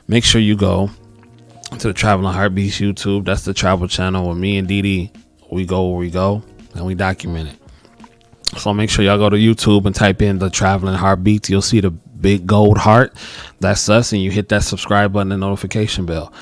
Make 0.08 0.24
sure 0.24 0.42
you 0.42 0.56
go 0.56 0.90
to 1.78 1.88
the 1.88 1.94
Traveling 1.94 2.34
Heartbeats 2.34 2.80
YouTube. 2.80 3.26
That's 3.26 3.46
the 3.46 3.54
travel 3.54 3.88
channel 3.88 4.26
where 4.26 4.36
me 4.36 4.58
and 4.58 4.68
Didi 4.68 5.12
we 5.52 5.66
go 5.66 5.90
where 5.90 6.00
we 6.00 6.12
go 6.12 6.44
and 6.76 6.86
we 6.86 6.96
document 6.96 7.50
it. 7.50 8.60
So 8.60 8.74
make 8.74 8.90
sure 8.90 9.06
y'all 9.06 9.18
go 9.18 9.30
to 9.30 9.38
YouTube 9.38 9.86
and 9.86 9.96
type 9.96 10.22
in 10.22 10.40
the 10.40 10.50
Traveling 10.50 10.96
Heartbeats. 10.96 11.50
You'll 11.50 11.62
see 11.62 11.80
the 11.80 11.92
big 11.92 12.48
gold 12.48 12.78
heart. 12.78 13.14
That's 13.60 13.88
us, 13.90 14.12
and 14.12 14.22
you 14.22 14.32
hit 14.32 14.50
that 14.50 14.64
subscribe 14.64 15.14
button 15.14 15.32
and 15.32 15.42
notification 15.42 16.06
bell. 16.06 16.34